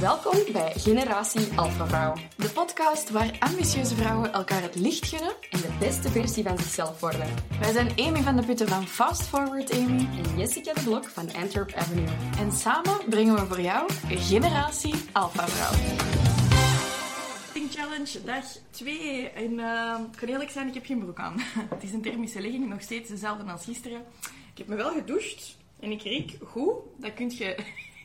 Welkom 0.00 0.52
bij 0.52 0.72
Generatie 0.76 1.58
Alpha 1.58 1.86
Vrouw. 1.86 2.14
De 2.36 2.48
podcast 2.48 3.10
waar 3.10 3.36
ambitieuze 3.38 3.94
vrouwen 3.94 4.32
elkaar 4.32 4.62
het 4.62 4.74
licht 4.74 5.06
gunnen 5.06 5.32
en 5.50 5.60
de 5.60 5.76
beste 5.78 6.08
versie 6.08 6.42
van 6.42 6.58
zichzelf 6.58 7.00
worden. 7.00 7.34
Wij 7.60 7.72
zijn 7.72 7.90
Amy 7.96 8.22
van 8.22 8.36
de 8.36 8.44
Putten 8.44 8.68
van 8.68 8.86
Fast 8.86 9.22
Forward 9.22 9.72
Amy 9.72 10.08
en 10.24 10.38
Jessica 10.38 10.72
de 10.72 10.80
Blok 10.82 11.04
van 11.04 11.32
Antwerp 11.34 11.72
Avenue. 11.72 12.08
En 12.38 12.52
samen 12.52 12.98
brengen 13.08 13.34
we 13.34 13.46
voor 13.46 13.60
jou 13.60 13.92
Generatie 14.08 14.94
Alpha 15.12 15.48
Vrouw. 15.48 16.06
Challenge, 17.70 18.24
dag 18.24 18.44
2. 18.70 19.28
En 19.28 19.52
uh, 19.52 19.98
ik 20.12 20.18
kan 20.18 20.28
eerlijk 20.28 20.50
zijn, 20.50 20.68
ik 20.68 20.74
heb 20.74 20.86
geen 20.86 20.98
broek 20.98 21.18
aan. 21.18 21.34
het 21.74 21.82
is 21.82 21.92
een 21.92 22.02
thermische 22.02 22.40
legging, 22.40 22.68
nog 22.68 22.82
steeds 22.82 23.08
dezelfde 23.08 23.52
als 23.52 23.64
gisteren. 23.64 24.02
Ik 24.52 24.58
heb 24.58 24.66
me 24.66 24.76
wel 24.76 24.92
gedoucht 24.92 25.56
en 25.80 25.90
ik 25.90 26.02
riek 26.02 26.38
goed. 26.44 26.74
Dat 26.96 27.14
kun 27.14 27.32
je 27.38 27.56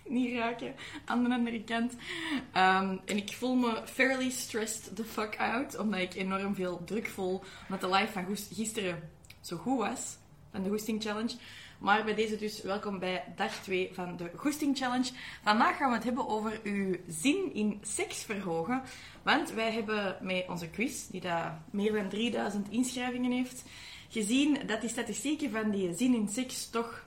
niet 0.17 0.37
raken 0.37 0.75
aan 1.05 1.23
de 1.23 1.29
andere 1.29 1.63
kant. 1.63 1.93
Um, 1.93 2.99
en 3.05 3.17
ik 3.17 3.33
voel 3.33 3.55
me 3.55 3.81
fairly 3.85 4.29
stressed 4.29 4.95
the 4.95 5.05
fuck 5.05 5.37
out, 5.37 5.77
omdat 5.77 5.99
ik 5.99 6.13
enorm 6.13 6.55
veel 6.55 6.83
druk 6.85 7.07
voel, 7.07 7.43
omdat 7.69 7.81
de 7.81 7.95
live 7.95 8.11
van 8.11 8.37
gisteren 8.51 9.09
zo 9.41 9.57
goed 9.57 9.77
was, 9.77 10.17
van 10.51 10.63
de 10.63 10.69
Goesting 10.69 11.01
Challenge. 11.01 11.35
Maar 11.77 12.03
bij 12.03 12.15
deze 12.15 12.35
dus 12.35 12.61
welkom 12.61 12.99
bij 12.99 13.23
dag 13.35 13.51
2 13.51 13.89
van 13.93 14.17
de 14.17 14.31
Goesting 14.35 14.77
Challenge. 14.77 15.11
Vandaag 15.43 15.77
gaan 15.77 15.89
we 15.89 15.95
het 15.95 16.03
hebben 16.03 16.27
over 16.27 16.59
uw 16.63 16.95
zin 17.07 17.53
in 17.53 17.79
seks 17.81 18.23
verhogen. 18.23 18.81
Want 19.23 19.51
wij 19.51 19.71
hebben 19.71 20.17
met 20.21 20.45
onze 20.47 20.69
quiz, 20.69 21.07
die 21.07 21.21
daar 21.21 21.61
meer 21.71 21.93
dan 21.93 22.09
3000 22.09 22.69
inschrijvingen 22.69 23.31
heeft, 23.31 23.63
gezien 24.09 24.57
dat 24.65 24.81
die 24.81 24.89
statistieken 24.89 25.51
van 25.51 25.71
die 25.71 25.93
zin 25.93 26.15
in 26.15 26.29
seks 26.29 26.69
toch, 26.69 27.05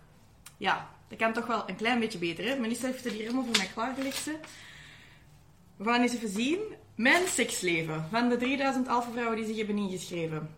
ja, 0.57 0.96
dat 1.09 1.19
kan 1.19 1.33
toch 1.33 1.47
wel 1.47 1.69
een 1.69 1.77
klein 1.77 2.01
beetje 2.01 2.19
beter. 2.19 2.45
Hè? 2.45 2.59
Melissa 2.59 2.87
heeft 2.87 3.05
het 3.05 3.13
hier 3.13 3.23
helemaal 3.23 3.45
voor 3.45 3.57
mij 3.57 3.71
klaargelegd. 3.75 4.25
We 5.77 5.85
gaan 5.85 6.01
eens 6.01 6.15
even 6.15 6.29
zien. 6.29 6.59
Mijn 6.95 7.27
seksleven 7.27 8.07
van 8.11 8.29
de 8.29 8.37
3000 8.37 8.89
alpha 8.89 9.11
vrouwen 9.11 9.37
die 9.37 9.47
zich 9.47 9.57
hebben 9.57 9.79
ingeschreven. 9.79 10.51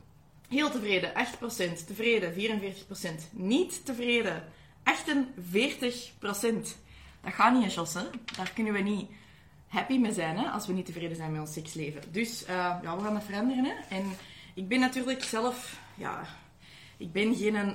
Heel 0.49 0.71
tevreden, 0.71 1.13
8%. 1.13 1.87
Tevreden, 1.87 2.33
44%. 2.33 3.31
Niet 3.33 3.85
tevreden, 3.85 4.45
48%. 4.85 6.77
Dat 7.21 7.33
gaat 7.33 7.53
niet, 7.53 7.75
Jos. 7.75 7.93
Daar 8.37 8.53
kunnen 8.55 8.73
we 8.73 8.79
niet 8.79 9.11
happy 9.67 9.99
mee 9.99 10.13
zijn 10.13 10.37
hè, 10.37 10.49
als 10.49 10.67
we 10.67 10.73
niet 10.73 10.87
tevreden 10.87 11.17
zijn 11.17 11.33
met 11.33 11.41
ons 11.41 11.53
seksleven. 11.53 12.03
Dus 12.11 12.43
uh, 12.43 12.49
ja, 12.83 12.97
we 12.97 13.03
gaan 13.03 13.15
dat 13.15 13.25
veranderen. 13.25 13.65
Hè? 13.65 13.73
En 13.89 14.05
ik 14.55 14.69
ben 14.69 14.81
natuurlijk 14.81 15.25
zelf... 15.25 15.81
Ja, 15.95 16.27
ik 16.99 17.13
ben 17.13 17.35
geen... 17.35 17.55
Een, 17.55 17.75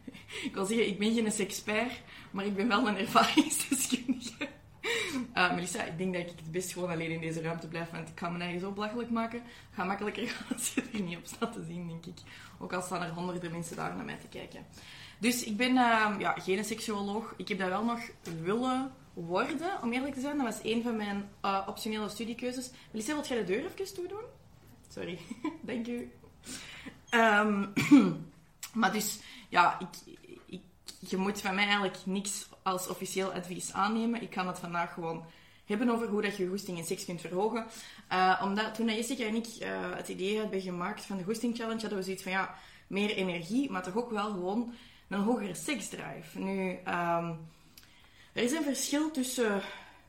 ik 0.48 0.50
wil 0.52 0.64
zeggen, 0.64 0.86
ik 0.86 0.98
ben 0.98 1.14
geen 1.14 1.32
seksper, 1.32 2.00
maar 2.30 2.46
ik 2.46 2.56
ben 2.56 2.68
wel 2.68 2.88
een 2.88 2.96
ervaringsdeskundige. 2.96 4.48
Uh, 5.34 5.52
Melissa, 5.54 5.82
ik 5.82 5.98
denk 5.98 6.12
dat 6.14 6.22
ik 6.22 6.28
het 6.28 6.52
best 6.52 6.72
gewoon 6.72 6.90
alleen 6.90 7.10
in 7.10 7.20
deze 7.20 7.40
ruimte 7.40 7.68
blijf, 7.68 7.90
want 7.90 8.08
ik 8.08 8.14
kan 8.14 8.32
me 8.32 8.38
eigen 8.38 8.60
zo 8.60 8.72
belachelijk 8.72 9.10
maken. 9.10 9.42
Gaat 9.70 9.86
makkelijker 9.86 10.28
gaan 10.28 10.46
als 10.56 10.74
je 10.74 10.82
er 10.92 11.00
niet 11.00 11.16
op 11.16 11.26
staat 11.26 11.52
te 11.52 11.64
zien, 11.64 11.86
denk 11.86 12.06
ik. 12.06 12.18
Ook 12.58 12.72
al 12.72 12.82
staan 12.82 13.02
er 13.02 13.10
honderden 13.10 13.50
mensen 13.50 13.76
daar 13.76 13.94
naar 13.94 14.04
mij 14.04 14.16
te 14.16 14.28
kijken. 14.28 14.66
Dus 15.18 15.44
ik 15.44 15.56
ben 15.56 15.70
uh, 15.70 16.14
ja, 16.18 16.32
geen 16.32 16.64
seksuoloog. 16.64 17.34
Ik 17.36 17.48
heb 17.48 17.58
dat 17.58 17.68
wel 17.68 17.84
nog 17.84 18.00
willen 18.42 18.92
worden, 19.14 19.82
om 19.82 19.92
eerlijk 19.92 20.14
te 20.14 20.20
zijn. 20.20 20.36
Dat 20.36 20.46
was 20.46 20.60
een 20.62 20.82
van 20.82 20.96
mijn 20.96 21.28
uh, 21.44 21.64
optionele 21.66 22.08
studiekeuzes. 22.08 22.70
Melissa, 22.90 23.12
wilt 23.12 23.28
jij 23.28 23.38
de 23.38 23.44
deur 23.44 23.64
even 23.64 23.94
toedoen? 23.94 24.24
Sorry, 24.88 25.18
dank 25.60 25.86
u. 25.86 26.12
Um, 27.10 27.72
maar 28.74 28.92
dus, 28.92 29.18
ja, 29.48 29.78
ik, 29.78 30.58
je 30.98 31.16
moet 31.16 31.40
van 31.40 31.54
mij 31.54 31.64
eigenlijk 31.64 31.98
niks 32.04 32.46
als 32.62 32.88
officieel 32.88 33.32
advies 33.32 33.72
aannemen. 33.72 34.22
Ik 34.22 34.30
kan 34.30 34.46
het 34.46 34.58
vandaag 34.58 34.92
gewoon 34.92 35.24
hebben 35.64 35.90
over 35.90 36.08
hoe 36.08 36.22
dat 36.22 36.36
je 36.36 36.48
goesting 36.48 36.78
in 36.78 36.84
seks 36.84 37.04
kunt 37.04 37.20
verhogen. 37.20 37.66
Uh, 38.12 38.40
omdat 38.44 38.74
toen 38.74 38.94
Jessica 38.94 39.24
en 39.24 39.34
ik 39.34 39.46
uh, 39.46 39.68
het 39.96 40.08
idee 40.08 40.36
hebben 40.36 40.60
gemaakt 40.60 41.04
van 41.04 41.16
de 41.16 41.24
Goesting 41.24 41.56
Challenge, 41.56 41.80
hadden 41.80 41.98
we 41.98 42.04
zoiets 42.04 42.22
van 42.22 42.32
ja, 42.32 42.54
meer 42.86 43.10
energie, 43.10 43.70
maar 43.70 43.82
toch 43.82 43.96
ook 43.96 44.10
wel 44.10 44.30
gewoon 44.30 44.74
een 45.08 45.20
hogere 45.20 45.54
seksdrive. 45.54 46.38
Nu, 46.38 46.70
um, 46.70 47.38
er 48.32 48.42
is 48.42 48.52
een 48.52 48.62
verschil 48.62 49.10
tussen 49.10 49.62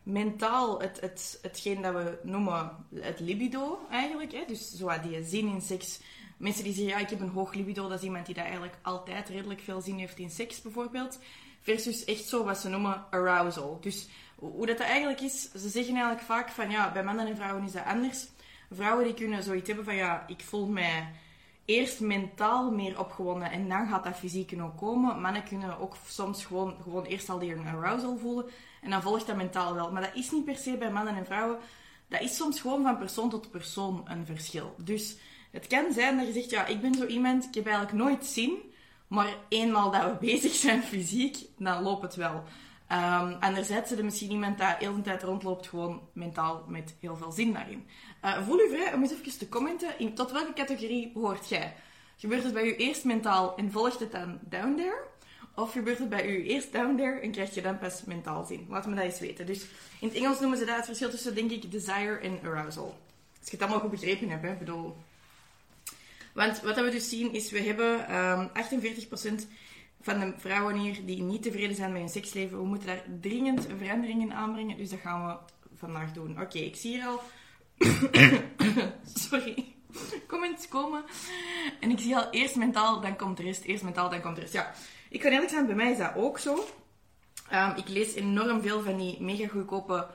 mentaal, 0.04 0.82
het, 0.82 1.02
het, 1.02 1.40
hetgeen 1.42 1.82
dat 1.82 1.94
we 1.94 2.20
noemen 2.24 2.86
het 2.94 3.20
libido 3.20 3.80
eigenlijk. 3.92 4.32
Hè? 4.32 4.44
Dus 4.48 4.72
zo 4.72 4.92
die 5.02 5.24
zin 5.24 5.48
in 5.48 5.62
seks. 5.62 6.00
Mensen 6.38 6.64
die 6.64 6.74
zeggen, 6.74 6.94
ja, 6.94 7.00
ik 7.00 7.10
heb 7.10 7.20
een 7.20 7.30
hoog 7.30 7.54
libido, 7.54 7.88
dat 7.88 7.98
is 7.98 8.06
iemand 8.06 8.26
die 8.26 8.36
daar 8.36 8.44
eigenlijk 8.44 8.78
altijd 8.82 9.30
redelijk 9.30 9.62
veel 9.62 9.82
zin 9.82 9.98
heeft 9.98 10.20
in 10.20 10.30
seks 10.30 10.62
bijvoorbeeld. 10.62 11.20
Versus 11.62 12.04
echt 12.04 12.28
zo 12.28 12.44
wat 12.44 12.58
ze 12.58 12.70
noemen 12.70 13.06
arousal. 13.10 13.78
Dus 13.82 14.08
hoe 14.36 14.66
dat, 14.66 14.78
dat 14.78 14.88
eigenlijk 14.88 15.22
is, 15.22 15.52
ze 15.52 15.70
zeggen 15.70 15.94
eigenlijk 15.94 16.26
vaak 16.26 16.50
van, 16.50 16.70
ja, 16.70 16.92
bij 16.92 17.04
mannen 17.04 17.28
en 17.28 17.36
vrouwen 17.36 17.64
is 17.64 17.72
dat 17.72 17.86
anders. 17.86 18.28
Vrouwen 18.72 19.06
die 19.06 19.14
kunnen 19.14 19.44
zoiets 19.44 19.68
hebben 19.68 19.86
van, 19.86 19.96
ja, 19.96 20.24
ik 20.28 20.42
voel 20.42 20.68
mij 20.68 21.12
eerst 21.66 22.00
mentaal 22.00 22.72
meer 22.72 23.00
opgewonden 23.00 23.52
en 23.52 23.70
dan 23.70 23.88
gaat 23.88 24.04
dat 24.04 24.16
fysiek 24.16 24.54
ook 24.62 24.78
komen. 24.78 25.22
Mannen 25.22 25.44
kunnen 25.44 25.80
ook 25.80 25.96
soms 26.08 26.46
gewoon, 26.46 26.76
gewoon 26.84 27.06
eerst 27.06 27.30
al 27.30 27.40
die 27.40 27.56
arousal 27.56 28.18
voelen 28.18 28.46
en 28.82 28.90
dan 28.90 29.02
volgt 29.02 29.28
dat 29.28 29.36
mentaal 29.36 29.74
wel. 29.74 29.92
Maar 29.92 30.02
dat 30.02 30.16
is 30.16 30.32
niet 30.32 30.46
per 30.46 30.56
se 30.56 30.78
bij 30.78 30.92
mannen 30.92 31.16
en 31.16 31.26
vrouwen. 31.26 31.58
Dat 32.08 32.22
is 32.22 32.36
soms 32.36 32.62
gewoon 32.62 32.84
van 32.84 32.98
persoon 32.98 33.30
tot 33.30 33.52
persoon 33.52 34.02
een 34.06 34.26
verschil. 34.26 34.76
Dus 34.78 35.18
het 35.56 35.68
kan 35.68 35.94
zijn 35.94 36.18
dat 36.18 36.28
je 36.28 36.34
zegt, 36.34 36.50
ja, 36.50 36.66
ik 36.66 36.82
ben 36.82 36.94
zo 36.96 37.06
iemand, 37.06 37.46
ik 37.46 37.54
heb 37.54 37.66
eigenlijk 37.66 37.98
nooit 37.98 38.26
zin, 38.26 38.58
maar 39.08 39.36
eenmaal 39.50 39.92
dat 39.92 40.04
we 40.04 40.18
bezig 40.32 40.54
zijn 40.54 40.84
fysiek, 40.84 41.38
dan 41.58 41.84
loopt 41.84 42.02
het 42.02 42.16
wel. 42.16 42.44
Um, 42.92 43.34
anderzijds 43.40 43.92
is 43.92 43.98
er 43.98 44.04
misschien 44.04 44.32
iemand 44.32 44.58
die 44.58 44.68
heel 44.80 44.96
de 44.96 45.02
tijd 45.02 45.24
rondloopt, 45.24 45.68
gewoon 45.68 46.02
mentaal 46.14 46.66
met 46.68 46.96
heel 47.00 47.16
veel 47.16 47.32
zin 47.32 47.54
daarin. 47.54 47.88
Uh, 48.26 48.46
voel 48.46 48.60
u 48.60 48.70
vrij 48.70 48.94
om 48.94 49.02
eens 49.02 49.12
even 49.12 49.38
te 49.38 49.50
commenten 49.50 50.00
in 50.00 50.14
tot 50.14 50.32
welke 50.32 50.54
categorie 50.54 51.12
hoort 51.14 51.50
jij. 51.50 51.74
Gebeurt 52.18 52.44
het 52.44 52.54
bij 52.54 52.66
u 52.66 52.76
eerst 52.76 53.04
mentaal 53.04 53.56
en 53.58 53.72
volgt 53.72 54.00
het 54.00 54.12
dan 54.12 54.40
down 54.42 54.76
there? 54.76 55.04
Of 55.56 55.72
gebeurt 55.72 55.98
het 55.98 56.10
bij 56.10 56.28
u 56.28 56.46
eerst 56.48 56.72
down 56.72 56.96
there 56.96 57.20
en 57.20 57.32
krijg 57.32 57.54
je 57.54 57.62
dan 57.62 57.78
pas 57.78 58.04
mentaal 58.04 58.44
zin? 58.44 58.66
Laat 58.70 58.86
me 58.86 58.96
dat 58.96 59.04
eens 59.04 59.20
weten. 59.20 59.46
Dus 59.46 59.66
in 60.00 60.08
het 60.08 60.18
Engels 60.18 60.40
noemen 60.40 60.58
ze 60.58 60.66
dat 60.66 60.76
het 60.76 60.86
verschil 60.86 61.10
tussen, 61.10 61.36
denk 61.36 61.52
ik, 61.52 61.72
desire 61.72 62.18
en 62.18 62.40
arousal. 62.44 62.98
Als 63.40 63.50
je 63.50 63.52
het 63.52 63.62
allemaal 63.62 63.80
goed 63.80 63.92
begrepen 63.92 64.30
hebt, 64.30 64.60
bedoel. 64.60 64.96
Want 66.36 66.62
wat 66.62 66.76
we 66.76 66.90
dus 66.90 67.10
zien 67.10 67.34
is, 67.34 67.52
we 67.52 67.62
hebben 67.62 68.16
um, 68.16 68.50
ehm, 68.54 69.44
48% 69.44 69.48
van 70.02 70.20
de 70.20 70.34
vrouwen 70.38 70.76
hier 70.76 71.06
die 71.06 71.22
niet 71.22 71.44
tevreden 71.44 71.76
zijn 71.76 71.92
met 71.92 72.02
hun 72.02 72.10
seksleven. 72.10 72.58
We 72.58 72.66
moeten 72.66 72.88
daar 72.88 73.04
dringend 73.22 73.68
veranderingen 73.78 74.34
aanbrengen. 74.34 74.78
Dus 74.78 74.90
dat 74.90 75.00
gaan 75.00 75.28
we 75.28 75.38
vandaag 75.76 76.12
doen. 76.12 76.42
Oké, 76.42 76.58
ik 76.58 76.76
zie 76.76 76.92
hier 76.92 77.06
al 77.06 77.22
Sorry. 79.30 79.76
Comments 80.28 80.68
komen. 80.68 81.04
En 81.80 81.92
ik 81.92 82.00
zie 82.00 82.16
al 82.16 82.30
eerst 82.30 82.56
mentaal, 82.56 83.02
dan 83.02 83.16
komt 83.16 83.38
de 83.38 83.44
rest. 83.44 83.64
Eerst 83.64 83.84
mentaal, 83.84 84.10
dan 84.10 84.22
komt 84.22 84.36
de 84.36 84.42
rest. 84.42 84.54
Ja, 84.54 84.74
ik 85.10 85.20
kan 85.20 85.32
eerlijk 85.32 85.52
zijn, 85.52 85.66
bij 85.66 85.76
mij 85.76 85.92
is 85.92 85.98
dat 85.98 86.16
ook 86.16 86.40
zo. 86.40 86.68
Um, 87.54 87.74
ik 87.76 87.88
lees 87.88 88.14
enorm 88.14 88.62
veel 88.62 88.82
van 88.82 88.98
die 88.98 89.22
mega 89.22 89.48
goedkope 89.48 90.08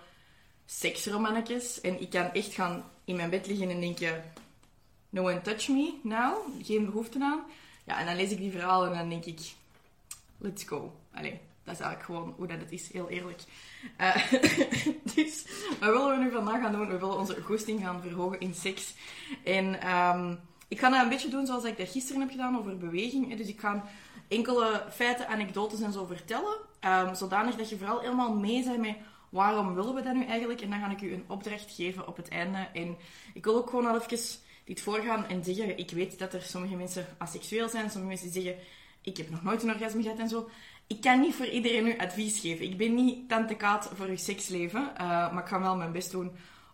seksromannetjes. 0.65 1.81
En 1.81 2.01
ik 2.01 2.11
kan 2.11 2.33
echt 2.33 2.55
gaan 2.55 2.85
in 3.05 3.17
mijn 3.17 3.31
bed 3.31 3.47
liggen 3.47 3.71
en 3.71 3.81
denken... 3.81 4.25
No 5.11 5.23
one 5.23 5.41
touch 5.41 5.69
me 5.69 5.99
now. 6.03 6.37
Geen 6.63 6.85
behoefte 6.85 7.19
aan. 7.21 7.41
Ja, 7.85 7.99
en 7.99 8.07
dan 8.07 8.17
lees 8.17 8.31
ik 8.31 8.39
die 8.39 8.51
verhalen 8.51 8.93
en 8.93 8.99
dan 8.99 9.09
denk 9.09 9.25
ik... 9.25 9.41
Let's 10.39 10.65
go. 10.65 10.93
Allee, 11.13 11.41
dat 11.65 11.75
is 11.75 11.81
eigenlijk 11.81 12.03
gewoon 12.03 12.35
hoe 12.37 12.47
dat 12.47 12.59
het 12.59 12.73
is, 12.73 12.93
heel 12.93 13.09
eerlijk. 13.09 13.43
Uh, 14.01 14.33
dus, 15.15 15.47
wat 15.81 15.91
willen 15.91 16.19
we 16.19 16.25
nu 16.25 16.31
vandaag 16.31 16.61
gaan 16.61 16.73
doen? 16.73 16.89
We 16.89 16.99
willen 16.99 17.19
onze 17.19 17.43
goesting 17.43 17.81
gaan 17.81 18.03
verhogen 18.03 18.41
in 18.41 18.55
seks. 18.55 18.95
En 19.45 19.95
um, 19.95 20.41
ik 20.69 20.79
ga 20.79 20.91
dat 20.91 21.03
een 21.03 21.09
beetje 21.09 21.29
doen 21.29 21.47
zoals 21.47 21.65
ik 21.65 21.77
dat 21.77 21.89
gisteren 21.89 22.21
heb 22.21 22.31
gedaan 22.31 22.59
over 22.59 22.79
beweging. 22.79 23.37
Dus 23.37 23.49
ik 23.49 23.61
ga 23.61 23.85
enkele 24.29 24.85
feiten, 24.91 25.29
anekdotes 25.29 25.81
en 25.81 25.93
zo 25.93 26.07
vertellen. 26.07 26.57
Um, 26.85 27.15
zodanig 27.15 27.57
dat 27.57 27.69
je 27.69 27.79
vooral 27.79 28.01
helemaal 28.01 28.35
mee 28.35 28.65
bent 28.65 28.79
met 28.79 28.97
waarom 29.29 29.75
willen 29.75 29.95
we 29.95 30.03
dat 30.03 30.15
nu 30.15 30.25
eigenlijk. 30.25 30.61
En 30.61 30.71
dan 30.71 30.81
ga 30.81 30.91
ik 30.91 31.01
u 31.01 31.13
een 31.13 31.25
opdracht 31.27 31.73
geven 31.73 32.09
op 32.09 32.17
het 32.17 32.29
einde. 32.29 32.69
En 32.73 32.97
ik 33.35 33.45
wil 33.45 33.57
ook 33.57 33.71
gewoon 33.71 33.87
al 33.87 34.01
even 34.01 34.19
dit 34.71 34.81
voorgaan 34.81 35.27
en 35.27 35.45
zeggen... 35.45 35.79
Ik 35.79 35.91
weet 35.91 36.19
dat 36.19 36.35
er 36.35 36.43
sommige 36.43 36.77
mensen 36.77 37.07
asexueel 37.19 37.69
zijn. 37.69 37.91
Sommige 37.91 38.13
mensen 38.13 38.43
zeggen... 38.43 38.63
Ik 39.03 39.17
heb 39.17 39.31
nog 39.31 39.43
nooit 39.43 39.63
een 39.63 39.71
orgasme 39.71 40.03
gehad 40.03 40.19
en 40.19 40.29
zo 40.29 40.51
ik 40.91 41.01
kan 41.01 41.21
niet 41.21 41.35
voor 41.35 41.47
iedereen 41.47 41.85
nu 41.85 41.99
advies 41.99 42.41
geven. 42.41 42.65
Ik 42.65 42.77
ben 42.77 42.95
niet 42.95 43.29
tante 43.29 43.55
Kaat 43.55 43.91
voor 43.95 44.07
uw 44.07 44.17
seksleven, 44.17 44.91
uh, 44.93 45.33
maar 45.33 45.43
ik 45.43 45.49
ga 45.49 45.61
wel 45.61 45.77
mijn 45.77 45.93
best 45.93 46.11
doen 46.11 46.31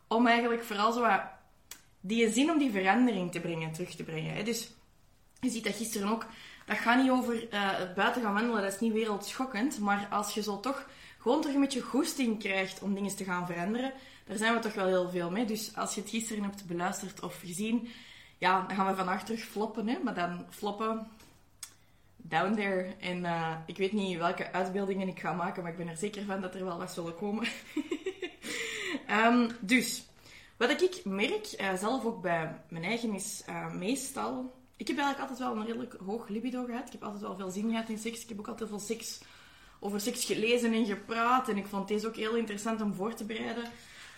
om 0.08 0.26
eigenlijk 0.26 0.62
vooral 0.62 0.92
zo 0.92 1.00
wat 1.00 1.20
die 2.00 2.32
zin 2.32 2.50
om 2.50 2.58
die 2.58 2.70
verandering 2.70 3.32
te 3.32 3.40
brengen, 3.40 3.72
terug 3.72 3.94
te 3.94 4.04
brengen. 4.04 4.34
Hè. 4.34 4.42
Dus 4.42 4.70
je 5.40 5.50
ziet 5.50 5.64
dat 5.64 5.74
gisteren 5.74 6.08
ook, 6.08 6.26
dat 6.66 6.76
gaat 6.76 7.02
niet 7.02 7.10
over 7.10 7.34
uh, 7.34 7.48
het 7.78 7.94
buiten 7.94 8.22
gaan 8.22 8.34
wandelen, 8.34 8.62
dat 8.62 8.72
is 8.72 8.80
niet 8.80 8.92
wereldschokkend, 8.92 9.78
maar 9.78 10.06
als 10.10 10.34
je 10.34 10.42
zo 10.42 10.60
toch 10.60 10.88
gewoon 11.18 11.42
toch 11.42 11.54
een 11.54 11.60
beetje 11.60 11.80
goesting 11.80 12.38
krijgt 12.38 12.82
om 12.82 12.94
dingen 12.94 13.16
te 13.16 13.24
gaan 13.24 13.46
veranderen, 13.46 13.92
daar 14.26 14.36
zijn 14.36 14.54
we 14.54 14.60
toch 14.60 14.74
wel 14.74 14.86
heel 14.86 15.10
veel 15.10 15.30
mee. 15.30 15.44
Dus 15.44 15.76
als 15.76 15.94
je 15.94 16.00
het 16.00 16.10
gisteren 16.10 16.42
hebt 16.42 16.66
beluisterd 16.66 17.22
of 17.22 17.40
gezien, 17.40 17.88
ja, 18.38 18.66
dan 18.66 18.76
gaan 18.76 18.86
we 18.86 18.96
vandaag 18.96 19.24
terug 19.24 19.40
floppen, 19.40 19.88
hè. 19.88 19.98
maar 20.02 20.14
dan 20.14 20.46
floppen 20.50 21.08
down 22.16 22.54
there. 22.54 22.94
En 23.00 23.18
uh, 23.24 23.56
ik 23.66 23.76
weet 23.76 23.92
niet 23.92 24.18
welke 24.18 24.52
uitbeeldingen 24.52 25.08
ik 25.08 25.20
ga 25.20 25.32
maken, 25.32 25.62
maar 25.62 25.72
ik 25.72 25.78
ben 25.78 25.88
er 25.88 25.96
zeker 25.96 26.24
van 26.24 26.40
dat 26.40 26.54
er 26.54 26.64
wel 26.64 26.78
wat 26.78 26.92
zullen 26.92 27.14
komen. 27.14 27.46
Ehm, 29.06 29.50
dus, 29.60 30.04
wat 30.56 30.82
ik 30.82 31.04
merk, 31.04 31.54
uh, 31.60 31.74
zelf 31.74 32.04
ook 32.04 32.22
bij 32.22 32.60
mijn 32.68 32.84
eigen, 32.84 33.14
is 33.14 33.42
uh, 33.48 33.72
meestal... 33.72 34.54
Ik 34.76 34.86
heb 34.86 34.98
eigenlijk 34.98 35.30
altijd 35.30 35.48
wel 35.48 35.58
een 35.58 35.66
redelijk 35.66 35.96
hoog 36.06 36.28
libido 36.28 36.64
gehad. 36.64 36.86
Ik 36.86 36.92
heb 36.92 37.02
altijd 37.02 37.22
wel 37.22 37.36
veel 37.36 37.50
zin 37.50 37.70
gehad 37.70 37.88
in 37.88 37.98
seks. 37.98 38.22
Ik 38.22 38.28
heb 38.28 38.38
ook 38.38 38.48
altijd 38.48 38.68
veel 38.68 38.78
seks, 38.78 39.20
over 39.80 40.00
seks 40.00 40.24
gelezen 40.24 40.72
en 40.72 40.86
gepraat. 40.86 41.48
En 41.48 41.56
ik 41.56 41.66
vond 41.66 41.88
deze 41.88 42.06
ook 42.06 42.16
heel 42.16 42.36
interessant 42.36 42.80
om 42.80 42.94
voor 42.94 43.14
te 43.14 43.24
bereiden. 43.24 43.64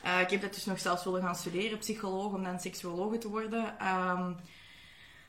Uh, 0.04 0.20
ik 0.20 0.30
heb 0.30 0.40
dat 0.40 0.54
dus 0.54 0.64
nog 0.64 0.78
zelfs 0.78 1.04
willen 1.04 1.22
gaan 1.22 1.34
studeren, 1.34 1.78
psycholoog, 1.78 2.32
om 2.32 2.42
dan 2.42 2.60
seksuoloog 2.60 3.18
te 3.18 3.28
worden. 3.28 3.64
Um, 3.86 4.36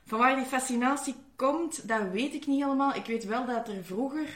van 0.06 0.20
waar 0.20 0.36
die 0.36 0.46
fascinatie 0.46 1.16
komt, 1.36 1.88
dat 1.88 2.02
weet 2.12 2.34
ik 2.34 2.48
niet 2.48 2.64
helemaal. 2.64 2.94
Ik 2.94 3.06
weet 3.06 3.26
wel 3.26 3.46
dat 3.46 3.68
er 3.68 3.84
vroeger... 3.84 4.28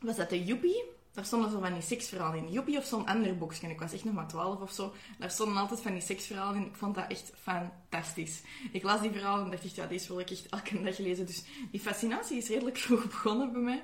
Was 0.00 0.16
dat 0.16 0.30
de 0.30 0.44
Joepie? 0.44 0.84
Daar 1.18 1.26
stonden 1.26 1.50
zo 1.50 1.60
van 1.60 1.72
die 1.72 1.82
seksverhalen 1.82 2.38
in. 2.38 2.52
Joepie 2.52 2.78
of 2.78 2.84
zo'n 2.84 3.06
ander 3.06 3.38
boekje. 3.38 3.68
Ik 3.68 3.80
was 3.80 3.92
echt 3.92 4.04
nog 4.04 4.14
maar 4.14 4.28
12 4.28 4.60
of 4.60 4.72
zo. 4.72 4.94
Daar 5.18 5.30
stonden 5.30 5.56
altijd 5.56 5.80
van 5.80 5.92
die 5.92 6.00
seksverhalen 6.00 6.56
in. 6.60 6.66
Ik 6.66 6.74
vond 6.74 6.94
dat 6.94 7.04
echt 7.08 7.32
fantastisch. 7.40 8.42
Ik 8.72 8.82
las 8.82 9.00
die 9.00 9.10
verhalen 9.10 9.44
en 9.44 9.50
dacht 9.50 9.74
ja, 9.74 9.86
deze 9.86 10.08
wil 10.08 10.20
ik 10.20 10.30
echt 10.30 10.48
elke 10.48 10.82
dag 10.82 10.98
lezen. 10.98 11.26
Dus 11.26 11.44
die 11.70 11.80
fascinatie 11.80 12.36
is 12.36 12.48
redelijk 12.48 12.76
vroeg 12.86 13.04
begonnen 13.04 13.52
bij 13.52 13.60
mij. 13.60 13.82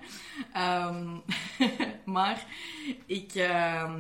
Um, 0.86 1.22
maar 2.14 2.46
ik 3.06 3.34
uh, 3.34 3.94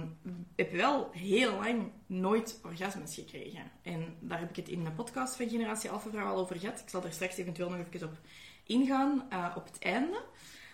heb 0.56 0.72
wel 0.72 1.10
heel 1.12 1.54
lang 1.54 1.90
nooit 2.06 2.60
orgasmes 2.62 3.14
gekregen. 3.14 3.70
En 3.82 4.16
daar 4.20 4.38
heb 4.38 4.50
ik 4.50 4.56
het 4.56 4.68
in 4.68 4.84
de 4.84 4.90
podcast 4.90 5.36
van 5.36 5.48
Generatie 5.48 5.90
Alpha 5.90 6.10
Vrouw 6.10 6.26
al 6.26 6.40
over 6.40 6.58
gehad. 6.58 6.80
Ik 6.80 6.88
zal 6.88 7.04
er 7.04 7.12
straks 7.12 7.36
eventueel 7.36 7.70
nog 7.70 7.78
even 7.78 8.08
op 8.08 8.18
ingaan 8.66 9.26
uh, 9.32 9.52
op 9.56 9.64
het 9.64 9.78
einde. 9.78 10.22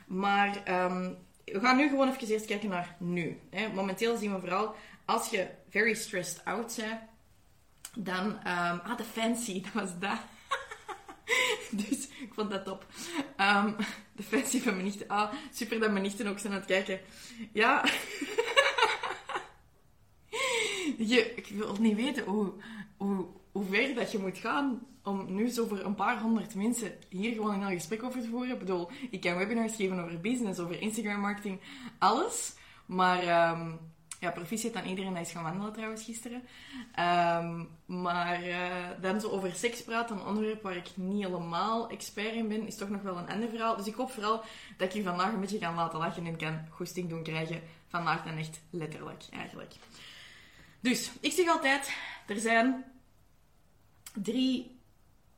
Maar 0.07 0.85
um, 0.85 1.17
we 1.53 1.61
gaan 1.61 1.77
nu 1.77 1.89
gewoon 1.89 2.09
even 2.09 2.29
eerst 2.29 2.47
kijken 2.47 2.69
naar 2.69 2.97
nu. 2.99 3.41
Hè. 3.51 3.69
Momenteel 3.69 4.17
zien 4.17 4.35
we 4.35 4.41
vooral, 4.41 4.75
als 5.05 5.31
je 5.31 5.49
very 5.69 5.95
stressed 5.95 6.45
out 6.45 6.77
bent, 6.77 7.01
dan... 7.95 8.27
Um, 8.27 8.81
ah, 8.85 8.97
de 8.97 9.05
fancy, 9.05 9.61
dat 9.63 9.73
was 9.73 9.99
dat. 9.99 10.19
dus 11.71 12.09
ik 12.09 12.31
vond 12.35 12.51
dat 12.51 12.65
top. 12.65 12.87
Um, 13.37 13.77
de 14.13 14.23
fancy 14.23 14.61
van 14.61 14.73
mijn 14.73 14.85
nichten. 14.85 15.09
Ah, 15.09 15.33
super 15.53 15.81
dat 15.81 15.91
mijn 15.91 16.03
nichten 16.03 16.27
ook 16.27 16.39
zijn 16.39 16.53
aan 16.53 16.59
het 16.59 16.69
kijken. 16.69 17.01
Ja. 17.53 17.85
je, 20.99 21.35
ik 21.35 21.47
wil 21.47 21.77
niet 21.81 21.97
weten 21.97 22.25
hoe, 22.25 22.53
hoe, 22.97 23.27
hoe 23.53 23.65
ver 23.65 23.95
dat 23.95 24.13
je 24.13 24.19
moet 24.19 24.39
gaan 24.39 24.87
om 25.03 25.35
nu 25.35 25.49
zo 25.49 25.67
voor 25.67 25.79
een 25.79 25.95
paar 25.95 26.21
honderd 26.21 26.55
mensen 26.55 26.93
hier 27.09 27.35
gewoon 27.35 27.63
een 27.63 27.73
gesprek 27.73 28.03
over 28.03 28.21
te 28.21 28.29
voeren. 28.29 28.53
Ik 28.53 28.59
bedoel, 28.59 28.91
ik 29.11 29.21
kan 29.21 29.37
webinars 29.37 29.77
geven 29.77 30.05
over 30.05 30.21
business, 30.21 30.61
over 30.61 30.81
Instagram 30.81 31.21
marketing, 31.21 31.61
alles. 31.99 32.55
Maar 32.87 33.51
um, 33.53 33.79
ja, 34.21 34.31
proficiat 34.31 34.75
aan 34.75 34.87
iedereen 34.87 35.15
dat 35.15 35.27
is 35.27 35.33
gaan 35.33 35.43
wandelen 35.43 35.73
trouwens 35.73 36.05
gisteren. 36.05 36.43
Um, 36.99 37.69
maar 38.03 38.49
uh, 38.49 38.57
dan 39.01 39.21
zo 39.21 39.29
over 39.29 39.53
seks 39.53 39.83
praten, 39.83 40.17
een 40.17 40.27
onderwerp 40.27 40.63
waar 40.63 40.77
ik 40.77 40.89
niet 40.95 41.25
helemaal 41.25 41.91
expert 41.91 42.33
in 42.33 42.49
ben, 42.49 42.67
is 42.67 42.77
toch 42.77 42.89
nog 42.89 43.03
wel 43.03 43.17
een 43.17 43.29
ander 43.29 43.49
verhaal. 43.49 43.77
Dus 43.77 43.87
ik 43.87 43.95
hoop 43.95 44.11
vooral 44.11 44.43
dat 44.77 44.89
ik 44.89 44.93
je 44.95 45.03
vandaag 45.03 45.33
een 45.33 45.41
beetje 45.41 45.59
kan 45.59 45.75
laten 45.75 45.99
lachen 45.99 46.27
en 46.27 46.37
kan 46.37 46.67
goesting 46.71 47.09
doen 47.09 47.23
krijgen. 47.23 47.61
Vandaag 47.89 48.25
dan 48.25 48.37
echt 48.37 48.61
letterlijk, 48.71 49.23
eigenlijk. 49.31 49.75
Dus, 50.81 51.11
ik 51.21 51.33
zeg 51.33 51.49
altijd, 51.49 51.93
er 52.27 52.39
zijn 52.39 52.85
drie 54.23 54.79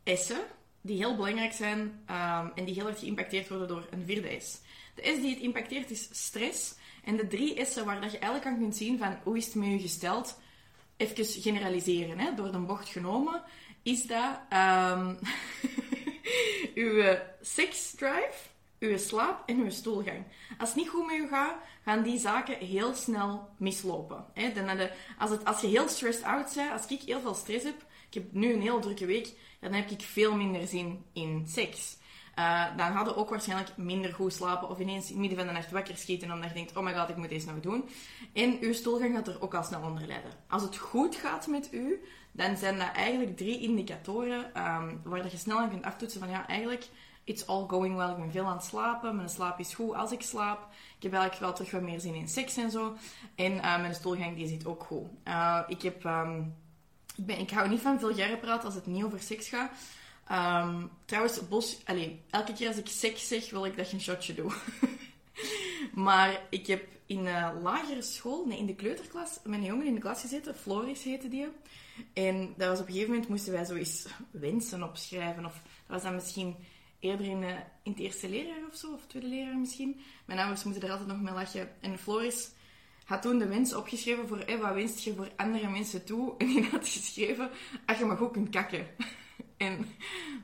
S'en 0.05 0.41
die 0.81 0.97
heel 0.97 1.17
belangrijk 1.17 1.53
zijn 1.53 1.79
um, 1.81 2.53
en 2.55 2.65
die 2.65 2.75
heel 2.75 2.89
erg 2.89 2.99
geïmpacteerd 2.99 3.49
worden 3.49 3.69
door 3.69 3.87
een 3.91 4.05
vierde 4.05 4.41
S. 4.41 4.61
De 4.95 5.03
S 5.03 5.21
die 5.21 5.31
het 5.31 5.43
impacteert 5.43 5.91
is 5.91 6.09
stress. 6.11 6.75
En 7.05 7.17
de 7.17 7.27
drie 7.27 7.65
S'en 7.65 7.85
waar 7.85 8.01
dat 8.01 8.13
je 8.13 8.19
eigenlijk 8.19 8.53
aan 8.53 8.61
kunt 8.61 8.77
zien 8.77 8.99
van 8.99 9.19
hoe 9.23 9.37
is 9.37 9.45
het 9.45 9.55
met 9.55 9.69
je 9.69 9.79
gesteld, 9.79 10.39
even 10.97 11.25
generaliseren, 11.25 12.19
hè, 12.19 12.35
door 12.35 12.53
de 12.53 12.59
bocht 12.59 12.89
genomen, 12.89 13.43
is 13.83 14.07
dat 14.07 14.41
um, 14.53 15.19
uw 16.85 17.17
seksdrive, 17.41 18.35
uw 18.79 18.99
slaap 18.99 19.49
en 19.49 19.57
uw 19.57 19.71
stoelgang. 19.71 20.25
Als 20.59 20.69
het 20.69 20.79
niet 20.79 20.89
goed 20.89 21.07
met 21.07 21.17
je 21.17 21.27
gaat, 21.27 21.57
gaan 21.85 22.03
die 22.03 22.19
zaken 22.19 22.57
heel 22.57 22.95
snel 22.95 23.49
mislopen. 23.57 24.25
Hè. 24.35 24.53
Dan 24.53 24.89
als, 25.19 25.31
het, 25.31 25.45
als 25.45 25.61
je 25.61 25.67
heel 25.67 25.89
stressed 25.89 26.25
out 26.25 26.55
bent, 26.55 26.73
als 26.73 26.87
ik 26.87 27.01
heel 27.01 27.21
veel 27.21 27.35
stress 27.35 27.65
heb, 27.65 27.85
ik 28.13 28.23
heb 28.23 28.33
nu 28.33 28.53
een 28.53 28.61
heel 28.61 28.81
drukke 28.81 29.07
week, 29.07 29.33
dan 29.61 29.73
heb 29.73 29.91
ik 29.91 30.01
veel 30.01 30.35
minder 30.35 30.67
zin 30.67 31.05
in 31.13 31.45
seks. 31.49 31.97
Uh, 32.39 32.77
dan 32.77 32.93
hadden 32.93 33.17
ook 33.17 33.31
waarschijnlijk 33.31 33.77
minder 33.77 34.15
goed 34.15 34.33
slapen 34.33 34.69
of 34.69 34.79
ineens 34.79 35.05
in 35.05 35.11
het 35.11 35.19
midden 35.19 35.39
van 35.39 35.47
de 35.47 35.53
nacht 35.53 35.71
wakker 35.71 35.97
schieten 35.97 36.33
omdat 36.33 36.49
je 36.49 36.55
denkt, 36.55 36.77
oh 36.77 36.85
my 36.85 36.95
god, 36.95 37.09
ik 37.09 37.17
moet 37.17 37.29
deze 37.29 37.47
nog 37.47 37.61
doen. 37.61 37.89
En 38.33 38.59
uw 38.61 38.73
stoelgang 38.73 39.15
gaat 39.15 39.29
er 39.29 39.43
ook 39.43 39.55
al 39.55 39.63
snel 39.63 39.83
onder 39.83 40.07
lijden. 40.07 40.31
Als 40.49 40.63
het 40.63 40.77
goed 40.77 41.17
gaat 41.17 41.47
met 41.47 41.73
u, 41.73 42.03
dan 42.33 42.57
zijn 42.57 42.79
dat 42.79 42.93
eigenlijk 42.93 43.37
drie 43.37 43.61
indicatoren 43.61 44.45
um, 44.45 45.01
waar 45.05 45.31
je 45.31 45.37
snel 45.37 45.59
aan 45.59 45.71
kunt 45.71 45.85
aftoetsen 45.85 46.21
van 46.21 46.31
ja, 46.31 46.47
eigenlijk, 46.47 46.89
it's 47.25 47.47
all 47.47 47.67
going 47.67 47.97
well. 47.97 48.11
Ik 48.11 48.17
ben 48.17 48.31
veel 48.31 48.47
aan 48.47 48.57
het 48.57 48.65
slapen, 48.65 49.17
mijn 49.17 49.29
slaap 49.29 49.59
is 49.59 49.75
goed 49.75 49.95
als 49.95 50.13
ik 50.13 50.23
slaap. 50.23 50.69
Ik 50.97 51.03
heb 51.03 51.13
eigenlijk 51.13 51.43
wel 51.43 51.53
terug 51.53 51.71
wat 51.71 51.91
meer 51.91 52.01
zin 52.01 52.15
in 52.15 52.29
seks 52.29 52.57
en 52.57 52.71
zo. 52.71 52.97
En 53.35 53.53
uh, 53.53 53.81
mijn 53.81 53.95
stoelgang 53.95 54.37
die 54.37 54.49
zit 54.49 54.67
ook 54.67 54.85
goed. 54.85 55.09
Uh, 55.25 55.61
ik 55.67 55.83
heb... 55.83 56.05
Um, 56.05 56.61
ik, 57.17 57.27
ben, 57.27 57.39
ik 57.39 57.51
hou 57.51 57.69
niet 57.69 57.81
van 57.81 58.01
vulgaire 58.01 58.37
praten 58.37 58.65
als 58.65 58.75
het 58.75 58.87
niet 58.87 59.05
over 59.05 59.21
seks 59.21 59.49
gaat. 59.49 59.71
Um, 60.31 60.91
trouwens, 61.05 61.49
Bos, 61.49 61.81
allez, 61.85 62.09
elke 62.31 62.53
keer 62.53 62.69
als 62.69 62.77
ik 62.77 62.87
seks 62.87 63.29
zeg, 63.29 63.51
wil 63.51 63.67
ik 63.67 63.77
dat 63.77 63.91
je 63.91 63.95
een 63.95 64.03
shotje 64.03 64.35
doet. 64.35 64.55
maar 66.07 66.41
ik 66.51 66.67
heb 66.67 66.85
in 67.07 67.27
een 67.27 67.63
lagere 67.63 68.03
school, 68.03 68.47
nee, 68.47 68.59
in 68.59 68.67
de 68.67 68.75
kleuterklas, 68.75 69.39
met 69.45 69.59
een 69.59 69.65
jongen 69.65 69.87
in 69.87 69.95
de 69.95 70.01
klas 70.01 70.21
gezeten. 70.21 70.55
Floris 70.55 71.03
heette 71.03 71.29
die. 71.29 71.49
En 72.13 72.55
dat 72.57 72.69
was 72.69 72.81
op 72.81 72.87
een 72.87 72.93
gegeven 72.93 73.13
moment 73.13 73.31
moesten 73.31 73.53
wij 73.53 73.65
zoiets 73.65 74.07
wensen 74.31 74.83
opschrijven. 74.83 75.45
Of 75.45 75.53
dat 75.63 75.63
was 75.87 76.03
dan 76.03 76.15
misschien 76.15 76.57
eerder 77.01 77.27
in, 77.27 77.43
in 77.83 77.93
het 77.93 77.99
eerste 77.99 78.29
leerjaar 78.29 78.67
of 78.71 78.77
zo, 78.77 78.93
of 78.93 79.07
tweede 79.07 79.29
leerjaar 79.29 79.57
misschien. 79.57 80.01
Mijn 80.25 80.39
ouders 80.39 80.65
moeten 80.65 80.83
er 80.83 80.91
altijd 80.91 81.09
nog 81.09 81.21
mee 81.21 81.35
lachen. 81.35 81.71
En 81.81 81.99
Floris 81.99 82.51
had 83.05 83.23
toen 83.23 83.39
de 83.39 83.47
wens 83.47 83.75
opgeschreven 83.75 84.29
voor 84.29 84.39
hey, 84.39 84.59
wat 84.59 84.75
wenst 84.75 85.05
je 85.05 85.15
voor 85.15 85.29
andere 85.37 85.69
mensen 85.69 86.05
toe. 86.05 86.35
En 86.39 86.47
die 86.47 86.65
had 86.65 86.89
geschreven, 86.89 87.51
als 87.87 87.99
je 87.99 88.05
maar 88.05 88.17
goed 88.17 88.33
kunt 88.33 88.51
kakken. 88.51 88.87
en 89.57 89.87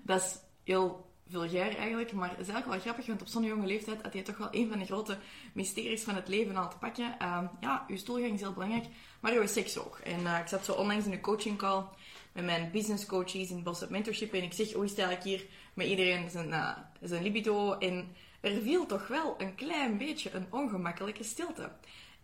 dat 0.02 0.22
is 0.22 0.38
heel 0.64 1.06
vulgair 1.30 1.76
eigenlijk, 1.76 2.12
maar 2.12 2.30
het 2.30 2.38
is 2.40 2.48
eigenlijk 2.48 2.66
wel 2.66 2.80
grappig, 2.80 3.06
want 3.06 3.20
op 3.20 3.26
zo'n 3.26 3.44
jonge 3.44 3.66
leeftijd 3.66 4.02
had 4.02 4.12
hij 4.12 4.22
toch 4.22 4.36
wel 4.36 4.48
een 4.50 4.68
van 4.68 4.78
de 4.78 4.84
grote 4.84 5.18
mysteries 5.52 6.02
van 6.02 6.14
het 6.14 6.28
leven 6.28 6.56
al 6.56 6.70
te 6.70 6.76
pakken. 6.76 7.16
Uh, 7.22 7.42
ja, 7.60 7.84
uw 7.88 7.96
stoelgang 7.96 8.34
is 8.34 8.40
heel 8.40 8.52
belangrijk, 8.52 8.84
maar 9.20 9.32
uw 9.32 9.46
seks 9.46 9.78
ook. 9.78 9.98
En 9.98 10.20
uh, 10.20 10.38
ik 10.38 10.46
zat 10.46 10.64
zo 10.64 10.72
onlangs 10.72 11.06
in 11.06 11.12
een 11.12 11.20
coaching 11.20 11.58
call 11.58 11.84
met 12.32 12.44
mijn 12.44 12.70
business 12.70 13.06
coaches 13.06 13.50
in 13.50 13.62
Boss 13.62 13.88
Mentorship 13.88 14.32
en 14.32 14.42
ik 14.42 14.52
zeg, 14.52 14.72
hoe 14.72 14.82
het 14.82 14.98
eigenlijk 14.98 15.28
hier 15.28 15.46
met 15.74 15.86
iedereen 15.86 16.30
zijn, 16.30 16.48
uh, 16.48 16.76
zijn 17.00 17.22
libido? 17.22 17.72
En 17.72 18.14
er 18.40 18.62
viel 18.62 18.86
toch 18.86 19.08
wel 19.08 19.34
een 19.38 19.54
klein 19.54 19.98
beetje 19.98 20.30
een 20.34 20.46
ongemakkelijke 20.50 21.24
stilte. 21.24 21.70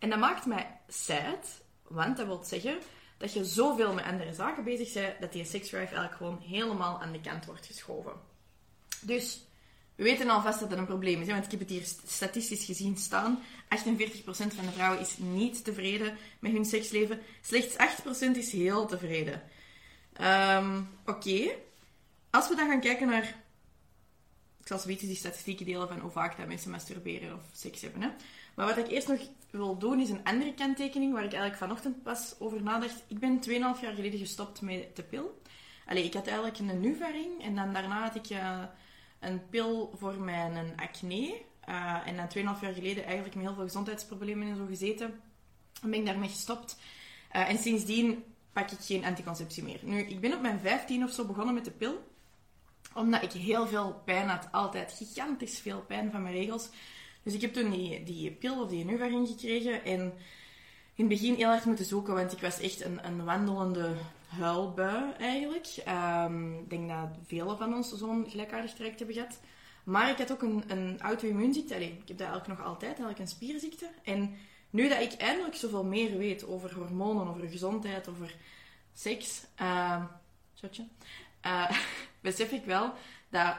En 0.05 0.11
dat 0.11 0.19
maakt 0.19 0.47
mij 0.47 0.81
sad, 0.89 1.63
want 1.83 2.17
dat 2.17 2.27
wil 2.27 2.43
zeggen 2.45 2.79
dat 3.17 3.33
je 3.33 3.45
zoveel 3.45 3.95
met 3.95 4.05
andere 4.05 4.35
zaken 4.35 4.65
bezig 4.65 4.93
bent, 4.93 5.21
dat 5.21 5.33
die 5.33 5.45
sex 5.45 5.69
drive 5.69 5.85
eigenlijk 5.85 6.15
gewoon 6.15 6.39
helemaal 6.39 7.01
aan 7.01 7.13
de 7.13 7.21
kant 7.21 7.45
wordt 7.45 7.67
geschoven. 7.67 8.13
Dus 9.01 9.47
we 9.95 10.03
weten 10.03 10.29
alvast 10.29 10.61
dat 10.61 10.71
dat 10.71 10.79
een 10.79 10.87
probleem 10.87 11.21
is, 11.21 11.27
want 11.27 11.45
ik 11.45 11.51
heb 11.51 11.61
het 11.61 11.71
hier 11.71 11.87
statistisch 12.07 12.65
gezien 12.65 12.97
staan. 12.97 13.43
48% 13.77 14.25
van 14.27 14.65
de 14.65 14.73
vrouwen 14.73 15.01
is 15.01 15.19
niet 15.19 15.65
tevreden 15.65 16.17
met 16.39 16.53
hun 16.53 16.65
seksleven. 16.65 17.21
Slechts 17.43 17.75
8% 18.35 18.37
is 18.37 18.53
heel 18.53 18.87
tevreden. 18.87 19.43
Um, 20.21 20.89
Oké. 21.07 21.51
Als 22.31 22.49
we 22.49 22.57
dan 22.57 22.69
gaan 22.69 22.81
kijken 22.81 23.07
naar... 23.07 23.43
Ik 24.61 24.67
zal 24.71 24.79
zoiets 24.79 25.03
die 25.03 25.17
statistieken 25.17 25.67
delen 25.67 25.89
van 25.89 25.99
hoe 25.99 26.11
vaak 26.11 26.37
dat 26.37 26.47
mensen 26.47 26.71
masturberen 26.71 27.35
of 27.35 27.43
seks 27.53 27.81
hebben. 27.81 28.03
Hè. 28.03 28.09
Maar 28.55 28.67
wat 28.67 28.77
ik 28.77 28.89
eerst 28.89 29.09
nog 29.09 29.21
wil 29.51 29.79
doen, 29.79 30.01
is 30.01 30.11
een 30.11 30.25
andere 30.25 30.55
kanttekening 30.55 31.13
waar 31.13 31.25
ik 31.25 31.33
eigenlijk 31.33 31.63
vanochtend 31.63 32.03
pas 32.03 32.35
over 32.39 32.63
nadacht. 32.63 33.05
Ik 33.09 33.19
ben 33.19 33.41
2,5 33.49 33.53
jaar 33.53 33.95
geleden 33.95 34.19
gestopt 34.19 34.61
met 34.61 34.97
de 34.97 35.03
pil. 35.03 35.43
Allee, 35.87 36.05
ik 36.05 36.15
had 36.15 36.27
eigenlijk 36.27 36.59
een 36.59 36.81
Nuvaring 36.81 37.43
en 37.43 37.55
dan 37.55 37.73
daarna 37.73 38.03
had 38.03 38.15
ik 38.15 38.31
uh, 38.31 38.63
een 39.21 39.49
pil 39.49 39.95
voor 39.99 40.15
mijn 40.15 40.73
acne. 40.77 41.43
Uh, 41.69 42.07
en 42.07 42.17
dan 42.17 42.57
2,5 42.57 42.61
jaar 42.61 42.73
geleden 42.73 43.05
eigenlijk 43.05 43.35
met 43.35 43.45
heel 43.45 43.55
veel 43.55 43.65
gezondheidsproblemen 43.65 44.49
en 44.49 44.57
zo 44.57 44.67
gezeten. 44.67 45.21
Dan 45.81 45.91
ben 45.91 45.99
ik 45.99 46.07
daarmee 46.07 46.29
gestopt. 46.29 46.79
Uh, 47.33 47.49
en 47.49 47.59
sindsdien 47.59 48.25
pak 48.53 48.71
ik 48.71 48.79
geen 48.81 49.05
anticonceptie 49.05 49.63
meer. 49.63 49.79
Nu, 49.83 49.99
ik 49.99 50.21
ben 50.21 50.35
op 50.35 50.41
mijn 50.41 50.61
15 50.61 51.05
of 51.05 51.11
zo 51.11 51.25
begonnen 51.25 51.55
met 51.55 51.65
de 51.65 51.71
pil. 51.71 52.13
Omdat 52.95 53.23
ik 53.23 53.33
heel 53.33 53.67
veel 53.67 54.03
pijn 54.05 54.29
had. 54.29 54.49
Altijd 54.53 54.93
gigantisch 54.93 55.59
veel 55.59 55.81
pijn 55.81 56.11
van 56.11 56.23
mijn 56.23 56.35
regels. 56.35 56.69
Dus 57.25 57.35
ik 57.35 57.41
heb 57.41 57.53
toen 57.53 57.71
die, 57.71 58.05
die 58.05 58.31
pil 58.31 58.63
of 58.63 58.69
die 58.69 58.85
Nuvaring 58.85 59.29
gekregen. 59.29 59.85
En 59.85 60.01
in 60.95 61.05
het 61.05 61.09
begin 61.09 61.35
heel 61.35 61.49
hard 61.49 61.65
moeten 61.65 61.85
zoeken, 61.85 62.15
want 62.15 62.33
ik 62.33 62.41
was 62.41 62.61
echt 62.61 62.85
een, 62.85 63.07
een 63.07 63.25
wandelende 63.25 63.95
huilbui 64.27 65.13
eigenlijk. 65.19 65.67
Um, 65.89 66.59
ik 66.59 66.71
denk 66.71 66.89
dat 66.89 67.09
velen 67.27 67.59
van 67.59 67.75
ons 67.75 67.93
zo'n 67.93 68.27
gelijkaardig 68.29 68.73
traject 68.75 68.99
hebben 68.99 69.17
gehad. 69.17 69.41
Maar 69.85 70.11
ik 70.11 70.19
had 70.19 70.33
ook 70.33 70.43
een, 70.43 70.65
een 70.67 71.01
auto-immuunziekte. 71.01 71.75
ik 71.75 72.09
heb 72.09 72.19
dat 72.19 72.27
eigenlijk 72.29 72.59
nog 72.59 72.67
altijd, 72.67 72.91
eigenlijk 72.91 73.19
een 73.19 73.29
spierziekte. 73.29 73.89
En 74.03 74.37
Nu 74.71 74.89
dat 74.89 75.01
ik 75.01 75.13
eindelijk 75.13 75.55
zoveel 75.55 75.85
meer 75.85 76.19
weet 76.19 76.47
over 76.47 76.75
hormonen, 76.75 77.29
over 77.29 77.49
gezondheid, 77.49 78.09
over 78.09 78.35
seks, 78.95 79.45
uh, 79.61 80.03
uh, 81.47 81.71
besef 82.21 82.51
ik 82.51 82.65
wel 82.65 82.93
dat 83.29 83.57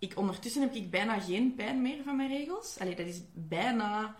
ik 0.00 0.18
ondertussen 0.18 0.62
heb 0.62 0.74
ik 0.74 0.90
bijna 0.90 1.20
geen 1.20 1.54
pijn 1.54 1.82
meer 1.82 2.02
van 2.04 2.16
mijn 2.16 2.28
regels. 2.28 2.76
Allee, 2.78 2.94
dat 2.94 3.06
is 3.06 3.20
bijna... 3.32 4.16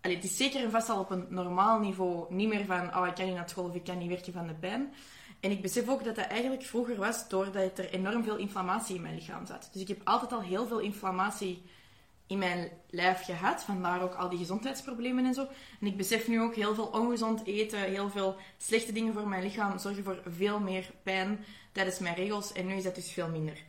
Allee, 0.00 0.16
het 0.16 0.24
is 0.24 0.36
zeker 0.36 0.64
en 0.64 0.70
vast 0.70 0.88
al 0.88 1.00
op 1.00 1.10
een 1.10 1.26
normaal 1.28 1.78
niveau. 1.78 2.34
Niet 2.34 2.48
meer 2.48 2.64
van, 2.64 2.96
oh, 2.96 3.06
ik 3.06 3.14
kan 3.14 3.26
niet 3.26 3.34
naar 3.34 3.48
school 3.48 3.64
of 3.64 3.74
ik 3.74 3.84
kan 3.84 3.98
niet 3.98 4.08
werken 4.08 4.32
van 4.32 4.46
de 4.46 4.54
pijn. 4.54 4.94
En 5.40 5.50
ik 5.50 5.62
besef 5.62 5.88
ook 5.88 6.04
dat 6.04 6.16
dat 6.16 6.26
eigenlijk 6.26 6.62
vroeger 6.62 6.96
was 6.96 7.28
doordat 7.28 7.78
er 7.78 7.90
enorm 7.90 8.24
veel 8.24 8.36
inflammatie 8.36 8.94
in 8.94 9.02
mijn 9.02 9.14
lichaam 9.14 9.46
zat. 9.46 9.68
Dus 9.72 9.82
ik 9.82 9.88
heb 9.88 10.00
altijd 10.04 10.32
al 10.32 10.40
heel 10.40 10.66
veel 10.66 10.78
inflammatie 10.78 11.62
in 12.26 12.38
mijn 12.38 12.70
lijf 12.90 13.24
gehad. 13.24 13.62
Vandaar 13.62 14.02
ook 14.02 14.14
al 14.14 14.28
die 14.28 14.38
gezondheidsproblemen 14.38 15.24
en 15.24 15.34
zo. 15.34 15.46
En 15.80 15.86
ik 15.86 15.96
besef 15.96 16.28
nu 16.28 16.40
ook 16.40 16.54
heel 16.54 16.74
veel 16.74 16.86
ongezond 16.86 17.46
eten, 17.46 17.78
heel 17.78 18.10
veel 18.10 18.36
slechte 18.58 18.92
dingen 18.92 19.12
voor 19.12 19.28
mijn 19.28 19.42
lichaam 19.42 19.78
zorgen 19.78 20.04
voor 20.04 20.22
veel 20.26 20.60
meer 20.60 20.90
pijn 21.02 21.44
tijdens 21.72 21.98
mijn 21.98 22.14
regels. 22.14 22.52
En 22.52 22.66
nu 22.66 22.74
is 22.74 22.84
dat 22.84 22.94
dus 22.94 23.12
veel 23.12 23.28
minder. 23.28 23.62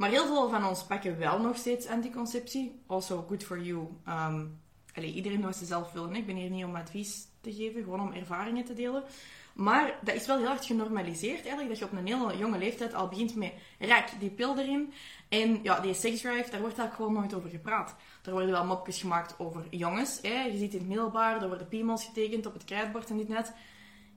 Maar 0.00 0.10
heel 0.10 0.26
veel 0.26 0.48
van 0.48 0.64
ons 0.66 0.84
pakken 0.84 1.18
wel 1.18 1.40
nog 1.40 1.56
steeds 1.56 1.86
anticonceptie. 1.86 2.82
Also 2.86 3.24
good 3.28 3.44
for 3.44 3.62
you. 3.62 3.88
Um, 4.08 4.60
iedereen 4.94 5.40
wat 5.40 5.56
ze 5.56 5.64
zelf 5.64 5.92
willen. 5.92 6.14
Ik 6.14 6.26
ben 6.26 6.36
hier 6.36 6.50
niet 6.50 6.64
om 6.64 6.76
advies 6.76 7.26
te 7.40 7.52
geven, 7.52 7.82
gewoon 7.82 8.00
om 8.00 8.12
ervaringen 8.12 8.64
te 8.64 8.74
delen. 8.74 9.02
Maar 9.54 9.98
dat 10.02 10.14
is 10.14 10.26
wel 10.26 10.38
heel 10.38 10.50
erg 10.50 10.66
genormaliseerd 10.66 11.40
eigenlijk, 11.40 11.68
dat 11.68 11.78
je 11.78 11.84
op 11.84 11.92
een 11.92 12.06
hele 12.06 12.38
jonge 12.38 12.58
leeftijd 12.58 12.94
al 12.94 13.08
begint 13.08 13.34
met 13.34 13.52
raak 13.78 14.10
die 14.18 14.30
pil 14.30 14.58
erin. 14.58 14.92
En 15.28 15.62
ja, 15.62 15.80
die 15.80 15.94
sexdrive, 15.94 16.50
daar 16.50 16.60
wordt 16.60 16.78
eigenlijk 16.78 16.94
gewoon 16.94 17.12
nooit 17.12 17.34
over 17.34 17.50
gepraat. 17.50 17.96
Er 18.24 18.32
worden 18.32 18.50
wel 18.50 18.64
mopjes 18.64 19.00
gemaakt 19.00 19.34
over 19.38 19.66
jongens. 19.70 20.18
Hè. 20.22 20.42
Je 20.42 20.58
ziet 20.58 20.72
in 20.72 20.78
het 20.78 20.88
middelbaar, 20.88 21.42
er 21.42 21.48
worden 21.48 21.68
piemels 21.68 22.04
getekend 22.04 22.46
op 22.46 22.52
het 22.52 22.64
krijtbord 22.64 23.10
en 23.10 23.16
dit 23.16 23.28
net. 23.28 23.52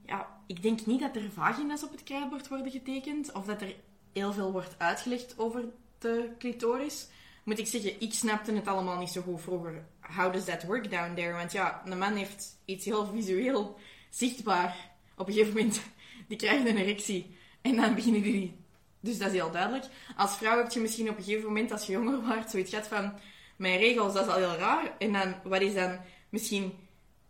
Ja, 0.06 0.28
ik 0.46 0.62
denk 0.62 0.86
niet 0.86 1.00
dat 1.00 1.16
er 1.16 1.30
vagina's 1.32 1.82
op 1.82 1.90
het 1.90 2.02
krijtbord 2.02 2.48
worden 2.48 2.70
getekend, 2.70 3.32
of 3.32 3.44
dat 3.44 3.60
er 3.62 3.74
heel 4.14 4.32
veel 4.32 4.52
wordt 4.52 4.74
uitgelegd 4.78 5.34
over 5.38 5.64
de 5.98 6.28
clitoris. 6.38 7.08
Moet 7.42 7.58
ik 7.58 7.66
zeggen, 7.66 8.00
ik 8.00 8.12
snapte 8.12 8.52
het 8.52 8.66
allemaal 8.66 8.98
niet 8.98 9.08
zo 9.08 9.22
goed 9.22 9.40
vroeger. 9.40 9.84
How 10.00 10.32
does 10.32 10.44
that 10.44 10.64
work 10.64 10.90
down 10.90 11.14
there? 11.14 11.32
Want 11.32 11.52
ja, 11.52 11.82
een 11.84 11.98
man 11.98 12.14
heeft 12.14 12.58
iets 12.64 12.84
heel 12.84 13.06
visueel 13.06 13.78
zichtbaar 14.10 14.90
op 15.16 15.26
een 15.26 15.32
gegeven 15.32 15.56
moment, 15.56 15.80
die 16.28 16.36
krijgen 16.36 16.66
een 16.66 16.76
erectie. 16.76 17.36
En 17.60 17.76
dan 17.76 17.94
beginnen 17.94 18.22
die... 18.22 18.62
Dus 19.00 19.18
dat 19.18 19.28
is 19.28 19.34
heel 19.34 19.50
duidelijk. 19.50 19.84
Als 20.16 20.36
vrouw 20.36 20.56
heb 20.56 20.70
je 20.70 20.80
misschien 20.80 21.08
op 21.08 21.16
een 21.16 21.24
gegeven 21.24 21.46
moment, 21.46 21.72
als 21.72 21.86
je 21.86 21.92
jonger 21.92 22.26
wordt, 22.26 22.50
zoiets 22.50 22.70
gehad 22.70 22.86
van... 22.86 23.12
Mijn 23.56 23.78
regels, 23.78 24.12
dat 24.12 24.26
is 24.26 24.32
al 24.32 24.38
heel 24.38 24.56
raar. 24.56 24.94
En 24.98 25.12
dan, 25.12 25.34
wat 25.44 25.60
is 25.60 25.74
dan 25.74 25.98
misschien 26.28 26.72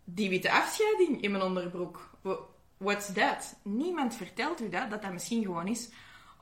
die 0.05 0.29
witte 0.29 0.53
afscheiding 0.53 1.23
in 1.23 1.31
mijn 1.31 1.43
onderbroek? 1.43 2.11
What's 2.77 3.13
that? 3.13 3.57
Niemand 3.63 4.17
vertelt 4.17 4.61
u 4.61 4.69
dat, 4.69 4.91
dat 4.91 5.03
dat 5.03 5.13
misschien 5.13 5.43
gewoon 5.43 5.67
is 5.67 5.89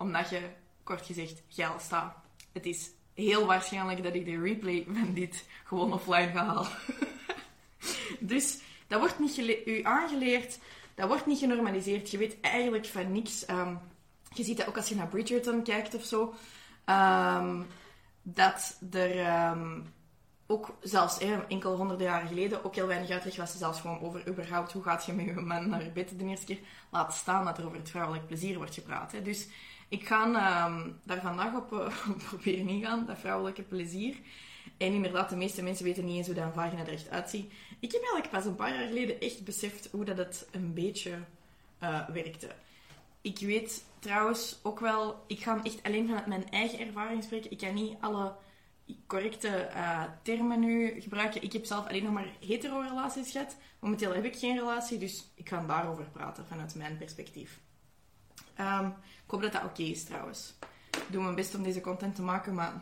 omdat 0.02 0.30
je, 0.30 0.40
kort 0.82 1.06
gezegd, 1.06 1.42
geil 1.48 1.78
staat. 1.78 2.16
Het 2.52 2.66
is 2.66 2.90
heel 3.14 3.46
waarschijnlijk 3.46 4.02
dat 4.02 4.14
ik 4.14 4.24
de 4.24 4.40
replay 4.40 4.86
van 4.88 5.14
dit 5.14 5.44
gewoon 5.64 5.92
offline 5.92 6.30
ga 6.30 6.44
halen. 6.44 6.68
dus 8.32 8.58
dat 8.86 9.00
wordt 9.00 9.18
niet 9.18 9.38
u 9.66 9.82
aangeleerd 9.82 10.58
dat 10.94 11.08
wordt 11.08 11.26
niet 11.26 11.38
genormaliseerd. 11.38 12.10
Je 12.10 12.18
weet 12.18 12.40
eigenlijk 12.40 12.86
van 12.86 13.12
niks. 13.12 13.44
Ehm, 13.44 13.74
je 14.34 14.42
ziet 14.42 14.56
dat 14.56 14.68
ook 14.68 14.76
als 14.76 14.88
je 14.88 14.94
naar 14.94 15.08
Bridgerton 15.08 15.62
kijkt 15.62 15.94
of 15.94 16.04
zo. 16.04 16.34
Ehm, 16.84 17.62
dat 18.22 18.78
er 18.90 19.18
ehm, 19.18 19.80
ook 20.46 20.76
zelfs 20.80 21.18
enkele 21.48 21.76
honderden 21.76 22.06
jaren 22.06 22.28
geleden 22.28 22.64
ook 22.64 22.74
heel 22.74 22.86
weinig 22.86 23.10
uitleg 23.10 23.36
was. 23.36 23.58
Zelfs 23.58 23.80
gewoon 23.80 24.00
over 24.00 24.28
überhaupt 24.28 24.72
hoe 24.72 24.82
gaat 24.82 25.04
je 25.04 25.12
met 25.12 25.24
je 25.24 25.32
man 25.32 25.68
naar 25.68 25.90
bed 25.94 26.18
de 26.18 26.24
eerste 26.24 26.46
keer. 26.46 26.60
Laat 26.90 27.14
staan 27.14 27.44
dat 27.44 27.58
er 27.58 27.64
over 27.64 27.78
het 27.78 27.90
vrouwelijk 27.90 28.26
plezier 28.26 28.56
wordt 28.56 28.74
gepraat. 28.74 29.14
Dus 29.24 29.48
ik 29.92 30.06
ga 30.06 30.26
daar 31.04 31.20
vandaag 31.20 31.54
op 31.54 31.72
uh, 31.72 31.88
proberen 32.28 32.68
ingaan, 32.68 33.06
dat 33.06 33.18
vrouwelijke 33.18 33.62
plezier. 33.62 34.16
En 34.76 34.92
inderdaad, 34.92 35.30
de 35.30 35.36
meeste 35.36 35.62
mensen 35.62 35.84
weten 35.84 36.04
niet 36.04 36.16
eens 36.16 36.26
hoe 36.26 36.34
dat 36.34 36.44
een 36.44 36.52
vagina 36.52 36.80
er 36.80 36.92
echt 36.92 37.10
uitziet. 37.10 37.52
Ik 37.80 37.92
heb 37.92 38.00
eigenlijk 38.00 38.30
pas 38.30 38.44
een 38.44 38.54
paar 38.54 38.74
jaar 38.74 38.86
geleden 38.86 39.20
echt 39.20 39.44
beseft 39.44 39.88
hoe 39.90 40.04
dat 40.04 40.16
het 40.16 40.48
een 40.50 40.74
beetje 40.74 41.18
uh, 41.82 42.08
werkte. 42.08 42.48
Ik 43.20 43.38
weet 43.38 43.84
trouwens 43.98 44.58
ook 44.62 44.80
wel, 44.80 45.24
ik 45.26 45.40
ga 45.40 45.60
echt 45.62 45.82
alleen 45.82 46.06
vanuit 46.06 46.26
mijn 46.26 46.50
eigen 46.50 46.78
ervaring 46.78 47.22
spreken. 47.22 47.50
Ik 47.50 47.58
kan 47.58 47.74
niet 47.74 47.96
alle 48.00 48.34
correcte 49.06 49.68
uh, 49.74 50.02
termen 50.22 50.60
nu 50.60 51.00
gebruiken. 51.00 51.42
Ik 51.42 51.52
heb 51.52 51.64
zelf 51.64 51.88
alleen 51.88 52.04
nog 52.04 52.12
maar 52.12 52.32
hetero-relaties 52.40 53.30
gehad. 53.30 53.56
Momenteel 53.78 54.14
heb 54.14 54.24
ik 54.24 54.36
geen 54.36 54.58
relatie, 54.58 54.98
dus 54.98 55.32
ik 55.34 55.48
ga 55.48 55.64
daarover 55.66 56.04
praten 56.12 56.46
vanuit 56.46 56.74
mijn 56.74 56.96
perspectief. 56.96 57.60
Um, 58.60 58.86
ik 59.24 59.30
hoop 59.30 59.42
dat 59.42 59.52
dat 59.52 59.64
oké 59.64 59.82
is 59.82 60.04
trouwens. 60.04 60.54
Ik 60.90 61.06
doe 61.10 61.22
mijn 61.22 61.34
best 61.34 61.54
om 61.54 61.62
deze 61.62 61.80
content 61.80 62.14
te 62.14 62.22
maken, 62.22 62.54
maar 62.54 62.72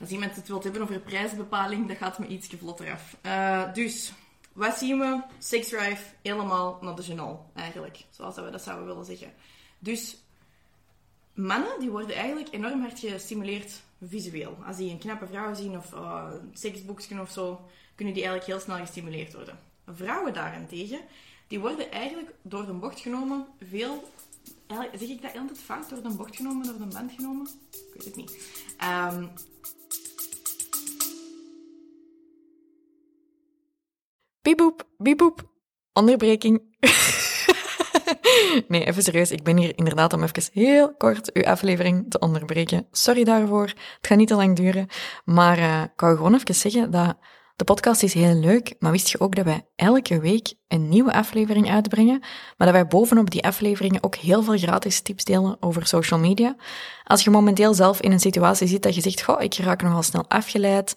als 0.00 0.10
iemand 0.10 0.36
het 0.36 0.48
wilt 0.48 0.64
hebben 0.64 0.82
over 0.82 1.00
prijsbepaling, 1.00 1.88
dat 1.88 1.96
gaat 1.96 2.18
me 2.18 2.26
iets 2.26 2.48
vlotter 2.48 2.92
af. 2.92 3.16
Uh, 3.22 3.72
dus, 3.72 4.12
wat 4.52 4.78
zien 4.78 4.98
we? 4.98 5.22
Sex 5.38 5.68
drive 5.68 6.04
helemaal 6.22 6.78
naar 6.80 6.94
de 6.94 7.02
genol, 7.02 7.44
eigenlijk. 7.54 8.04
Zoals 8.10 8.36
we 8.36 8.50
dat 8.50 8.62
zouden 8.62 8.86
willen 8.86 9.04
zeggen. 9.04 9.32
Dus, 9.78 10.16
mannen 11.34 11.80
die 11.80 11.90
worden 11.90 12.16
eigenlijk 12.16 12.52
enorm 12.52 12.80
hard 12.80 12.98
gestimuleerd 12.98 13.80
visueel. 14.08 14.58
Als 14.66 14.76
die 14.76 14.90
een 14.90 14.98
knappe 14.98 15.26
vrouw 15.26 15.54
zien 15.54 15.76
of 15.76 15.92
uh, 15.92 16.24
seksboekjes 16.52 17.20
of 17.20 17.30
zo, 17.30 17.68
kunnen 17.94 18.14
die 18.14 18.24
eigenlijk 18.24 18.52
heel 18.52 18.60
snel 18.60 18.84
gestimuleerd 18.86 19.34
worden. 19.34 19.58
Vrouwen 19.86 20.32
daarentegen, 20.32 21.00
die 21.52 21.60
worden 21.60 21.90
eigenlijk 21.90 22.34
door 22.42 22.66
de 22.66 22.72
bocht 22.72 23.00
genomen 23.00 23.46
veel... 23.68 24.10
Zeg 24.98 25.08
ik 25.08 25.22
dat 25.22 25.36
altijd 25.36 25.58
fout? 25.58 25.88
Door 25.88 26.02
de 26.02 26.14
bocht 26.16 26.36
genomen, 26.36 26.66
door 26.66 26.78
de 26.78 26.94
band 26.94 27.12
genomen? 27.12 27.48
Ik 27.70 27.92
weet 27.94 28.04
het 28.04 28.16
niet. 28.16 28.38
Um, 29.12 29.30
Bieboep, 34.42 34.86
bieboep. 34.98 35.50
Onderbreking. 35.92 36.62
nee, 38.68 38.84
even 38.84 39.02
serieus. 39.02 39.30
Ik 39.30 39.42
ben 39.42 39.56
hier 39.56 39.78
inderdaad 39.78 40.12
om 40.12 40.22
even 40.22 40.52
heel 40.52 40.94
kort 40.94 41.32
uw 41.32 41.44
aflevering 41.44 42.10
te 42.10 42.18
onderbreken. 42.18 42.86
Sorry 42.90 43.24
daarvoor. 43.24 43.66
Het 43.66 44.06
gaat 44.06 44.18
niet 44.18 44.28
te 44.28 44.34
lang 44.34 44.56
duren. 44.56 44.88
Maar 45.24 45.58
uh, 45.58 45.82
ik 45.82 46.00
wou 46.00 46.16
gewoon 46.16 46.34
even 46.34 46.54
zeggen 46.54 46.90
dat 46.90 47.16
de 47.56 47.64
podcast 47.64 48.02
is 48.02 48.14
heel 48.14 48.34
leuk, 48.34 48.74
maar 48.78 48.90
wist 48.90 49.08
je 49.08 49.20
ook 49.20 49.34
dat 49.34 49.44
wij 49.44 49.66
elke 49.76 50.20
week 50.20 50.54
een 50.68 50.88
nieuwe 50.88 51.12
aflevering 51.12 51.70
uitbrengen, 51.70 52.18
maar 52.56 52.66
dat 52.66 52.70
wij 52.70 52.86
bovenop 52.86 53.30
die 53.30 53.44
afleveringen 53.44 54.02
ook 54.02 54.14
heel 54.14 54.42
veel 54.42 54.58
gratis 54.58 55.00
tips 55.00 55.24
delen 55.24 55.56
over 55.60 55.86
social 55.86 56.20
media? 56.20 56.56
Als 57.04 57.24
je 57.24 57.30
momenteel 57.30 57.74
zelf 57.74 58.00
in 58.00 58.12
een 58.12 58.20
situatie 58.20 58.66
zit 58.66 58.82
dat 58.82 58.94
je 58.94 59.00
zegt, 59.00 59.22
goh, 59.22 59.42
ik 59.42 59.54
raak 59.54 59.82
nogal 59.82 60.02
snel 60.02 60.24
afgeleid, 60.28 60.94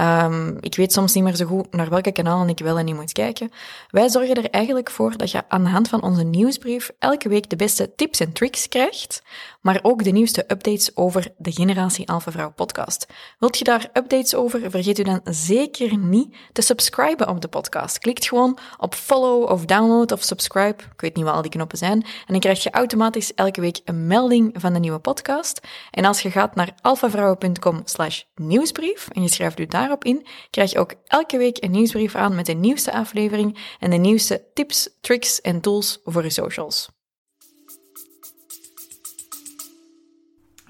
Um, 0.00 0.56
ik 0.60 0.76
weet 0.76 0.92
soms 0.92 1.14
niet 1.14 1.24
meer 1.24 1.36
zo 1.36 1.46
goed 1.46 1.72
naar 1.72 1.88
welke 1.88 2.12
kanalen 2.12 2.48
ik 2.48 2.58
wel 2.58 2.78
en 2.78 2.84
niet 2.84 2.94
moet 2.94 3.12
kijken. 3.12 3.50
Wij 3.90 4.08
zorgen 4.08 4.34
er 4.34 4.50
eigenlijk 4.50 4.90
voor 4.90 5.16
dat 5.16 5.30
je 5.30 5.42
aan 5.48 5.64
de 5.64 5.70
hand 5.70 5.88
van 5.88 6.02
onze 6.02 6.22
nieuwsbrief 6.22 6.90
elke 6.98 7.28
week 7.28 7.50
de 7.50 7.56
beste 7.56 7.94
tips 7.94 8.20
en 8.20 8.32
tricks 8.32 8.68
krijgt, 8.68 9.22
maar 9.60 9.78
ook 9.82 10.04
de 10.04 10.10
nieuwste 10.10 10.44
updates 10.48 10.96
over 10.96 11.34
de 11.38 11.52
Generatie 11.52 12.08
Alpha 12.08 12.30
Vrouw 12.30 12.50
podcast. 12.50 13.06
Wilt 13.38 13.58
je 13.58 13.64
daar 13.64 13.88
updates 13.92 14.34
over? 14.34 14.70
Vergeet 14.70 14.98
u 14.98 15.02
dan 15.02 15.20
zeker 15.24 15.96
niet 15.96 16.36
te 16.52 16.62
subscriben 16.62 17.28
op 17.28 17.40
de 17.40 17.48
podcast. 17.48 17.98
Klikt 17.98 18.28
gewoon 18.28 18.58
op 18.78 18.94
follow 18.94 19.50
of 19.50 19.64
download 19.64 20.12
of 20.12 20.22
subscribe. 20.22 20.82
Ik 20.92 21.00
weet 21.00 21.16
niet 21.16 21.24
wat 21.24 21.34
al 21.34 21.42
die 21.42 21.50
knoppen 21.50 21.78
zijn. 21.78 22.02
En 22.02 22.26
dan 22.26 22.40
krijg 22.40 22.62
je 22.62 22.70
automatisch 22.70 23.34
elke 23.34 23.60
week 23.60 23.80
een 23.84 24.06
melding 24.06 24.54
van 24.58 24.72
de 24.72 24.78
nieuwe 24.78 24.98
podcast. 24.98 25.60
En 25.90 26.04
als 26.04 26.20
je 26.22 26.30
gaat 26.30 26.54
naar 26.54 26.74
alphavrouwen.com 26.80 27.80
slash 27.84 28.22
nieuwsbrief 28.34 29.08
en 29.12 29.22
je 29.22 29.28
schrijft 29.28 29.58
u 29.58 29.66
daar 29.66 29.78
daarop 29.80 30.04
in 30.04 30.26
krijg 30.50 30.70
je 30.70 30.78
ook 30.78 30.94
elke 31.06 31.38
week 31.38 31.62
een 31.62 31.70
nieuwsbrief 31.70 32.14
aan 32.14 32.34
met 32.34 32.46
de 32.46 32.52
nieuwste 32.52 32.92
aflevering 32.92 33.76
en 33.78 33.90
de 33.90 33.96
nieuwste 33.96 34.44
tips, 34.54 34.88
tricks 35.00 35.40
en 35.40 35.60
tools 35.60 36.00
voor 36.04 36.22
je 36.22 36.30
socials. 36.30 36.99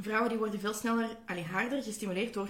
Vrouwen 0.00 0.28
die 0.28 0.38
worden 0.38 0.60
veel 0.60 0.74
sneller, 0.74 1.08
allee, 1.26 1.44
harder 1.44 1.82
gestimuleerd 1.82 2.34
door 2.34 2.48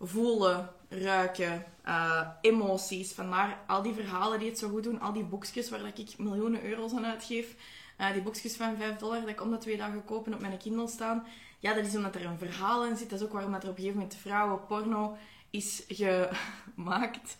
voelen, 0.00 0.70
ruiken, 0.88 1.64
uh, 1.86 2.28
emoties. 2.40 3.12
Vandaar 3.12 3.58
al 3.66 3.82
die 3.82 3.94
verhalen 3.94 4.38
die 4.38 4.48
het 4.48 4.58
zo 4.58 4.68
goed 4.68 4.82
doen, 4.82 5.00
al 5.00 5.12
die 5.12 5.24
boekjes 5.24 5.70
waar 5.70 5.86
ik 5.94 6.18
miljoenen 6.18 6.64
euro's 6.64 6.92
aan 6.92 7.06
uitgeef. 7.06 7.54
Uh, 8.00 8.12
die 8.12 8.22
boekjes 8.22 8.56
van 8.56 8.76
5 8.76 8.96
dollar 8.96 9.20
dat 9.20 9.28
ik 9.28 9.40
om 9.40 9.50
de 9.50 9.58
twee 9.58 9.76
dagen 9.76 10.04
kopen 10.04 10.34
op 10.34 10.40
mijn 10.40 10.58
Kindle 10.58 10.88
staan. 10.88 11.26
Ja, 11.58 11.74
dat 11.74 11.86
is 11.86 11.96
omdat 11.96 12.14
er 12.14 12.24
een 12.24 12.38
verhaal 12.38 12.84
in 12.84 12.96
zit. 12.96 13.10
Dat 13.10 13.20
is 13.20 13.26
ook 13.26 13.32
waarom 13.32 13.52
dat 13.52 13.62
er 13.62 13.68
op 13.68 13.76
een 13.76 13.82
gegeven 13.82 14.00
moment 14.00 14.20
vrouwen 14.20 14.66
porno 14.66 15.16
is 15.50 15.84
gemaakt. 15.88 17.36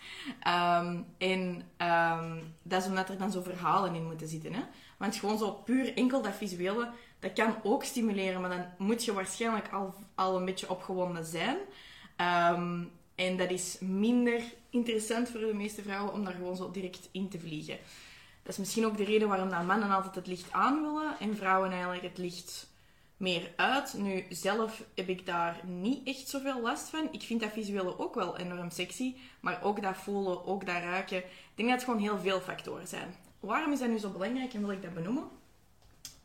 Um, 0.46 1.06
en 1.18 1.62
um, 1.78 2.54
dat 2.62 2.82
is 2.82 2.88
omdat 2.88 3.08
er 3.08 3.18
dan 3.18 3.30
zo 3.30 3.42
verhalen 3.42 3.94
in 3.94 4.06
moeten 4.06 4.28
zitten. 4.28 4.54
Hè? 4.54 4.62
Want 4.96 5.16
gewoon 5.16 5.38
zo 5.38 5.50
puur 5.50 5.96
enkel 5.96 6.22
dat 6.22 6.34
visuele, 6.34 6.90
dat 7.18 7.32
kan 7.32 7.54
ook 7.62 7.84
stimuleren, 7.84 8.40
maar 8.40 8.50
dan 8.50 8.66
moet 8.78 9.04
je 9.04 9.12
waarschijnlijk 9.12 9.72
al, 9.72 9.94
al 10.14 10.36
een 10.36 10.44
beetje 10.44 10.70
opgewonden 10.70 11.24
zijn. 11.24 11.56
Um, 12.54 12.90
En 13.18 13.36
dat 13.36 13.50
is 13.50 13.78
minder 13.80 14.42
interessant 14.70 15.28
voor 15.28 15.40
de 15.40 15.54
meeste 15.54 15.82
vrouwen 15.82 16.12
om 16.12 16.24
daar 16.24 16.32
gewoon 16.34 16.56
zo 16.56 16.70
direct 16.70 17.08
in 17.12 17.28
te 17.28 17.38
vliegen. 17.38 17.78
Dat 18.42 18.52
is 18.52 18.58
misschien 18.58 18.86
ook 18.86 18.96
de 18.96 19.04
reden 19.04 19.28
waarom 19.28 19.66
mannen 19.66 19.90
altijd 19.90 20.14
het 20.14 20.26
licht 20.26 20.52
aan 20.52 20.82
willen 20.82 21.18
en 21.20 21.36
vrouwen 21.36 21.70
eigenlijk 21.70 22.02
het 22.02 22.18
licht 22.18 22.70
meer 23.16 23.52
uit. 23.56 23.94
Nu, 23.96 24.26
zelf 24.30 24.82
heb 24.94 25.08
ik 25.08 25.26
daar 25.26 25.60
niet 25.64 26.06
echt 26.06 26.28
zoveel 26.28 26.60
last 26.60 26.88
van. 26.88 27.08
Ik 27.10 27.22
vind 27.22 27.40
dat 27.40 27.52
visuele 27.52 27.98
ook 27.98 28.14
wel 28.14 28.36
enorm 28.36 28.70
sexy, 28.70 29.14
maar 29.40 29.62
ook 29.62 29.82
dat 29.82 29.96
voelen, 29.96 30.46
ook 30.46 30.66
dat 30.66 30.82
ruiken. 30.82 31.18
Ik 31.18 31.54
denk 31.54 31.68
dat 31.68 31.78
het 31.78 31.88
gewoon 31.88 32.00
heel 32.00 32.18
veel 32.18 32.40
factoren 32.40 32.88
zijn. 32.88 33.14
Waarom 33.40 33.72
is 33.72 33.78
dat 33.78 33.88
nu 33.88 33.98
zo 33.98 34.10
belangrijk 34.10 34.54
en 34.54 34.60
wil 34.60 34.70
ik 34.70 34.82
dat 34.82 34.94
benoemen? 34.94 35.28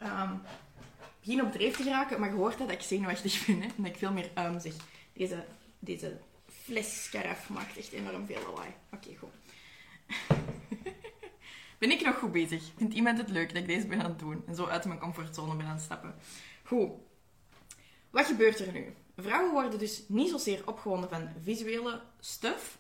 Um, 0.04 0.42
begin 1.24 1.44
op 1.44 1.52
dreef 1.52 1.78
te 1.78 1.84
geraken, 1.84 2.20
maar 2.20 2.30
je 2.30 2.36
hoort 2.36 2.58
dat 2.58 2.72
ik 2.72 2.82
zenuwachtig 2.82 3.46
ben 3.46 3.62
hè, 3.62 3.68
en 3.68 3.74
dat 3.78 3.86
ik 3.86 3.98
veel 3.98 4.12
meer 4.12 4.32
um 4.38 4.60
zeg. 4.60 4.74
Deze, 5.14 5.46
deze 5.80 6.18
fleskaraf 6.48 7.50
maakt 7.50 7.78
echt 7.78 7.92
enorm 7.92 8.26
veel 8.26 8.42
lawaai. 8.46 8.70
Oké, 8.92 9.10
goed. 9.20 9.30
ben 11.80 11.92
ik 11.92 12.06
nog 12.06 12.18
goed 12.18 12.32
bezig? 12.32 12.64
Vindt 12.78 12.94
iemand 12.94 13.18
het 13.18 13.30
leuk 13.30 13.48
dat 13.48 13.58
ik 13.58 13.68
deze 13.68 13.88
ben 13.88 14.00
aan 14.02 14.10
het 14.10 14.20
doen 14.20 14.44
en 14.48 14.56
zo 14.56 14.66
uit 14.66 14.86
mijn 14.86 15.00
comfortzone 15.00 15.56
ben 15.56 15.66
aan 15.66 15.76
het 15.76 15.84
stappen? 15.84 16.16
Goed. 16.64 16.90
Wat 18.10 18.26
gebeurt 18.26 18.60
er 18.60 18.72
nu? 18.72 18.94
Vrouwen 19.18 19.52
worden 19.52 19.80
dus 19.80 20.04
niet 20.08 20.30
zozeer 20.30 20.62
opgewonden 20.66 21.10
van 21.10 21.30
visuele 21.44 22.02
stuff, 22.20 22.78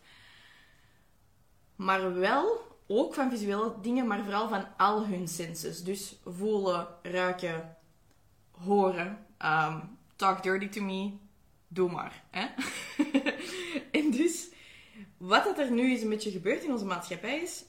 maar 1.75 2.13
wel 2.13 2.71
ook 2.87 3.13
van 3.13 3.29
visuele 3.29 3.73
dingen, 3.81 4.07
maar 4.07 4.23
vooral 4.23 4.49
van 4.49 4.77
al 4.77 5.05
hun 5.05 5.27
senses. 5.27 5.83
Dus 5.83 6.15
voelen, 6.25 6.87
ruiken, 7.01 7.77
horen, 8.57 9.25
um, 9.39 9.97
talk 10.15 10.43
dirty 10.43 10.69
to 10.69 10.81
me, 10.81 11.11
doe 11.67 11.91
maar. 11.91 12.23
Hè? 12.31 12.47
en 13.99 14.11
dus, 14.11 14.49
wat 15.17 15.57
er 15.57 15.71
nu 15.71 15.91
is 15.91 16.01
een 16.01 16.09
beetje 16.09 16.31
gebeurd 16.31 16.63
in 16.63 16.71
onze 16.71 16.85
maatschappij 16.85 17.39
is, 17.41 17.65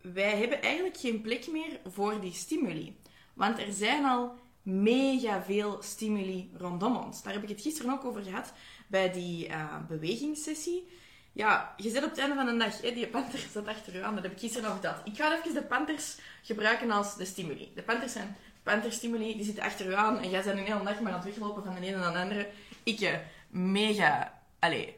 wij 0.00 0.38
hebben 0.38 0.62
eigenlijk 0.62 0.96
geen 0.96 1.20
plek 1.20 1.50
meer 1.50 1.80
voor 1.86 2.20
die 2.20 2.32
stimuli. 2.32 3.00
Want 3.34 3.58
er 3.58 3.72
zijn 3.72 4.04
al 4.04 4.34
mega 4.62 5.42
veel 5.42 5.78
stimuli 5.82 6.50
rondom 6.56 6.96
ons. 6.96 7.22
Daar 7.22 7.32
heb 7.32 7.42
ik 7.42 7.48
het 7.48 7.60
gisteren 7.60 7.92
ook 7.92 8.04
over 8.04 8.22
gehad 8.22 8.52
bij 8.86 9.12
die 9.12 9.48
uh, 9.48 9.76
bewegingssessie. 9.88 10.88
Ja, 11.32 11.74
je 11.76 11.90
zit 11.90 12.04
op 12.04 12.10
het 12.10 12.18
einde 12.18 12.34
van 12.34 12.46
de 12.46 12.56
dag, 12.56 12.80
hè, 12.80 12.92
die 12.92 13.06
panter 13.06 13.38
zat 13.52 13.66
achter 13.66 13.94
je 13.94 14.02
aan, 14.02 14.14
dat 14.14 14.22
heb 14.22 14.32
ik 14.32 14.38
gisteren 14.38 14.68
nog 14.68 14.80
dat. 14.80 15.00
Ik 15.04 15.16
ga 15.16 15.38
even 15.38 15.54
de 15.54 15.62
panters 15.62 16.18
gebruiken 16.42 16.90
als 16.90 17.16
de 17.16 17.24
stimuli. 17.24 17.72
De 17.74 17.82
panters 17.82 18.12
zijn 18.12 18.36
panterstimuli, 18.68 19.36
die 19.36 19.44
zitten 19.44 19.64
achter 19.64 19.90
je 19.90 19.96
aan 19.96 20.18
en 20.18 20.30
jij 20.30 20.42
bent 20.42 20.58
een 20.58 20.64
hele 20.64 20.84
dag 20.84 21.00
maar 21.00 21.12
aan 21.12 21.18
het 21.18 21.28
weglopen 21.28 21.64
van 21.64 21.74
de 21.74 21.86
ene 21.86 21.96
naar 21.96 22.12
de 22.12 22.18
andere. 22.18 22.48
Ik, 22.82 23.00
eh, 23.00 23.14
mega, 23.48 24.40
allez, 24.58 24.88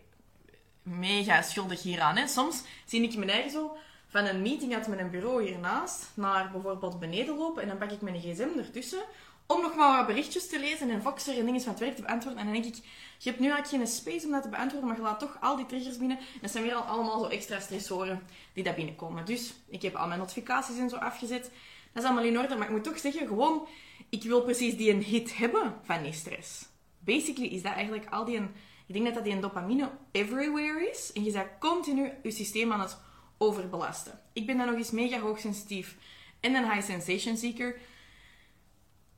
mega 0.83 1.43
schuldig 1.43 1.83
hieraan. 1.83 2.17
Hè. 2.17 2.27
Soms 2.27 2.62
zie 2.85 3.03
ik 3.03 3.17
mijn 3.17 3.31
eigen 3.31 3.50
zo 3.50 3.77
van 4.09 4.25
een 4.25 4.43
meeting 4.43 4.75
uit 4.75 4.89
mijn 4.89 5.11
bureau 5.11 5.43
hiernaast 5.45 6.11
naar 6.15 6.50
bijvoorbeeld 6.50 7.00
beneden 7.00 7.37
lopen 7.37 7.62
en 7.62 7.69
dan 7.69 7.79
pak 7.79 7.91
ik 7.91 8.00
mijn 8.00 8.21
gsm 8.21 8.59
ertussen 8.59 9.03
om 9.47 9.61
nog 9.62 9.75
maar 9.75 9.97
wat 9.97 10.07
berichtjes 10.07 10.49
te 10.49 10.61
lezen 10.61 10.91
en 10.91 11.03
Voxer 11.03 11.39
en 11.39 11.45
dingen 11.45 11.61
van 11.61 11.71
het 11.71 11.81
werk 11.81 11.97
te 11.97 12.03
beantwoorden. 12.03 12.41
En 12.41 12.53
dan 12.53 12.62
denk 12.62 12.75
ik, 12.75 12.85
je 13.19 13.29
hebt 13.29 13.41
nu 13.41 13.50
eigenlijk 13.50 13.85
geen 13.85 13.95
space 13.95 14.27
om 14.27 14.33
dat 14.33 14.43
te 14.43 14.49
beantwoorden, 14.49 14.89
maar 14.89 14.97
je 14.97 15.03
laat 15.03 15.19
toch 15.19 15.37
al 15.41 15.57
die 15.57 15.67
triggers 15.67 15.99
binnen. 15.99 16.19
En 16.19 16.39
dat 16.41 16.50
zijn 16.50 16.65
weer 16.65 16.75
al 16.75 16.83
allemaal 16.83 17.21
zo 17.21 17.27
extra 17.27 17.61
stressoren 17.61 18.23
die 18.53 18.65
daar 18.65 18.75
binnenkomen. 18.75 19.25
Dus 19.25 19.53
ik 19.69 19.83
heb 19.83 19.95
al 19.95 20.07
mijn 20.07 20.19
notificaties 20.19 20.79
en 20.79 20.89
zo 20.89 20.97
afgezet. 20.97 21.50
Dat 21.93 22.03
is 22.03 22.09
allemaal 22.09 22.29
in 22.29 22.39
orde, 22.39 22.57
maar 22.57 22.67
ik 22.67 22.73
moet 22.73 22.85
toch 22.85 22.99
zeggen, 22.99 23.27
gewoon, 23.27 23.67
ik 24.09 24.23
wil 24.23 24.43
precies 24.43 24.77
die 24.77 24.93
een 24.93 25.03
hit 25.03 25.37
hebben 25.37 25.75
van 25.83 26.03
die 26.03 26.13
stress. 26.13 26.69
Basically 26.99 27.49
is 27.49 27.63
dat 27.63 27.73
eigenlijk 27.73 28.11
al 28.11 28.25
die 28.25 28.37
een... 28.37 28.51
Ik 28.87 28.95
denk 28.95 29.05
dat 29.05 29.15
dat 29.15 29.25
die 29.25 29.33
een 29.33 29.41
dopamine 29.41 29.91
everywhere 30.11 30.91
is. 30.91 31.13
En 31.13 31.25
je 31.25 31.33
bent 31.33 31.49
continu 31.59 32.13
je 32.23 32.31
systeem 32.31 32.73
aan 32.73 32.81
het 32.81 32.99
overbelasten. 33.39 34.21
Ik 34.33 34.47
ben 34.47 34.57
dan 34.57 34.67
nog 34.67 34.77
eens 34.77 34.91
mega 34.91 35.19
hoogsensitief 35.19 35.97
en 36.41 36.55
een 36.55 36.71
high 36.73 36.87
sensation 36.87 37.37
seeker. 37.37 37.81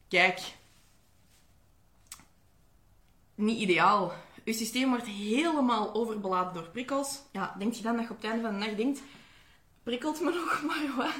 Kijk, 0.08 0.40
niet 3.34 3.58
ideaal. 3.58 4.12
Je 4.44 4.52
systeem 4.52 4.88
wordt 4.88 5.06
helemaal 5.06 5.94
overbeladen 5.94 6.54
door 6.54 6.70
prikkels. 6.70 7.22
Ja, 7.32 7.54
denk 7.58 7.72
je 7.72 7.82
dan 7.82 7.96
dat 7.96 8.04
je 8.04 8.10
op 8.10 8.16
het 8.16 8.30
einde 8.30 8.42
van 8.42 8.52
de 8.58 8.64
nacht 8.64 8.76
denkt, 8.76 9.00
prikkelt 9.82 10.20
me 10.20 10.30
nog 10.30 10.62
maar 10.66 10.96
wat? 10.96 11.14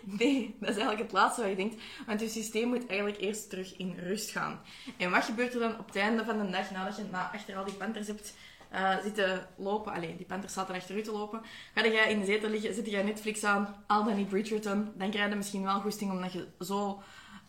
Nee, 0.00 0.56
dat 0.60 0.68
is 0.68 0.76
eigenlijk 0.76 1.02
het 1.02 1.12
laatste 1.12 1.40
wat 1.40 1.50
je 1.50 1.56
denkt. 1.56 1.82
Want 2.06 2.20
je 2.20 2.28
systeem 2.28 2.68
moet 2.68 2.86
eigenlijk 2.86 3.20
eerst 3.20 3.50
terug 3.50 3.76
in 3.76 3.94
rust 3.98 4.30
gaan. 4.30 4.60
En 4.96 5.10
wat 5.10 5.24
gebeurt 5.24 5.54
er 5.54 5.60
dan 5.60 5.78
op 5.78 5.86
het 5.86 5.96
einde 5.96 6.24
van 6.24 6.38
de 6.38 6.50
dag, 6.50 6.70
nadat 6.70 6.96
je 6.96 7.04
na, 7.10 7.30
achter 7.32 7.56
al 7.56 7.64
die 7.64 7.74
panthers 7.74 8.06
hebt 8.06 8.34
uh, 8.72 8.98
zitten 9.02 9.48
lopen. 9.56 9.92
Alleen, 9.92 10.16
die 10.16 10.26
panthers 10.26 10.52
zaten 10.52 10.74
achter 10.74 10.96
u 10.96 11.02
te 11.02 11.12
lopen. 11.12 11.42
Ga 11.74 11.86
jij 11.86 12.10
in 12.10 12.20
de 12.20 12.26
zetel 12.26 12.50
liggen, 12.50 12.74
zit 12.74 12.90
je 12.90 12.96
Netflix 12.96 13.44
aan, 13.44 13.84
al 13.86 14.04
dan 14.04 14.16
niet 14.16 14.28
Bridgerton. 14.28 14.92
Dan 14.94 15.10
krijg 15.10 15.30
je 15.30 15.36
misschien 15.36 15.62
wel 15.62 15.80
goesting 15.80 16.10
omdat 16.10 16.32
je 16.32 16.46
zo 16.60 17.02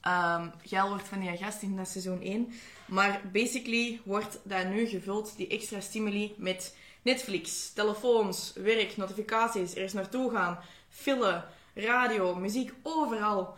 um, 0.08 0.52
geil 0.64 0.88
wordt 0.88 1.08
van 1.08 1.20
die 1.20 1.38
gast 1.38 1.62
in 1.62 1.76
dat 1.76 1.88
seizoen 1.88 2.22
1. 2.22 2.54
Maar 2.86 3.22
basically 3.32 4.02
wordt 4.04 4.40
dat 4.44 4.68
nu 4.68 4.86
gevuld, 4.86 5.38
die 5.38 5.48
extra 5.48 5.80
stimuli, 5.80 6.34
met 6.38 6.76
Netflix, 7.02 7.74
telefoons, 7.74 8.54
werk, 8.56 8.98
notificaties, 8.98 9.74
ergens 9.74 9.94
naartoe 9.94 10.32
gaan, 10.32 10.60
film, 10.90 11.42
radio, 11.74 12.36
muziek, 12.36 12.74
overal. 12.84 13.58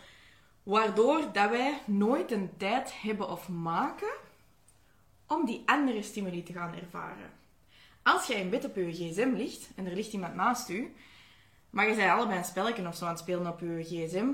Waardoor 0.64 1.32
dat 1.34 1.50
wij 1.50 1.82
nooit 1.86 2.32
een 2.32 2.50
tijd 2.58 3.02
hebben 3.02 3.30
of 3.30 3.50
maken 3.50 4.14
om 5.28 5.46
die 5.46 5.64
andere 5.66 6.02
stimuli 6.02 6.44
te 6.44 6.54
gaan 6.54 6.76
ervaren. 6.76 7.32
Als 8.04 8.28
jij 8.28 8.40
in 8.40 8.50
bed 8.50 8.66
op 8.66 8.76
je 8.76 8.92
gsm 8.92 9.34
ligt 9.36 9.70
en 9.76 9.86
er 9.86 9.96
ligt 9.96 10.14
iemand 10.14 10.36
naast 10.36 10.70
u, 10.70 10.96
maar 11.70 11.90
je 11.90 11.96
bent 11.96 12.12
allebei 12.12 12.38
een 12.38 12.46
spelletje 12.46 12.88
of 12.88 12.96
zo 12.96 13.06
aan 13.06 13.12
het 13.12 13.20
spelen 13.20 13.48
op 13.48 13.60
je 13.60 13.84
gsm, 13.84 14.28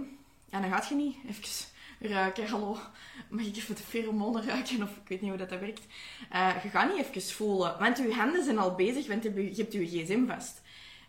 en 0.49 0.61
dan 0.61 0.71
gaat 0.71 0.87
je 0.87 0.95
niet 0.95 1.15
even 1.27 1.43
ruiken. 1.99 2.47
Hallo, 2.47 2.77
mag 3.29 3.45
ik 3.45 3.55
even 3.55 3.75
de 3.75 3.81
pheromonen 3.81 4.45
ruiken? 4.45 4.83
Of 4.83 4.89
ik 4.89 5.07
weet 5.07 5.21
niet 5.21 5.29
hoe 5.29 5.39
dat, 5.39 5.49
dat 5.49 5.59
werkt. 5.59 5.85
Uh, 6.33 6.63
je 6.63 6.69
gaat 6.69 6.95
niet 6.95 7.05
even 7.05 7.35
voelen, 7.35 7.79
want 7.79 7.97
je 7.97 8.13
handen 8.13 8.43
zijn 8.43 8.57
al 8.57 8.75
bezig, 8.75 9.07
want 9.07 9.23
je 9.23 9.53
hebt 9.55 9.73
je 9.73 9.85
gsm 9.85 10.25
vast. 10.25 10.61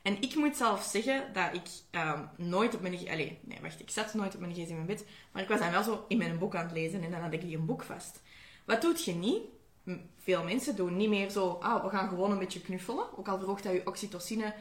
En 0.02 0.22
ik 0.22 0.34
moet 0.34 0.56
zelf 0.56 0.82
zeggen 0.82 1.32
dat 1.32 1.54
ik 1.54 1.68
um, 2.00 2.28
nooit 2.36 2.74
op 2.74 2.80
mijn... 2.80 2.94
Allee, 2.94 3.38
nee, 3.42 3.58
wacht. 3.62 3.80
Ik 3.80 3.90
zat 3.90 4.14
nooit 4.14 4.34
op 4.34 4.40
mijn 4.40 4.52
gsm 4.52 4.74
in 4.74 4.86
bed. 4.86 5.06
Maar 5.32 5.42
ik 5.42 5.48
was 5.48 5.58
dan 5.58 5.70
wel 5.70 5.82
zo 5.82 6.04
in 6.08 6.18
mijn 6.18 6.38
boek 6.38 6.54
aan 6.54 6.64
het 6.64 6.72
lezen 6.72 7.02
en 7.02 7.10
dan 7.10 7.20
had 7.20 7.32
ik 7.32 7.40
die 7.40 7.56
een 7.56 7.66
boek 7.66 7.82
vast. 7.82 8.22
Wat 8.64 8.80
doet 8.80 9.04
je 9.04 9.14
niet? 9.14 9.42
Veel 10.18 10.44
mensen 10.44 10.76
doen 10.76 10.96
niet 10.96 11.08
meer 11.08 11.30
zo... 11.30 11.58
Ah, 11.60 11.84
we 11.84 11.90
gaan 11.90 12.08
gewoon 12.08 12.30
een 12.30 12.38
beetje 12.38 12.60
knuffelen. 12.60 13.18
Ook 13.18 13.28
al 13.28 13.38
verhoogt 13.38 13.62
dat 13.62 13.72
je 13.72 13.86
oxytocine... 13.86 14.54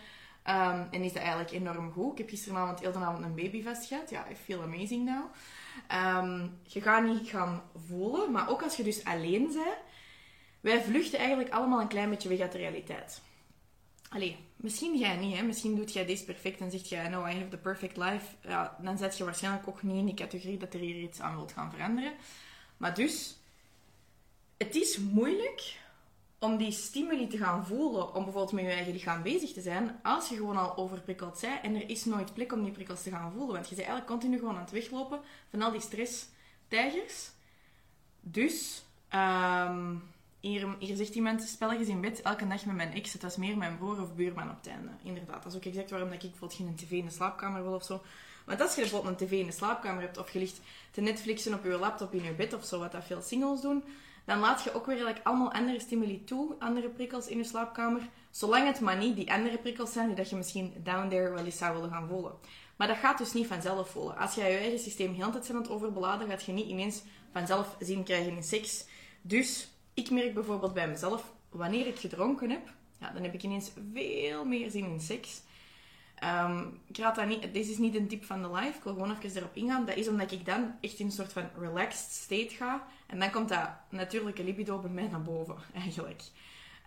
Um, 0.50 0.88
en 0.92 1.04
is 1.04 1.14
dat 1.14 1.22
eigenlijk 1.22 1.52
enorm 1.52 1.92
goed. 1.92 2.12
Ik 2.12 2.18
heb 2.18 2.30
gisteravond 2.30 2.80
heel 2.80 2.92
de 2.92 2.98
avond 2.98 3.24
een 3.24 3.36
baby 3.36 3.64
vast 3.64 3.86
gehad. 3.86 4.10
Ja, 4.10 4.26
I 4.32 4.36
feel 4.36 4.62
amazing 4.62 5.06
now. 5.06 5.24
Um, 5.92 6.60
je 6.64 6.82
gaat 6.82 7.04
niet 7.04 7.30
gaan 7.30 7.64
voelen, 7.88 8.32
maar 8.32 8.50
ook 8.50 8.62
als 8.62 8.78
je 8.78 8.84
dus 8.84 9.04
alleen 9.04 9.48
bent, 9.54 9.78
wij 10.60 10.84
vluchten 10.84 11.20
eigenlijk 11.20 11.50
allemaal 11.50 11.82
een 11.82 11.88
klein 11.88 12.10
beetje 12.10 12.30
weg 12.30 12.40
uit 12.40 12.52
de 12.52 12.58
realiteit. 12.58 13.22
Allee, 14.10 14.38
misschien 14.56 14.98
jij 14.98 15.16
niet, 15.16 15.38
hè? 15.38 15.44
Misschien 15.44 15.76
doet 15.76 15.94
jij 15.94 16.06
deze 16.06 16.26
perfect 16.26 16.60
en 16.60 16.72
zegt 16.72 16.90
jij, 16.90 17.10
no, 17.10 17.26
I 17.26 17.34
have 17.34 17.48
the 17.48 17.58
perfect 17.58 17.98
life. 17.98 18.26
Ja, 18.42 18.78
dan 18.82 18.98
zet 18.98 19.18
je 19.18 19.24
waarschijnlijk 19.24 19.68
ook 19.68 19.84
niet 19.84 19.98
in 19.98 20.06
die 20.06 20.14
categorie 20.14 20.58
dat 20.58 20.74
er 20.74 20.80
hier 20.80 21.02
iets 21.02 21.20
aan 21.20 21.36
wilt 21.36 21.52
gaan 21.52 21.72
veranderen. 21.72 22.14
Maar 22.78 22.94
dus, 22.94 23.38
het 24.58 24.76
is 24.76 24.98
moeilijk 24.98 25.80
om 26.40 26.58
die 26.58 26.72
stimuli 26.72 27.28
te 27.28 27.38
gaan 27.38 27.66
voelen, 27.66 28.14
om 28.14 28.24
bijvoorbeeld 28.24 28.52
met 28.52 28.64
je 28.64 28.70
eigen 28.70 28.94
lichaam 28.94 29.22
bezig 29.22 29.54
te 29.54 29.62
zijn, 29.62 30.00
als 30.04 30.30
je 30.30 30.36
gewoon 30.36 30.58
al 30.58 30.78
overprikkeld 30.78 31.42
bent 31.42 31.62
en 31.62 31.76
er 31.76 31.90
is 31.90 32.06
nooit 32.06 32.34
plek 32.34 32.54
om 32.54 32.64
die 32.64 32.72
prikkels 32.72 33.04
te 33.04 33.10
gaan 33.10 33.32
voelen. 33.32 33.54
Want 33.54 33.70
je 33.70 33.76
bent 33.76 33.88
eigenlijk 33.88 34.08
continu 34.08 34.38
gewoon 34.38 34.56
aan 34.56 34.62
het 34.62 34.72
weglopen 34.72 35.20
van 35.50 35.62
al 35.62 35.72
die 35.72 35.82
stresstijgers. 35.82 37.32
Dus, 38.20 38.84
um, 39.14 40.04
hier, 40.40 40.76
hier 40.80 40.96
zegt 40.96 41.16
iemand, 41.16 41.42
spelletjes 41.42 41.88
in 41.88 42.02
bed, 42.02 42.22
elke 42.22 42.48
dag 42.48 42.66
met 42.66 42.76
mijn 42.76 42.94
ex. 42.94 43.14
Het 43.14 43.22
was 43.22 43.38
meer 43.38 43.58
mijn 43.58 43.78
broer 43.78 44.02
of 44.02 44.16
buurman 44.16 44.50
op 44.50 44.58
het 44.58 44.68
einde. 44.68 44.90
Inderdaad, 45.04 45.44
dat 45.44 45.52
is 45.52 45.58
ook 45.58 45.66
exact 45.66 45.90
waarom 45.90 46.10
dat 46.10 46.24
ik 46.24 46.30
bijvoorbeeld 46.30 46.60
geen 46.60 46.76
tv 46.76 46.92
in 46.92 47.06
de 47.06 47.12
slaapkamer 47.12 47.64
wil 47.64 47.74
of 47.74 47.84
zo. 47.84 48.02
Want 48.46 48.62
als 48.62 48.76
je 48.76 48.82
bijvoorbeeld 48.82 49.22
een 49.22 49.28
tv 49.28 49.32
in 49.32 49.46
de 49.46 49.52
slaapkamer 49.52 50.02
hebt, 50.02 50.18
of 50.18 50.32
je 50.32 50.40
ligt 50.40 50.60
te 50.92 51.02
Netflixen 51.02 51.54
op 51.54 51.64
je 51.64 51.78
laptop 51.78 52.14
in 52.14 52.24
je 52.24 52.34
bed 52.34 52.54
of 52.54 52.66
zo, 52.66 52.80
wat 52.80 52.92
dat 52.92 53.06
veel 53.06 53.22
singles 53.22 53.62
doen, 53.62 53.84
dan 54.28 54.40
laat 54.40 54.64
je 54.64 54.74
ook 54.74 54.86
weer 54.86 54.96
eigenlijk 54.96 55.26
allemaal 55.26 55.52
andere 55.52 55.80
stimuli 55.80 56.24
toe, 56.24 56.56
andere 56.60 56.90
prikkels 56.90 57.28
in 57.28 57.38
je 57.38 57.44
slaapkamer. 57.44 58.10
Zolang 58.32 58.68
het 58.68 58.80
maar 58.80 58.98
niet 58.98 59.16
die 59.16 59.32
andere 59.32 59.58
prikkels 59.58 59.92
zijn 59.92 60.08
die 60.08 60.16
dat 60.16 60.30
je 60.30 60.36
misschien 60.36 60.74
down 60.84 61.10
there 61.10 61.30
wel 61.30 61.46
eens 61.46 61.58
zou 61.58 61.74
willen 61.74 61.90
gaan 61.90 62.08
voelen. 62.08 62.34
Maar 62.76 62.88
dat 62.88 62.98
gaat 62.98 63.18
dus 63.18 63.34
niet 63.34 63.48
vanzelf 63.48 63.90
voelen. 63.90 64.18
Als 64.18 64.36
jij 64.36 64.52
je 64.52 64.58
eigen 64.58 64.80
systeem 64.80 65.14
heel 65.14 65.32
tijd 65.32 65.50
aan 65.50 65.56
het 65.56 65.70
overbeladen, 65.70 66.28
gaat 66.28 66.44
je 66.44 66.52
niet 66.52 66.68
ineens 66.68 67.02
vanzelf 67.32 67.76
zin 67.80 68.04
krijgen 68.04 68.36
in 68.36 68.44
seks. 68.44 68.86
Dus 69.22 69.70
ik 69.94 70.10
merk 70.10 70.34
bijvoorbeeld 70.34 70.74
bij 70.74 70.88
mezelf, 70.88 71.34
wanneer 71.50 71.88
ik 71.88 72.00
gedronken 72.00 72.50
heb, 72.50 72.74
ja, 73.00 73.12
dan 73.12 73.24
heb 73.24 73.34
ik 73.34 73.44
ineens 73.44 73.72
veel 73.94 74.46
meer 74.46 74.72
zin 74.72 74.86
in 74.86 75.00
seks. 75.02 75.42
Um, 76.24 76.80
dat 76.88 77.26
niet, 77.26 77.42
dit 77.42 77.68
is 77.68 77.78
niet 77.78 77.96
een 77.96 78.08
tip 78.08 78.24
van 78.24 78.42
de 78.42 78.52
life, 78.52 78.78
ik 78.78 78.84
wil 78.84 78.94
gewoon 78.94 79.18
even 79.22 79.40
erop 79.40 79.56
ingaan. 79.56 79.86
Dat 79.86 79.96
is 79.96 80.08
omdat 80.08 80.32
ik 80.32 80.46
dan 80.46 80.76
echt 80.82 81.00
in 81.00 81.06
een 81.06 81.12
soort 81.12 81.34
van 81.34 81.50
relaxed 81.60 82.12
state 82.12 82.56
ga. 82.56 82.88
En 83.08 83.20
dan 83.20 83.32
komt 83.32 83.50
dat 83.50 83.70
natuurlijke 83.90 84.44
libido 84.44 84.80
bij 84.80 84.90
mij 84.90 85.08
naar 85.08 85.22
boven, 85.22 85.56
eigenlijk. 85.84 86.22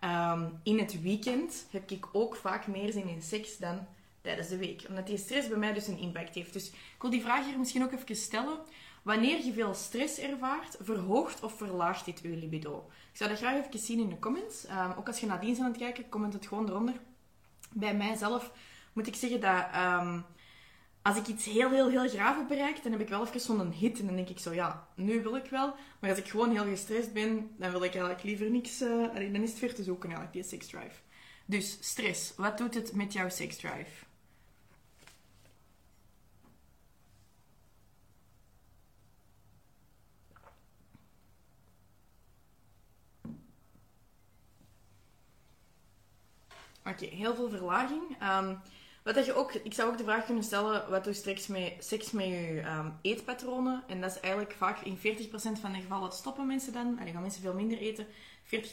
Ehm, 0.00 0.48
in 0.62 0.78
het 0.78 1.02
weekend 1.02 1.66
heb 1.70 1.90
ik 1.90 2.08
ook 2.12 2.36
vaak 2.36 2.66
meer 2.66 2.92
zin 2.92 3.08
in 3.08 3.22
seks 3.22 3.58
dan 3.58 3.86
tijdens 4.20 4.48
de 4.48 4.56
week. 4.56 4.84
Omdat 4.88 5.06
die 5.06 5.18
stress 5.18 5.48
bij 5.48 5.58
mij 5.58 5.72
dus 5.72 5.86
een 5.86 5.98
impact 5.98 6.34
heeft. 6.34 6.52
Dus 6.52 6.68
ik 6.68 7.00
wil 7.00 7.10
die 7.10 7.22
vraag 7.22 7.44
hier 7.44 7.58
misschien 7.58 7.82
ook 7.82 7.92
even 7.92 8.16
stellen. 8.16 8.58
Wanneer 9.02 9.44
je 9.44 9.52
veel 9.52 9.74
stress 9.74 10.18
ervaart, 10.18 10.76
verhoogt 10.80 11.42
of 11.42 11.56
verlaagt 11.56 12.04
dit 12.04 12.20
je 12.22 12.28
libido? 12.28 12.90
Ik 13.10 13.16
zou 13.16 13.30
dat 13.30 13.38
graag 13.38 13.66
even 13.66 13.78
zien 13.78 14.00
in 14.00 14.08
de 14.08 14.18
comments. 14.18 14.66
Ehm, 14.66 14.98
ook 14.98 15.06
als 15.06 15.20
je 15.20 15.26
nadien 15.26 15.48
bent 15.48 15.60
aan 15.60 15.70
het 15.70 15.76
kijken, 15.76 16.08
comment 16.08 16.32
het 16.32 16.46
gewoon 16.46 16.68
eronder. 16.68 16.94
Bij 17.72 17.94
mijzelf 17.94 18.52
moet 19.00 19.08
ik 19.08 19.20
zeggen 19.20 19.40
dat 19.40 19.66
ehm, 19.72 20.20
als 21.02 21.16
ik 21.16 21.26
iets 21.26 21.44
heel, 21.44 21.70
heel, 21.70 21.88
heel 21.88 22.08
graag 22.08 22.36
heb 22.36 22.48
bereikt, 22.48 22.82
dan 22.82 22.92
heb 22.92 23.00
ik 23.00 23.08
wel 23.08 23.26
even 23.26 23.40
zo'n 23.40 23.72
hit. 23.72 23.98
En 23.98 24.06
dan 24.06 24.16
denk 24.16 24.28
ik 24.28 24.38
zo, 24.38 24.52
ja, 24.52 24.88
nu 24.94 25.22
wil 25.22 25.36
ik 25.36 25.50
wel. 25.50 25.74
Maar 26.00 26.10
als 26.10 26.18
ik 26.18 26.28
gewoon 26.28 26.50
heel 26.50 26.64
gestrest 26.64 27.12
ben, 27.12 27.50
dan 27.56 27.70
wil 27.70 27.82
ik 27.82 27.90
eigenlijk 27.92 28.22
liever 28.22 28.50
niks... 28.50 28.82
Uh, 28.82 29.14
dan 29.14 29.42
is 29.42 29.50
het 29.50 29.58
ver 29.58 29.74
te 29.74 29.82
zoeken 29.82 30.08
eigenlijk, 30.08 30.32
die 30.32 30.58
sex 30.58 30.66
drive. 30.66 31.00
Dus 31.46 31.78
stress, 31.80 32.32
wat 32.36 32.58
doet 32.58 32.74
het 32.74 32.94
met 32.94 33.12
jouw 33.12 33.28
sex 33.28 33.56
drive? 33.56 34.04
Oké, 46.84 47.04
heel 47.04 47.34
veel 47.34 47.48
verlaging. 47.48 48.02
Um, 48.22 48.60
wat 49.02 49.14
dat 49.14 49.26
je 49.26 49.34
ook, 49.34 49.52
ik 49.52 49.74
zou 49.74 49.90
ook 49.90 49.98
de 49.98 50.04
vraag 50.04 50.24
kunnen 50.24 50.44
stellen, 50.44 50.90
wat 50.90 51.04
doet 51.04 51.16
straks 51.16 51.46
met 51.46 51.74
seks 51.78 52.10
met 52.10 52.26
je 52.26 52.62
um, 52.78 52.92
eetpatronen? 53.02 53.82
En 53.86 54.00
dat 54.00 54.10
is 54.10 54.20
eigenlijk 54.20 54.54
vaak 54.54 54.80
in 54.80 54.98
40% 54.98 55.00
van 55.60 55.72
de 55.72 55.80
gevallen 55.80 56.12
stoppen 56.12 56.46
mensen 56.46 56.72
dan. 56.72 56.98
En 56.98 57.04
dan 57.04 57.12
gaan 57.12 57.22
mensen 57.22 57.42
veel 57.42 57.54
minder 57.54 57.78
eten. 57.78 58.06
40% 58.06 58.08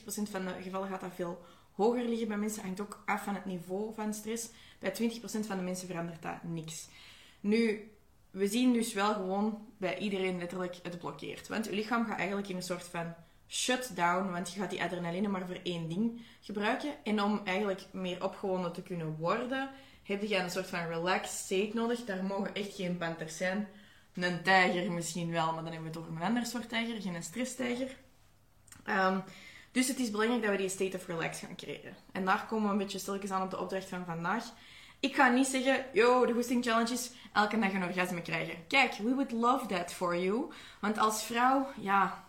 van 0.05 0.45
de 0.45 0.53
gevallen 0.61 0.89
gaat 0.89 1.01
dat 1.01 1.13
veel 1.15 1.45
hoger 1.71 2.03
liggen 2.03 2.27
bij 2.27 2.37
mensen. 2.37 2.63
Hangt 2.63 2.81
ook 2.81 3.03
af 3.05 3.23
van 3.23 3.35
het 3.35 3.45
niveau 3.45 3.93
van 3.93 4.13
stress. 4.13 4.49
Bij 4.79 4.91
20% 4.91 4.95
van 5.21 5.57
de 5.57 5.63
mensen 5.63 5.87
verandert 5.87 6.21
dat 6.21 6.43
niks. 6.43 6.87
Nu, 7.39 7.91
we 8.31 8.47
zien 8.47 8.73
dus 8.73 8.93
wel 8.93 9.13
gewoon 9.13 9.67
bij 9.77 9.97
iedereen 9.97 10.37
letterlijk 10.37 10.75
het 10.83 10.99
blokkeert. 10.99 11.47
Want 11.47 11.65
je 11.65 11.71
lichaam 11.71 12.05
gaat 12.05 12.17
eigenlijk 12.17 12.49
in 12.49 12.55
een 12.55 12.61
soort 12.61 12.83
van 12.83 13.13
shutdown, 13.47 14.31
want 14.31 14.53
je 14.53 14.59
gaat 14.59 14.69
die 14.69 14.83
adrenaline 14.83 15.27
maar 15.27 15.47
voor 15.47 15.59
één 15.63 15.89
ding 15.89 16.21
gebruiken. 16.41 17.03
En 17.03 17.23
om 17.23 17.41
eigenlijk 17.43 17.85
meer 17.91 18.23
opgewonden 18.23 18.73
te 18.73 18.81
kunnen 18.81 19.15
worden, 19.17 19.69
heb 20.07 20.21
je 20.21 20.35
een 20.35 20.49
soort 20.49 20.67
van 20.67 20.87
relaxed 20.87 21.37
state 21.37 21.71
nodig. 21.73 22.05
Daar 22.05 22.23
mogen 22.23 22.53
echt 22.53 22.75
geen 22.75 22.97
panters 22.97 23.37
zijn. 23.37 23.67
Een 24.13 24.43
tijger 24.43 24.91
misschien 24.91 25.31
wel, 25.31 25.45
maar 25.45 25.63
dan 25.63 25.73
hebben 25.73 25.81
we 25.81 25.87
het 25.87 25.97
over 25.97 26.11
een 26.11 26.27
ander 26.27 26.45
soort 26.45 26.69
tijger, 26.69 27.01
geen 27.01 27.23
stresstijger. 27.23 27.95
Um, 28.85 29.23
dus 29.71 29.87
het 29.87 29.99
is 29.99 30.11
belangrijk 30.11 30.41
dat 30.41 30.51
we 30.51 30.57
die 30.57 30.69
state 30.69 30.97
of 30.97 31.07
relax 31.07 31.39
gaan 31.39 31.55
creëren. 31.55 31.95
En 32.11 32.25
daar 32.25 32.45
komen 32.45 32.65
we 32.65 32.71
een 32.71 32.77
beetje 32.77 32.99
stilletjes 32.99 33.31
aan 33.31 33.41
op 33.41 33.49
de 33.49 33.59
opdracht 33.59 33.89
van 33.89 34.05
vandaag. 34.05 34.45
Ik 34.99 35.15
ga 35.15 35.29
niet 35.29 35.47
zeggen, 35.47 35.85
yo, 35.93 36.25
de 36.25 36.33
Goesting 36.33 36.63
Challenge 36.65 36.93
is 36.93 37.11
elke 37.33 37.59
dag 37.59 37.73
een 37.73 37.83
orgasme 37.83 38.21
krijgen. 38.21 38.67
Kijk, 38.67 38.93
we 38.93 39.13
would 39.13 39.31
love 39.31 39.65
that 39.65 39.93
for 39.93 40.17
you. 40.17 40.51
Want 40.81 40.97
als 40.97 41.23
vrouw, 41.23 41.67
ja, 41.79 42.23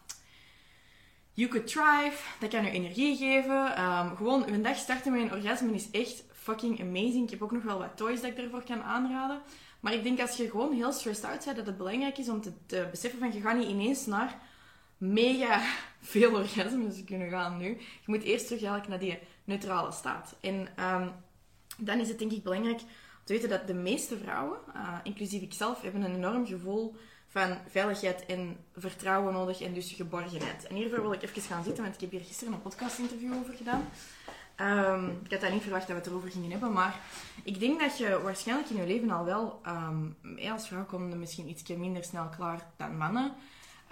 you 1.33 1.49
could 1.49 1.67
thrive. 1.67 2.23
Dat 2.39 2.51
kan 2.51 2.65
je 2.65 2.71
energie 2.71 3.17
geven. 3.17 3.85
Um, 3.85 4.17
gewoon 4.17 4.49
een 4.49 4.63
dag 4.63 4.77
starten 4.77 5.13
met 5.13 5.21
een 5.21 5.33
orgasme 5.33 5.75
is 5.75 5.91
echt 5.91 6.25
fucking 6.49 6.81
amazing. 6.81 7.25
Ik 7.25 7.31
heb 7.31 7.43
ook 7.43 7.53
nog 7.53 7.63
wel 7.63 7.79
wat 7.79 7.97
toys 7.97 8.21
dat 8.21 8.31
ik 8.31 8.39
ervoor 8.39 8.63
kan 8.63 8.83
aanraden. 8.83 9.41
Maar 9.81 9.93
ik 9.93 10.03
denk 10.03 10.21
als 10.21 10.37
je 10.37 10.51
gewoon 10.51 10.73
heel 10.73 10.93
stressed 10.93 11.25
out 11.25 11.45
bent, 11.45 11.57
dat 11.57 11.67
het 11.67 11.77
belangrijk 11.77 12.19
is 12.19 12.29
om 12.29 12.41
te, 12.41 12.87
beseffen 12.91 13.19
van 13.19 13.33
je 13.33 13.41
gaat 13.41 13.57
niet 13.57 13.69
ineens 13.69 14.07
naar 14.07 14.39
mega 14.99 15.63
veel 16.01 16.33
orgasmes 16.33 17.05
kunnen 17.05 17.31
gaan 17.31 17.59
nu. 17.59 17.67
Je 17.79 18.07
moet 18.07 18.23
eerst 18.23 18.47
terug 18.47 18.63
eigenlijk 18.63 18.89
naar 18.89 18.99
die 18.99 19.19
neutrale 19.45 19.93
staat. 19.93 20.37
En 20.41 20.69
um, 20.95 21.13
dan 21.79 21.99
is 21.99 22.09
het 22.09 22.19
denk 22.19 22.33
ik 22.33 22.43
belangrijk 22.43 22.81
om 22.81 23.25
te 23.25 23.33
weten 23.33 23.49
dat 23.49 23.67
de 23.67 23.75
meeste 23.75 24.19
vrouwen, 24.19 24.59
uh, 24.77 24.99
inclusief 25.03 25.43
ikzelf, 25.43 25.81
hebben 25.83 26.03
een 26.03 26.15
enorm 26.15 26.47
gevoel 26.47 26.95
van 27.27 27.59
veiligheid 27.69 28.27
en 28.27 28.57
vertrouwen 28.77 29.33
nodig 29.33 29.61
en 29.61 29.75
dus 29.75 29.93
geborgenheid. 29.93 30.67
En 30.67 30.77
hiervoor 30.77 31.01
wil 31.01 31.13
ik 31.13 31.23
even 31.23 31.43
gaan 31.43 31.65
zitten, 31.65 31.83
want 31.83 31.95
ik 31.95 32.01
heb 32.01 32.11
hier 32.11 32.21
gisteren 32.21 32.53
een 32.53 32.63
podcast-interview 32.63 33.35
over 33.35 33.55
gedaan. 33.55 33.89
Um, 34.61 35.21
ik 35.29 35.41
had 35.41 35.51
niet 35.51 35.63
verwacht 35.63 35.87
dat 35.87 35.97
we 35.97 36.03
het 36.03 36.07
erover 36.07 36.31
gingen 36.31 36.51
hebben, 36.51 36.73
maar 36.73 37.01
ik 37.43 37.61
denk 37.61 37.81
dat 37.81 37.99
je 37.99 38.21
waarschijnlijk 38.23 38.69
in 38.71 38.77
je 38.77 38.87
leven 38.87 39.11
al 39.11 39.25
wel, 39.25 39.61
um, 39.67 40.17
als 40.53 40.69
vrouw 40.69 40.85
komen 40.85 41.19
misschien 41.19 41.49
iets 41.49 41.63
minder 41.69 42.05
snel 42.05 42.29
klaar 42.37 42.67
dan 42.77 42.97
mannen. 42.97 43.33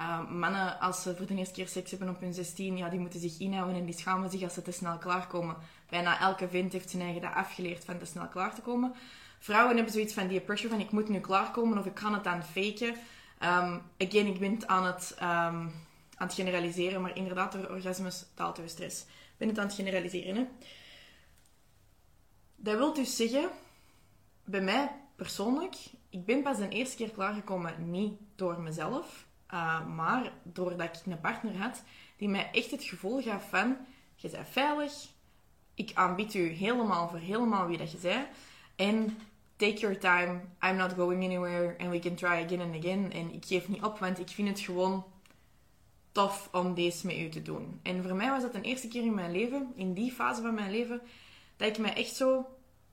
Um, 0.00 0.38
mannen, 0.38 0.80
als 0.80 1.02
ze 1.02 1.16
voor 1.16 1.26
de 1.26 1.34
eerste 1.34 1.54
keer 1.54 1.68
seks 1.68 1.90
hebben 1.90 2.08
op 2.08 2.20
hun 2.20 2.34
16, 2.34 2.76
ja, 2.76 2.88
die 2.88 2.98
moeten 2.98 3.20
zich 3.20 3.38
inhouden 3.38 3.76
en 3.76 3.84
die 3.84 3.98
schamen 3.98 4.30
zich 4.30 4.42
als 4.42 4.54
ze 4.54 4.62
te 4.62 4.72
snel 4.72 4.98
klaarkomen. 4.98 5.56
Bijna 5.88 6.20
elke 6.20 6.48
vent 6.48 6.72
heeft 6.72 6.90
zijn 6.90 7.02
eigen 7.02 7.22
dat 7.22 7.34
afgeleerd 7.34 7.84
van 7.84 7.98
te 7.98 8.04
snel 8.04 8.28
klaar 8.28 8.54
te 8.54 8.60
komen. 8.60 8.94
Vrouwen 9.38 9.74
hebben 9.74 9.92
zoiets 9.92 10.14
van 10.14 10.28
die 10.28 10.40
pressure 10.40 10.68
van 10.68 10.80
ik 10.80 10.90
moet 10.90 11.08
nu 11.08 11.20
klaarkomen 11.20 11.78
of 11.78 11.86
ik 11.86 11.94
kan 11.94 12.14
het 12.14 12.24
dan 12.24 12.42
faken. 12.42 12.94
Um, 13.40 13.82
again, 13.98 14.26
ik 14.26 14.38
ben 14.38 14.54
het 14.54 14.66
aan 14.66 14.84
het, 14.84 15.14
aan 15.18 15.72
het 16.16 16.34
generaliseren, 16.34 17.00
maar 17.00 17.16
inderdaad, 17.16 17.52
door 17.52 17.70
orgasmes 17.70 18.24
daalt 18.34 18.56
de 18.56 18.68
stress 18.68 19.04
ben 19.36 19.48
het 19.48 19.58
aan 19.58 19.66
het 19.66 19.74
generaliseren. 19.74 20.48
Dat 22.56 22.76
wil 22.76 22.94
dus 22.94 23.16
zeggen, 23.16 23.50
bij 24.44 24.60
mij 24.60 24.90
persoonlijk, 25.16 25.76
ik 26.10 26.24
ben 26.24 26.42
pas 26.42 26.56
de 26.56 26.68
eerste 26.68 26.96
keer 26.96 27.10
klaargekomen 27.10 27.90
niet 27.90 28.12
door 28.34 28.60
mezelf, 28.60 29.26
uh, 29.54 29.86
maar 29.86 30.32
doordat 30.42 30.96
ik 30.96 31.06
een 31.06 31.20
partner 31.20 31.56
had 31.56 31.82
die 32.16 32.28
mij 32.28 32.50
echt 32.52 32.70
het 32.70 32.84
gevoel 32.84 33.22
gaf 33.22 33.48
van, 33.48 33.76
je 34.14 34.28
bent 34.28 34.48
veilig, 34.48 34.92
ik 35.74 35.90
aanbied 35.94 36.34
u 36.34 36.48
helemaal 36.48 37.08
voor 37.08 37.18
helemaal 37.18 37.66
wie 37.66 37.78
dat 37.78 37.92
je 37.92 37.98
bent, 37.98 38.26
en 38.76 39.18
take 39.56 39.80
your 39.80 39.98
time, 39.98 40.40
I'm 40.60 40.76
not 40.76 40.92
going 40.92 41.24
anywhere, 41.24 41.76
and 41.78 41.90
we 41.90 41.98
can 41.98 42.14
try 42.14 42.44
again 42.44 42.60
and 42.60 42.76
again. 42.76 43.12
En 43.12 43.32
ik 43.32 43.44
geef 43.44 43.68
niet 43.68 43.82
op, 43.82 43.98
want 43.98 44.18
ik 44.18 44.28
vind 44.28 44.48
het 44.48 44.60
gewoon 44.60 45.04
tof 46.16 46.48
om 46.52 46.74
deze 46.74 47.06
met 47.06 47.16
u 47.16 47.28
te 47.28 47.42
doen. 47.42 47.80
En 47.82 48.02
voor 48.02 48.16
mij 48.16 48.30
was 48.30 48.42
dat 48.42 48.52
de 48.52 48.60
eerste 48.60 48.88
keer 48.88 49.02
in 49.02 49.14
mijn 49.14 49.32
leven, 49.32 49.72
in 49.74 49.92
die 49.92 50.12
fase 50.12 50.42
van 50.42 50.54
mijn 50.54 50.70
leven, 50.70 51.00
dat 51.56 51.68
ik 51.68 51.78
me 51.78 51.88
echt 51.88 52.14
zo 52.14 52.46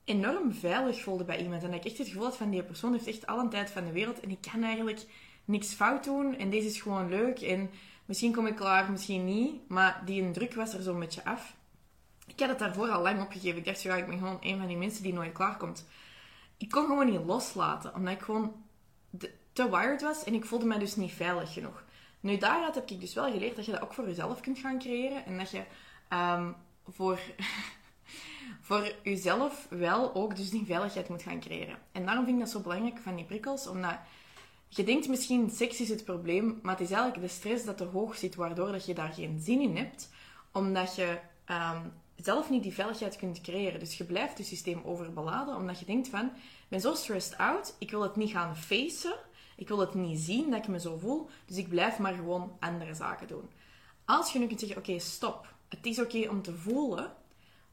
enorm 0.04 0.52
veilig 0.52 1.02
voelde 1.02 1.24
bij 1.24 1.42
iemand. 1.42 1.62
En 1.62 1.70
dat 1.70 1.78
ik 1.78 1.84
echt 1.84 1.98
het 1.98 2.08
gevoel 2.08 2.24
had 2.24 2.36
van, 2.36 2.50
die 2.50 2.62
persoon 2.62 2.92
heeft 2.92 3.06
echt 3.06 3.26
alle 3.26 3.48
tijd 3.48 3.70
van 3.70 3.84
de 3.84 3.92
wereld 3.92 4.20
en 4.20 4.30
ik 4.30 4.40
kan 4.52 4.62
eigenlijk 4.62 5.06
niks 5.44 5.72
fout 5.72 6.04
doen. 6.04 6.36
En 6.36 6.50
deze 6.50 6.66
is 6.66 6.80
gewoon 6.80 7.08
leuk. 7.08 7.40
En 7.40 7.70
misschien 8.04 8.32
kom 8.32 8.46
ik 8.46 8.56
klaar, 8.56 8.90
misschien 8.90 9.24
niet. 9.24 9.68
Maar 9.68 10.02
die 10.04 10.30
druk 10.30 10.54
was 10.54 10.74
er 10.74 10.82
zo'n 10.82 11.00
beetje 11.00 11.24
af. 11.24 11.56
Ik 12.26 12.40
had 12.40 12.48
het 12.48 12.58
daarvoor 12.58 12.88
al 12.88 13.02
lang 13.02 13.22
opgegeven. 13.22 13.58
Ik 13.58 13.64
dacht, 13.64 13.82
ja, 13.82 13.96
ik 13.96 14.06
ben 14.06 14.18
gewoon 14.18 14.38
een 14.40 14.58
van 14.58 14.66
die 14.66 14.76
mensen 14.76 15.02
die 15.02 15.12
nooit 15.12 15.32
klaar 15.32 15.56
komt. 15.56 15.86
Ik 16.56 16.70
kon 16.70 16.86
gewoon 16.86 17.10
niet 17.10 17.24
loslaten, 17.24 17.94
omdat 17.94 18.14
ik 18.14 18.22
gewoon 18.22 18.52
te 19.52 19.70
wired 19.70 20.02
was 20.02 20.24
en 20.24 20.34
ik 20.34 20.44
voelde 20.44 20.66
me 20.66 20.78
dus 20.78 20.96
niet 20.96 21.12
veilig 21.12 21.52
genoeg. 21.52 21.84
Nu, 22.24 22.38
daaruit 22.38 22.74
heb 22.74 22.90
ik 22.90 23.00
dus 23.00 23.14
wel 23.14 23.30
geleerd 23.30 23.56
dat 23.56 23.64
je 23.64 23.72
dat 23.72 23.80
ook 23.80 23.94
voor 23.94 24.06
jezelf 24.06 24.40
kunt 24.40 24.58
gaan 24.58 24.78
creëren. 24.78 25.24
En 25.24 25.38
dat 25.38 25.50
je 25.50 25.62
um, 26.12 26.54
voor, 26.88 27.20
voor 28.66 28.92
jezelf 29.02 29.66
wel 29.70 30.14
ook 30.14 30.36
dus 30.36 30.50
die 30.50 30.64
veiligheid 30.64 31.08
moet 31.08 31.22
gaan 31.22 31.40
creëren. 31.40 31.78
En 31.92 32.06
daarom 32.06 32.24
vind 32.24 32.36
ik 32.36 32.44
dat 32.44 32.52
zo 32.52 32.60
belangrijk 32.60 32.98
van 32.98 33.16
die 33.16 33.24
prikkels. 33.24 33.66
Omdat 33.66 33.98
je 34.68 34.84
denkt 34.84 35.08
misschien, 35.08 35.50
seks 35.50 35.80
is 35.80 35.88
het 35.88 36.04
probleem. 36.04 36.58
Maar 36.62 36.72
het 36.78 36.84
is 36.84 36.90
eigenlijk 36.90 37.26
de 37.26 37.34
stress 37.34 37.64
dat 37.64 37.76
te 37.76 37.84
hoog 37.84 38.16
zit, 38.16 38.34
waardoor 38.34 38.72
dat 38.72 38.86
je 38.86 38.94
daar 38.94 39.12
geen 39.12 39.40
zin 39.40 39.60
in 39.60 39.76
hebt. 39.76 40.10
Omdat 40.52 40.96
je 40.96 41.18
um, 41.50 41.92
zelf 42.16 42.50
niet 42.50 42.62
die 42.62 42.74
veiligheid 42.74 43.16
kunt 43.16 43.40
creëren. 43.40 43.80
Dus 43.80 43.98
je 43.98 44.04
blijft 44.04 44.38
je 44.38 44.44
systeem 44.44 44.82
overbeladen. 44.84 45.56
Omdat 45.56 45.78
je 45.78 45.84
denkt 45.84 46.08
van, 46.08 46.24
ik 46.36 46.68
ben 46.68 46.80
zo 46.80 46.94
stressed 46.94 47.38
out. 47.38 47.76
Ik 47.78 47.90
wil 47.90 48.02
het 48.02 48.16
niet 48.16 48.30
gaan 48.30 48.56
facen. 48.56 49.14
Ik 49.56 49.68
wil 49.68 49.78
het 49.78 49.94
niet 49.94 50.20
zien 50.20 50.50
dat 50.50 50.58
ik 50.58 50.68
me 50.68 50.80
zo 50.80 50.96
voel, 50.96 51.28
dus 51.46 51.56
ik 51.56 51.68
blijf 51.68 51.98
maar 51.98 52.14
gewoon 52.14 52.56
andere 52.60 52.94
zaken 52.94 53.26
doen. 53.26 53.50
Als 54.04 54.32
je 54.32 54.38
nu 54.38 54.46
kunt 54.46 54.60
zeggen, 54.60 54.78
oké, 54.78 54.98
stop. 54.98 55.54
Het 55.68 55.86
is 55.86 56.00
oké 56.00 56.28
om 56.28 56.42
te 56.42 56.54
voelen, 56.54 57.12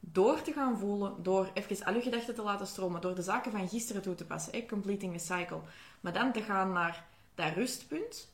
door 0.00 0.42
te 0.42 0.52
gaan 0.52 0.78
voelen, 0.78 1.22
door 1.22 1.50
even 1.54 1.84
al 1.84 1.94
je 1.94 2.00
gedachten 2.00 2.34
te 2.34 2.42
laten 2.42 2.66
stromen, 2.66 3.00
door 3.00 3.14
de 3.14 3.22
zaken 3.22 3.52
van 3.52 3.68
gisteren 3.68 4.02
toe 4.02 4.14
te 4.14 4.24
passen, 4.24 4.52
eh, 4.52 4.68
completing 4.68 5.12
the 5.12 5.24
cycle, 5.24 5.60
maar 6.00 6.12
dan 6.12 6.32
te 6.32 6.42
gaan 6.42 6.72
naar 6.72 7.06
dat 7.34 7.54
rustpunt, 7.54 8.32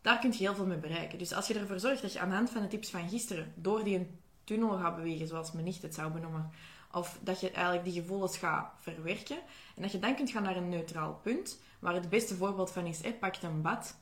daar 0.00 0.18
kun 0.18 0.32
je 0.32 0.38
heel 0.38 0.54
veel 0.54 0.66
mee 0.66 0.78
bereiken. 0.78 1.18
Dus 1.18 1.32
als 1.32 1.46
je 1.46 1.54
ervoor 1.54 1.80
zorgt 1.80 2.02
dat 2.02 2.12
je 2.12 2.20
aan 2.20 2.28
de 2.28 2.34
hand 2.34 2.50
van 2.50 2.62
de 2.62 2.68
tips 2.68 2.90
van 2.90 3.08
gisteren 3.08 3.52
door 3.56 3.84
die 3.84 4.06
tunnel 4.44 4.78
gaat 4.78 4.96
bewegen, 4.96 5.26
zoals 5.26 5.52
mijn 5.52 5.64
nicht 5.64 5.82
het 5.82 5.94
zou 5.94 6.12
benoemen, 6.12 6.50
of 6.92 7.18
dat 7.22 7.40
je 7.40 7.50
eigenlijk 7.50 7.84
die 7.84 8.02
gevoelens 8.02 8.36
gaat 8.36 8.72
verwerken, 8.80 9.38
en 9.76 9.82
dat 9.82 9.92
je 9.92 9.98
dan 9.98 10.14
kunt 10.14 10.30
gaan 10.30 10.42
naar 10.42 10.56
een 10.56 10.68
neutraal 10.68 11.20
punt, 11.22 11.60
Waar 11.84 11.94
het 11.94 12.08
beste 12.08 12.36
voorbeeld 12.36 12.70
van 12.70 12.86
is, 12.86 13.02
hè, 13.02 13.12
pak 13.12 13.36
een 13.42 13.62
bad. 13.62 13.96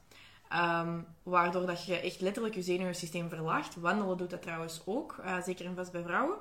Um, 0.52 1.06
waardoor 1.22 1.66
dat 1.66 1.84
je 1.84 1.96
echt 1.96 2.20
letterlijk 2.20 2.54
je 2.54 2.62
zenuwsysteem 2.62 3.28
verlaagt. 3.28 3.76
Wandelen 3.76 4.16
doet 4.16 4.30
dat 4.30 4.42
trouwens 4.42 4.82
ook, 4.84 5.16
uh, 5.24 5.42
zeker 5.42 5.66
en 5.66 5.74
vast 5.74 5.92
bij 5.92 6.02
vrouwen. 6.02 6.36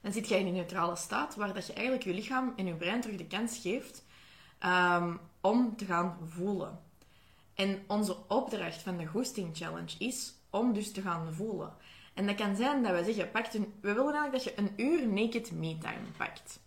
Dan 0.00 0.12
zit 0.12 0.28
je 0.28 0.38
in 0.38 0.46
een 0.46 0.52
neutrale 0.52 0.96
staat, 0.96 1.34
waar 1.34 1.54
dat 1.54 1.66
je 1.66 1.72
eigenlijk 1.72 2.04
je 2.04 2.14
lichaam 2.14 2.52
en 2.56 2.66
je 2.66 2.74
brein 2.74 3.00
terug 3.00 3.16
de 3.16 3.26
kans 3.26 3.58
geeft 3.58 4.04
um, 4.64 5.20
om 5.40 5.76
te 5.76 5.84
gaan 5.84 6.18
voelen. 6.28 6.80
En 7.54 7.82
onze 7.86 8.16
opdracht 8.28 8.82
van 8.82 8.96
de 8.96 9.06
Ghosting 9.06 9.56
Challenge 9.56 9.98
is 9.98 10.34
om 10.50 10.72
dus 10.72 10.92
te 10.92 11.00
gaan 11.00 11.32
voelen. 11.32 11.74
En 12.14 12.26
dat 12.26 12.36
kan 12.36 12.56
zijn 12.56 12.82
dat 12.82 12.96
we 12.96 13.04
zeggen, 13.04 13.30
pakt 13.30 13.54
een, 13.54 13.74
we 13.80 13.92
willen 13.92 14.14
eigenlijk 14.14 14.32
dat 14.32 14.44
je 14.44 14.58
een 14.58 14.72
uur 14.76 15.08
naked 15.08 15.52
me-time 15.52 16.10
pakt. 16.16 16.60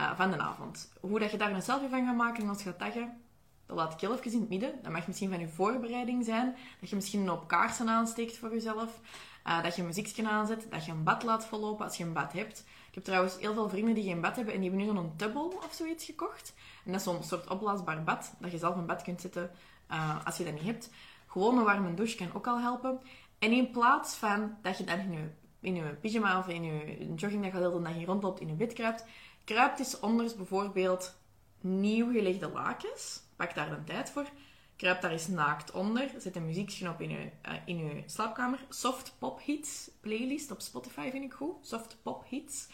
Uh, 0.00 0.16
van 0.16 0.30
de 0.30 0.38
avond. 0.38 0.92
Hoe 1.00 1.18
dat 1.18 1.30
je 1.30 1.36
daar 1.36 1.52
een 1.52 1.62
selfie 1.62 1.88
van 1.88 2.06
gaat 2.06 2.16
maken 2.16 2.42
en 2.42 2.48
als 2.48 2.62
je 2.62 2.68
gaat 2.68 2.78
taggen, 2.78 3.20
dat 3.66 3.76
laat 3.76 3.92
ik 3.92 4.00
heel 4.00 4.12
even 4.12 4.32
in 4.32 4.40
het 4.40 4.48
midden. 4.48 4.72
Dat 4.82 4.92
mag 4.92 5.06
misschien 5.06 5.30
van 5.30 5.40
je 5.40 5.48
voorbereiding 5.48 6.24
zijn. 6.24 6.56
Dat 6.80 6.90
je 6.90 6.96
misschien 6.96 7.20
een 7.20 7.28
hoop 7.28 7.48
kaarsen 7.48 7.88
aansteekt 7.88 8.36
voor 8.36 8.50
jezelf. 8.50 9.00
Uh, 9.46 9.62
dat 9.62 9.74
je 9.74 9.80
een 9.80 9.86
muziekje 9.86 10.28
aanzet. 10.28 10.66
Dat 10.70 10.84
je 10.84 10.92
een 10.92 11.04
bad 11.04 11.22
laat 11.22 11.46
vollopen 11.46 11.84
als 11.84 11.96
je 11.96 12.04
een 12.04 12.12
bad 12.12 12.32
hebt. 12.32 12.64
Ik 12.88 12.94
heb 12.94 13.04
trouwens 13.04 13.38
heel 13.38 13.54
veel 13.54 13.68
vrienden 13.68 13.94
die 13.94 14.04
geen 14.04 14.20
bad 14.20 14.36
hebben 14.36 14.54
en 14.54 14.60
die 14.60 14.70
hebben 14.70 14.94
nu 14.94 15.00
een 15.00 15.16
tubble 15.16 15.56
of 15.64 15.72
zoiets 15.72 16.04
gekocht. 16.04 16.54
En 16.84 16.92
dat 16.92 17.00
is 17.00 17.06
zo'n 17.06 17.22
soort 17.22 17.50
opblaasbaar 17.50 18.04
bad, 18.04 18.34
dat 18.38 18.50
je 18.50 18.58
zelf 18.58 18.76
een 18.76 18.86
bad 18.86 19.02
kunt 19.02 19.20
zetten 19.20 19.50
uh, 19.90 20.26
als 20.26 20.36
je 20.36 20.44
dat 20.44 20.52
niet 20.52 20.62
hebt. 20.62 20.90
Gewoon 21.26 21.58
een 21.58 21.64
warme 21.64 21.94
douche 21.94 22.16
kan 22.16 22.34
ook 22.34 22.46
al 22.46 22.60
helpen. 22.60 23.00
En 23.38 23.52
in 23.52 23.70
plaats 23.70 24.14
van 24.14 24.56
dat 24.62 24.78
je 24.78 24.84
dan 24.84 24.98
in 24.98 25.12
je, 25.12 25.30
in 25.60 25.74
je 25.74 25.82
pyjama 26.00 26.38
of 26.38 26.48
in 26.48 26.64
je 26.64 27.14
jogging 27.14 27.42
dat 27.42 27.52
je 27.52 27.58
de 27.58 27.82
dag 27.82 27.92
hier 27.92 28.06
rondloopt 28.06 28.40
in 28.40 28.48
je 28.48 28.54
bed 28.54 28.72
kruipt, 28.72 29.04
kruipt 29.50 29.78
eens 29.78 30.00
onder 30.00 30.36
bijvoorbeeld 30.36 31.14
nieuw 31.60 32.12
gelegde 32.12 32.48
lakens. 32.48 33.22
Pak 33.36 33.54
daar 33.54 33.72
een 33.72 33.84
tijd 33.84 34.10
voor. 34.10 34.28
Kruip 34.76 35.00
daar 35.00 35.10
eens 35.10 35.28
naakt 35.28 35.70
onder. 35.70 36.10
Zet 36.18 36.36
een 36.36 36.46
muziekje 36.46 36.88
op 36.88 37.00
in 37.00 37.10
je, 37.10 37.30
uh, 37.48 37.54
in 37.64 37.78
je 37.78 38.02
slaapkamer. 38.06 38.58
Soft 38.68 39.14
Pop 39.18 39.40
Hits 39.44 39.90
playlist 40.00 40.50
op 40.50 40.60
Spotify 40.60 41.10
vind 41.10 41.24
ik 41.24 41.32
goed. 41.32 41.66
Soft 41.66 41.96
Pop 42.02 42.24
Hits. 42.28 42.66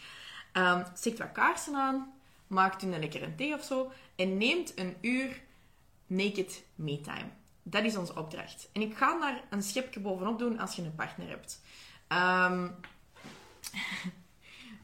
Um, 0.53 0.83
wat 1.17 1.31
kaarsen 1.31 1.75
aan. 1.75 2.13
Maakt 2.47 2.83
een 2.83 2.99
lekkere 2.99 3.35
thee 3.35 3.53
of 3.53 3.63
zo. 3.63 3.91
En 4.15 4.37
neemt 4.37 4.79
een 4.79 4.97
uur 5.01 5.41
naked 6.07 6.65
me 6.75 7.01
time. 7.01 7.29
Dat 7.63 7.83
is 7.83 7.97
onze 7.97 8.15
opdracht. 8.15 8.69
En 8.73 8.81
ik 8.81 8.97
ga 8.97 9.19
daar 9.19 9.43
een 9.49 9.63
schepje 9.63 9.99
bovenop 9.99 10.39
doen 10.39 10.59
als 10.59 10.75
je 10.75 10.81
een 10.81 10.95
partner 10.95 11.29
hebt. 11.29 11.61
Um, 12.07 12.75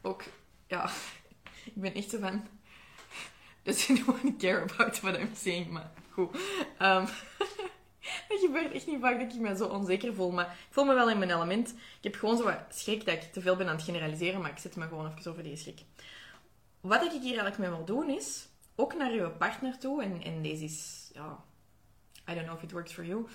ook, 0.08 0.22
ja, 0.66 0.90
ik 1.64 1.74
ben 1.74 1.94
echt 1.94 2.10
zo 2.10 2.18
van... 2.18 2.46
Does 3.62 3.90
anyone 3.90 4.36
care 4.36 4.62
about 4.62 5.00
what 5.00 5.18
I'm 5.18 5.34
saying? 5.34 5.70
Maar 5.70 5.90
goed. 6.10 6.36
Um, 6.82 7.06
gebeurt 8.28 8.72
echt 8.72 8.86
niet 8.86 9.00
vaak 9.00 9.20
dat 9.20 9.34
ik 9.34 9.40
me 9.40 9.56
zo 9.56 9.66
onzeker 9.66 10.14
voel. 10.14 10.30
Maar 10.30 10.46
ik 10.46 10.66
voel 10.70 10.84
me 10.84 10.94
wel 10.94 11.10
in 11.10 11.18
mijn 11.18 11.30
element. 11.30 11.70
Ik 11.70 12.02
heb 12.02 12.14
gewoon 12.14 12.36
zo 12.36 12.44
wat 12.44 12.58
schrik 12.68 13.04
dat 13.04 13.14
ik 13.14 13.32
te 13.32 13.40
veel 13.40 13.56
ben 13.56 13.68
aan 13.68 13.74
het 13.74 13.84
generaliseren. 13.84 14.40
Maar 14.40 14.50
ik 14.50 14.58
zet 14.58 14.76
me 14.76 14.86
gewoon 14.88 15.12
even 15.16 15.30
over 15.30 15.42
die 15.42 15.56
schrik. 15.56 15.80
Wat 16.80 17.02
ik 17.02 17.10
hier 17.10 17.22
eigenlijk 17.22 17.58
mee 17.58 17.68
wil 17.68 17.84
doen 17.84 18.08
is... 18.08 18.48
Ook 18.76 18.94
naar 18.94 19.12
je 19.12 19.30
partner 19.30 19.78
toe. 19.78 20.02
En, 20.02 20.22
en 20.22 20.42
deze 20.42 20.64
is... 20.64 21.10
Ja, 21.12 21.44
I 22.30 22.34
don't 22.34 22.46
know 22.46 22.56
if 22.56 22.62
it 22.62 22.72
works 22.72 22.92
for 22.92 23.04
you. 23.04 23.26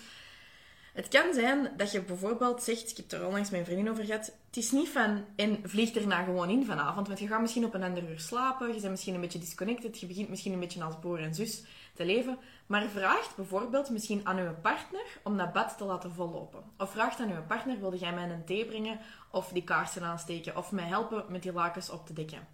Het 0.94 1.08
kan 1.08 1.34
zijn 1.34 1.72
dat 1.78 1.92
je 1.92 2.02
bijvoorbeeld 2.02 2.64
zegt, 2.64 2.90
ik 2.90 2.98
heb 2.98 3.12
er 3.12 3.26
onlangs 3.26 3.50
met 3.50 3.52
mijn 3.52 3.66
vriendin 3.66 3.92
over 3.92 4.06
gehad, 4.06 4.26
het 4.48 4.58
is 4.58 4.72
niet 4.72 4.90
van, 4.90 5.26
en 5.36 5.60
vlieg 5.64 5.96
erna 5.96 6.24
gewoon 6.24 6.50
in 6.50 6.66
vanavond, 6.66 7.08
want 7.08 7.20
je 7.20 7.28
gaat 7.28 7.42
misschien 7.42 7.66
op 7.66 7.74
een 7.74 7.84
ander 7.84 8.10
uur 8.10 8.20
slapen, 8.20 8.68
je 8.68 8.80
bent 8.80 8.90
misschien 8.90 9.14
een 9.14 9.22
beetje 9.22 9.40
disconnected, 9.40 10.00
je 10.00 10.08
begint 10.08 10.30
misschien 10.30 10.54
een 10.54 10.60
beetje 10.60 10.84
als 10.84 11.00
broer 11.00 11.20
en 11.20 11.36
zus 11.36 11.64
te 11.94 12.06
leven, 12.06 12.38
maar 12.66 12.88
vraagt 12.88 13.36
bijvoorbeeld 13.36 13.90
misschien 13.90 14.26
aan 14.28 14.38
je 14.38 14.52
partner 14.62 15.06
om 15.24 15.38
dat 15.38 15.54
bad 15.54 15.78
te 15.78 15.84
laten 15.84 16.14
vollopen. 16.14 16.64
Of 16.78 16.92
vraagt 16.92 17.20
aan 17.20 17.28
je 17.28 17.42
partner, 17.42 17.80
wilde 17.80 17.98
jij 17.98 18.14
mij 18.14 18.30
een 18.30 18.46
thee 18.46 18.66
brengen, 18.66 19.00
of 19.32 19.48
die 19.48 19.64
kaarsen 19.64 20.04
aansteken, 20.04 20.58
of 20.58 20.72
mij 20.72 20.86
helpen 20.86 21.26
met 21.30 21.44
die 21.44 21.54
lakens 21.54 21.90
op 21.90 22.06
te 22.06 22.14
dekken. 22.14 22.48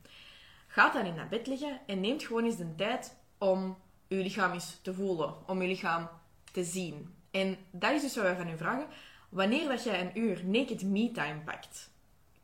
Gaat 0.68 0.94
dan 0.94 1.06
in 1.06 1.16
dat 1.16 1.30
bed 1.30 1.48
liggen 1.48 1.80
en 1.86 2.00
neemt 2.00 2.24
gewoon 2.24 2.44
eens 2.44 2.58
de 2.58 2.76
tijd 2.76 3.16
om 3.38 3.78
je 4.08 4.16
lichaam 4.16 4.52
eens 4.52 4.80
te 4.82 4.94
voelen, 4.94 5.34
om 5.48 5.62
je 5.62 5.68
lichaam 5.68 6.10
te 6.52 6.64
zien. 6.64 7.15
En 7.36 7.58
dat 7.72 7.92
is 7.92 8.02
dus 8.02 8.16
wat 8.16 8.24
wij 8.24 8.36
van 8.36 8.50
u 8.50 8.58
vragen. 8.58 8.88
Wanneer 9.30 9.68
dat 9.68 9.84
jij 9.84 10.02
een 10.02 10.20
uur 10.20 10.46
naked 10.46 10.84
me 10.84 11.12
time 11.12 11.40
pakt, 11.46 11.90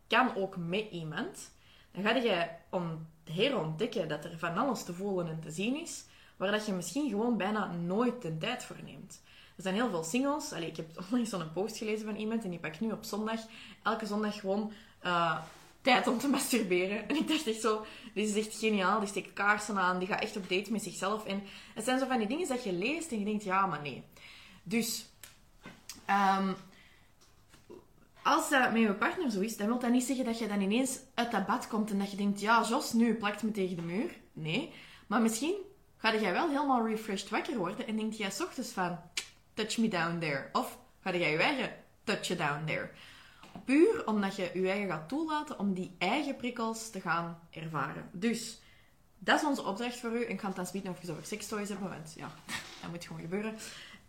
kan 0.08 0.36
ook 0.36 0.58
met 0.58 0.86
iemand, 0.92 1.52
dan 1.92 2.04
ga 2.04 2.16
je 2.16 2.48
om 2.70 3.08
herontdekken 3.24 4.08
dat 4.08 4.26
er 4.26 4.38
van 4.38 4.58
alles 4.58 4.84
te 4.84 4.94
voelen 4.94 5.28
en 5.28 5.40
te 5.40 5.52
zien 5.52 5.82
is, 5.82 6.06
waar 6.38 6.52
dat 6.52 6.66
je 6.66 6.74
misschien 6.74 7.10
gewoon 7.10 7.38
bijna 7.38 7.72
nooit 7.72 8.22
de 8.22 8.38
tijd 8.38 8.64
voor 8.64 8.76
neemt. 8.84 9.22
Er 9.56 9.64
zijn 9.64 9.76
heel 9.76 9.90
veel 9.90 10.04
singles. 10.04 10.54
Allee, 10.54 10.68
ik 10.68 10.78
heb 10.78 10.88
onlangs 11.04 11.30
zo'n 11.30 11.52
post 11.54 11.78
gelezen 11.78 12.06
van 12.06 12.16
iemand 12.16 12.44
en 12.44 12.50
die 12.50 12.60
pakt 12.60 12.80
nu 12.80 12.92
op 12.92 13.04
zondag, 13.04 13.40
elke 13.84 14.06
zondag 14.06 14.40
gewoon 14.40 14.72
uh, 15.06 15.42
tijd 15.82 16.08
om 16.08 16.18
te 16.18 16.28
masturberen. 16.38 17.10
En 17.10 17.16
ik 17.16 17.28
dacht 17.28 17.48
echt 17.48 17.62
zo, 17.62 17.86
dit 18.14 18.36
is 18.36 18.46
echt 18.46 18.58
geniaal. 18.58 19.00
Die 19.00 19.10
steekt 19.10 19.34
kaarsen 19.34 19.78
aan, 19.78 20.00
die 20.00 20.08
gaat 20.08 20.22
echt 20.22 20.38
op 20.38 20.50
date 20.50 20.72
met 20.72 20.84
zichzelf. 20.84 21.26
En 21.26 21.44
het 21.74 21.84
zijn 21.84 22.00
zo 22.00 22.08
van 22.08 22.18
die 22.18 22.28
dingen 22.28 22.48
dat 22.48 22.64
je 22.64 22.74
leest 22.74 23.12
en 23.12 23.20
je 23.20 23.26
denkt, 23.26 23.44
ja, 23.44 23.66
maar 23.66 23.82
nee. 23.82 24.04
Dus, 24.64 25.06
um, 26.10 26.56
als 28.24 28.50
dat 28.50 28.72
met 28.72 28.82
je 28.82 28.94
partner 28.94 29.32
zo 29.32 29.40
is, 29.40 29.58
dan 29.58 29.68
wil 29.68 29.80
dat 29.80 29.92
niet 29.92 30.04
zeggen 30.04 30.26
dat 30.26 30.40
je 30.40 30.48
dan 30.48 30.62
ineens 30.62 31.00
uit 31.14 31.32
dat 31.32 31.46
bad 31.46 31.68
komt 31.68 31.92
en 31.92 32.00
dat 32.00 32.12
je 32.12 32.18
denkt, 32.18 32.40
ja, 32.40 32.66
Jos, 32.70 32.94
nu 32.94 33.14
plakt 33.16 33.44
me 33.44 33.52
tegen 33.52 33.76
de 33.76 33.82
muur. 33.82 34.12
Nee. 34.34 34.74
Maar 35.08 35.22
misschien 35.22 35.56
ga 35.98 36.16
jij 36.16 36.32
wel 36.32 36.50
helemaal 36.50 36.88
refreshed 36.88 37.30
wakker 37.30 37.58
worden 37.58 37.88
en 37.88 37.96
denkt 37.96 38.18
jij 38.18 38.32
s 38.32 38.42
ochtends 38.42 38.70
van, 38.70 39.00
touch 39.54 39.78
me 39.78 39.88
down 39.88 40.20
there. 40.20 40.50
Of 40.52 40.78
ga 41.00 41.16
jij 41.16 41.32
je 41.32 41.38
eigen 41.38 41.74
touch 42.04 42.28
you 42.28 42.40
down 42.40 42.66
there. 42.66 42.90
Puur 43.66 44.08
omdat 44.08 44.36
je 44.36 44.52
je 44.54 44.70
eigen 44.70 44.90
gaat 44.90 45.10
toelaten 45.10 45.60
om 45.60 45.74
die 45.74 45.96
eigen 45.98 46.36
prikkels 46.36 46.90
te 46.90 47.02
gaan 47.02 47.40
ervaren. 47.50 48.10
Dus, 48.12 48.62
dat 49.18 49.42
is 49.42 49.48
onze 49.48 49.64
opdracht 49.64 50.00
voor 50.00 50.12
u. 50.12 50.26
Ik 50.26 50.40
ga 50.40 50.48
het 50.48 50.56
dan 50.56 50.82
nog 50.84 51.10
over 51.10 51.26
sextoys 51.26 51.70
hebben, 51.70 51.90
want 51.90 52.14
ja, 52.16 52.32
dat 52.82 52.90
moet 52.90 53.06
gewoon 53.06 53.22
gebeuren 53.22 53.56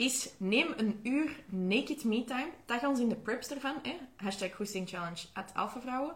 is 0.04 0.30
neem 0.36 0.74
een 0.76 1.00
uur 1.02 1.36
naked 1.46 2.04
me 2.04 2.24
time. 2.24 2.50
Tag 2.64 2.84
ons 2.84 3.00
in 3.00 3.08
de 3.08 3.16
preps 3.16 3.50
ervan. 3.50 3.74
Hè? 3.82 3.96
Hashtag 4.16 4.50
Challenge 4.54 5.26
at 5.32 5.54
alphavrouwen. 5.54 6.14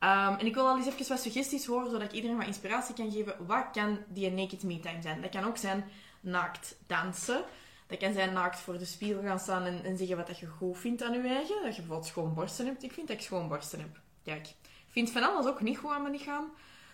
Um, 0.00 0.34
en 0.38 0.46
ik 0.46 0.54
wil 0.54 0.66
al 0.66 0.76
eens 0.76 0.86
even 0.86 1.08
wat 1.08 1.20
suggesties 1.20 1.66
horen, 1.66 1.90
zodat 1.90 2.02
ik 2.02 2.12
iedereen 2.12 2.36
wat 2.36 2.46
inspiratie 2.46 2.94
kan 2.94 3.10
geven. 3.10 3.46
Wat 3.46 3.66
kan 3.72 3.98
die 4.08 4.30
naked 4.30 4.62
me 4.62 4.80
time 4.80 5.02
zijn? 5.02 5.20
Dat 5.20 5.30
kan 5.30 5.44
ook 5.44 5.56
zijn 5.56 5.84
naakt 6.20 6.76
dansen. 6.86 7.44
Dat 7.86 7.98
kan 7.98 8.12
zijn 8.12 8.32
naakt 8.32 8.60
voor 8.60 8.78
de 8.78 8.84
spiegel 8.84 9.22
gaan 9.22 9.38
staan 9.38 9.64
en, 9.64 9.84
en 9.84 9.96
zeggen 9.96 10.16
wat 10.16 10.26
dat 10.26 10.38
je 10.38 10.46
goed 10.46 10.78
vindt 10.78 11.02
aan 11.02 11.12
je 11.12 11.28
eigen. 11.28 11.62
Dat 11.62 11.74
je 11.74 11.80
bijvoorbeeld 11.80 12.06
schoon 12.06 12.34
borsten 12.34 12.66
hebt. 12.66 12.82
Ik 12.82 12.92
vind 12.92 13.08
dat 13.08 13.16
ik 13.16 13.22
schoon 13.22 13.48
borsten 13.48 13.80
heb. 13.80 14.00
Kijk, 14.22 14.46
ik 14.46 14.92
vind 14.92 15.10
van 15.10 15.22
alles 15.22 15.46
ook 15.46 15.60
niet 15.60 15.78
goed 15.78 15.90
aan 15.90 16.02
mijn 16.02 16.14
lichaam. 16.14 16.52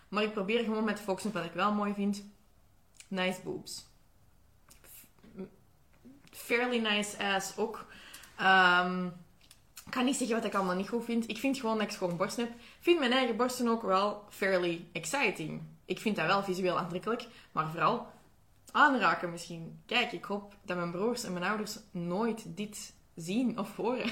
Maar 0.08 0.22
ik 0.22 0.32
probeer 0.32 0.64
gewoon 0.64 0.84
met 0.84 1.00
focussen 1.00 1.30
op 1.30 1.36
wat 1.36 1.44
ik 1.44 1.52
wel 1.52 1.72
mooi 1.72 1.94
vind. 1.94 2.24
Nice 3.08 3.40
boobs 3.44 3.92
fairly 6.34 6.78
nice 6.78 7.18
ass 7.18 7.56
ook. 7.56 7.86
Um, 8.40 9.12
ik 9.86 9.90
kan 9.90 10.04
niet 10.04 10.16
zeggen 10.16 10.36
wat 10.36 10.44
ik 10.44 10.54
allemaal 10.54 10.74
niet 10.74 10.88
goed 10.88 11.04
vind. 11.04 11.28
Ik 11.28 11.38
vind 11.38 11.58
gewoon 11.58 11.78
dat 11.78 11.86
ik 11.86 11.92
schoon 11.92 12.16
borsten 12.16 12.44
heb. 12.44 12.54
Ik 12.54 12.80
vind 12.80 12.98
mijn 12.98 13.12
eigen 13.12 13.36
borsten 13.36 13.68
ook 13.68 13.82
wel 13.82 14.24
fairly 14.30 14.84
exciting. 14.92 15.62
Ik 15.84 16.00
vind 16.00 16.16
dat 16.16 16.26
wel 16.26 16.42
visueel 16.42 16.78
aantrekkelijk. 16.78 17.26
Maar 17.52 17.70
vooral 17.70 18.06
aanraken 18.72 19.30
misschien. 19.30 19.82
Kijk, 19.86 20.12
ik 20.12 20.24
hoop 20.24 20.54
dat 20.62 20.76
mijn 20.76 20.90
broers 20.90 21.24
en 21.24 21.32
mijn 21.32 21.44
ouders 21.44 21.78
nooit 21.90 22.56
dit 22.56 22.94
zien 23.14 23.58
of 23.58 23.76
horen. 23.76 24.10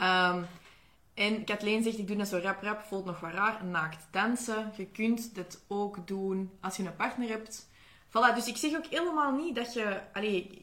um, 0.00 0.46
en 1.24 1.44
Kathleen 1.44 1.82
zegt, 1.82 1.98
ik 1.98 2.06
doe 2.06 2.16
dat 2.16 2.28
zo 2.28 2.38
rap 2.42 2.62
rap, 2.62 2.82
voelt 2.82 3.04
nog 3.04 3.20
wat 3.20 3.32
raar. 3.32 3.64
Naakt 3.64 4.06
dansen. 4.10 4.72
Je 4.76 4.86
kunt 4.86 5.34
dit 5.34 5.64
ook 5.68 6.06
doen 6.06 6.50
als 6.60 6.76
je 6.76 6.84
een 6.84 6.96
partner 6.96 7.28
hebt. 7.28 7.68
Dus 8.34 8.48
ik 8.48 8.56
zeg 8.56 8.76
ook 8.76 8.86
helemaal 8.86 9.32
niet 9.32 9.54
dat 9.54 9.72
je... 9.72 10.00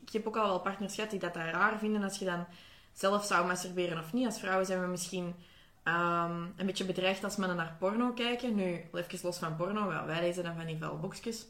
Ik 0.02 0.10
heb 0.12 0.28
ook 0.28 0.38
al 0.38 0.48
wel 0.48 0.60
partners 0.60 0.96
gehad 0.96 1.10
die 1.10 1.20
dat 1.20 1.36
raar 1.36 1.78
vinden 1.80 2.04
als 2.04 2.20
je 2.20 2.26
dan 2.26 2.46
zelf 2.94 3.26
zou 3.26 3.48
masturberen 3.48 4.00
of 4.00 4.14
niet. 4.14 4.26
Als 4.26 4.40
vrouwen 4.40 4.66
zijn 4.66 4.82
we 4.82 4.88
misschien 4.88 5.36
um, 5.84 6.54
een 6.58 6.66
beetje 6.66 6.86
bedreigd 6.86 7.24
als 7.24 7.36
mannen 7.36 7.58
naar 7.58 7.76
porno 7.80 8.12
kijken. 8.12 8.56
Nu, 8.56 8.82
even 8.94 9.20
los 9.24 9.38
van 9.38 9.56
porno, 9.56 9.92
ja, 9.92 10.06
wij 10.06 10.22
lezen 10.22 10.44
dan 10.44 10.56
van 10.56 10.66
die 10.66 10.78
vuilboxjes. 10.78 11.46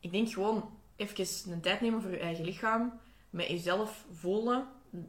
Ik 0.00 0.12
denk 0.12 0.30
gewoon 0.30 0.70
even 0.96 1.52
een 1.52 1.60
tijd 1.60 1.80
nemen 1.80 2.02
voor 2.02 2.10
je 2.10 2.18
eigen 2.18 2.44
lichaam. 2.44 3.00
Met 3.30 3.46
jezelf 3.46 4.04
voelen. 4.12 4.66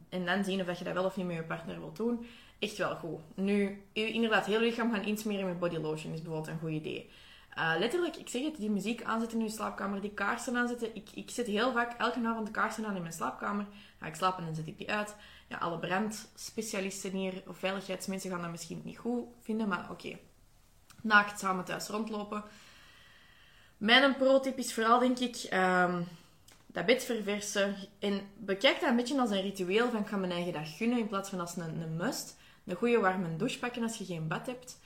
En 0.10 0.26
dan 0.26 0.43
zien 0.43 0.69
of 0.69 0.78
je 0.78 0.84
dat 0.84 0.93
wel 0.93 1.06
of 1.06 1.15
niet 1.15 1.26
met 1.26 1.36
je 1.36 1.43
partner 1.43 1.80
wilt 1.80 1.95
doen. 1.95 2.26
Echt 2.60 2.78
wel 2.78 2.95
goed. 2.95 3.19
Nu, 3.36 3.84
inderdaad, 3.93 4.45
heel 4.45 4.60
lichaam 4.60 4.91
gaan 4.91 5.06
insmeren 5.06 5.45
met 5.45 5.60
body 5.60 5.78
lotion 5.78 6.13
is 6.13 6.21
bijvoorbeeld 6.21 6.47
een 6.47 6.60
goed 6.60 6.71
idee. 6.71 7.10
Uh, 7.62 7.74
letterlijk, 7.78 8.15
ik 8.15 8.30
zeg 8.30 8.43
het, 8.43 8.56
die 8.56 8.69
muziek 8.69 9.04
aanzetten 9.04 9.39
in 9.39 9.45
je 9.45 9.52
slaapkamer, 9.52 10.02
die 10.02 10.13
kaarsen 10.13 10.58
aanzetten. 10.58 10.95
Ik, 10.95 11.10
ik 11.13 11.30
zet 11.30 11.47
heel 11.47 11.71
vaak 11.71 12.00
elke 12.00 12.19
avond 12.26 12.45
de 12.45 12.52
kaarsen 12.52 12.86
aan 12.86 12.95
in 12.95 13.02
mijn 13.02 13.13
slaapkamer. 13.13 13.65
Ga 14.00 14.06
ik 14.06 14.15
slapen 14.15 14.47
en 14.47 14.56
zet 14.56 14.67
ik 14.67 14.78
die 14.78 14.91
uit. 14.91 15.15
Ja, 15.47 15.58
alle 15.58 15.80
brandspecialisten 15.80 17.12
hier, 17.12 17.43
of 17.47 17.58
veiligheidsmensen 17.58 18.30
gaan 18.30 18.41
dat 18.41 18.52
misschien 18.52 18.82
niet 18.84 18.97
goed 18.97 19.26
vinden, 19.41 19.67
maar 19.67 19.84
oké. 19.91 19.91
Okay. 19.91 20.21
Naakt 21.02 21.39
samen 21.39 21.65
thuis 21.65 21.88
rondlopen. 21.88 22.43
Mijn 23.78 24.15
pro-tip 24.15 24.58
is 24.58 24.74
vooral, 24.74 25.00
denk 25.00 25.19
ik, 25.19 25.50
um, 25.54 26.08
dat 26.67 26.86
bed 26.86 27.04
verversen. 27.04 27.76
En 28.00 28.21
bekijk 28.38 28.80
dat 28.80 28.89
een 28.89 28.95
beetje 28.95 29.19
als 29.19 29.30
een 29.30 29.41
ritueel 29.41 29.89
van 29.89 30.02
ik 30.02 30.08
ga 30.08 30.17
mijn 30.17 30.32
eigen 30.32 30.54
dag 30.54 30.78
gunnen, 30.78 31.00
in 31.00 31.08
plaats 31.08 31.30
van 31.30 31.39
als 31.39 31.56
een, 31.56 31.82
een 31.82 31.95
must. 31.95 32.38
Een 32.65 32.76
goede 32.76 33.00
warme 33.00 33.36
douche 33.36 33.60
pakken 33.60 33.84
als 33.84 33.97
je 33.97 34.06
geen 34.06 34.28
bad 34.28 34.45
hebt 34.45 34.78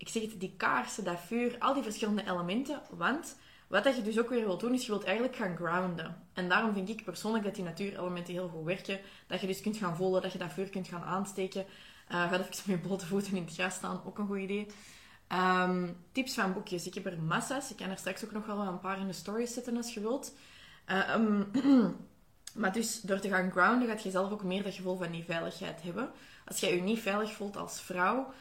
ik 0.00 0.08
zeg 0.08 0.22
het, 0.22 0.40
die 0.40 0.54
kaarsen, 0.56 1.04
dat 1.04 1.20
vuur, 1.26 1.56
al 1.58 1.74
die 1.74 1.82
verschillende 1.82 2.22
elementen. 2.22 2.80
Want 2.90 3.36
wat 3.68 3.84
dat 3.84 3.96
je 3.96 4.02
dus 4.02 4.18
ook 4.18 4.28
weer 4.28 4.44
wilt 4.44 4.60
doen, 4.60 4.74
is 4.74 4.86
je 4.86 4.90
wilt 4.90 5.04
eigenlijk 5.04 5.36
gaan 5.36 5.56
grounden. 5.56 6.16
En 6.32 6.48
daarom 6.48 6.72
vind 6.72 6.88
ik 6.88 7.04
persoonlijk 7.04 7.44
dat 7.44 7.54
die 7.54 7.64
natuurelementen 7.64 8.32
heel 8.32 8.48
goed 8.48 8.64
werken. 8.64 9.00
Dat 9.26 9.40
je 9.40 9.46
dus 9.46 9.60
kunt 9.60 9.76
gaan 9.76 9.96
voelen, 9.96 10.22
dat 10.22 10.32
je 10.32 10.38
dat 10.38 10.52
vuur 10.52 10.68
kunt 10.68 10.88
gaan 10.88 11.02
aansteken. 11.02 11.60
Uh, 11.60 12.30
ga 12.30 12.38
even 12.38 12.70
met 12.70 12.82
blote 12.82 13.06
voeten 13.06 13.36
in 13.36 13.44
het 13.44 13.54
gras 13.54 13.74
staan, 13.74 14.02
ook 14.06 14.18
een 14.18 14.26
goed 14.26 14.38
idee. 14.38 14.66
Ehm, 15.26 15.88
tips 16.12 16.34
van 16.34 16.52
boekjes. 16.52 16.86
Ik 16.86 16.94
heb 16.94 17.06
er 17.06 17.18
massa's. 17.18 17.70
Ik 17.70 17.76
kan 17.76 17.90
er 17.90 17.98
straks 17.98 18.24
ook 18.24 18.32
nog 18.32 18.46
wel 18.46 18.60
een 18.60 18.80
paar 18.80 19.00
in 19.00 19.06
de 19.06 19.12
stories 19.12 19.54
zetten 19.54 19.76
als 19.76 19.94
je 19.94 20.00
wilt. 20.00 20.34
Uh, 20.86 21.16
maar 22.60 22.72
dus 22.72 23.00
door 23.00 23.18
te 23.18 23.28
gaan 23.28 23.50
grounden, 23.50 23.88
gaat 23.88 24.02
je 24.02 24.10
zelf 24.10 24.32
ook 24.32 24.42
meer 24.42 24.62
dat 24.62 24.74
gevoel 24.74 24.96
van 24.96 25.10
die 25.10 25.24
veiligheid 25.24 25.82
hebben. 25.82 26.10
Als 26.46 26.60
jij 26.60 26.74
je 26.74 26.82
niet 26.82 26.98
veilig 26.98 27.32
voelt 27.32 27.56
als 27.56 27.80
vrouw, 27.80 28.32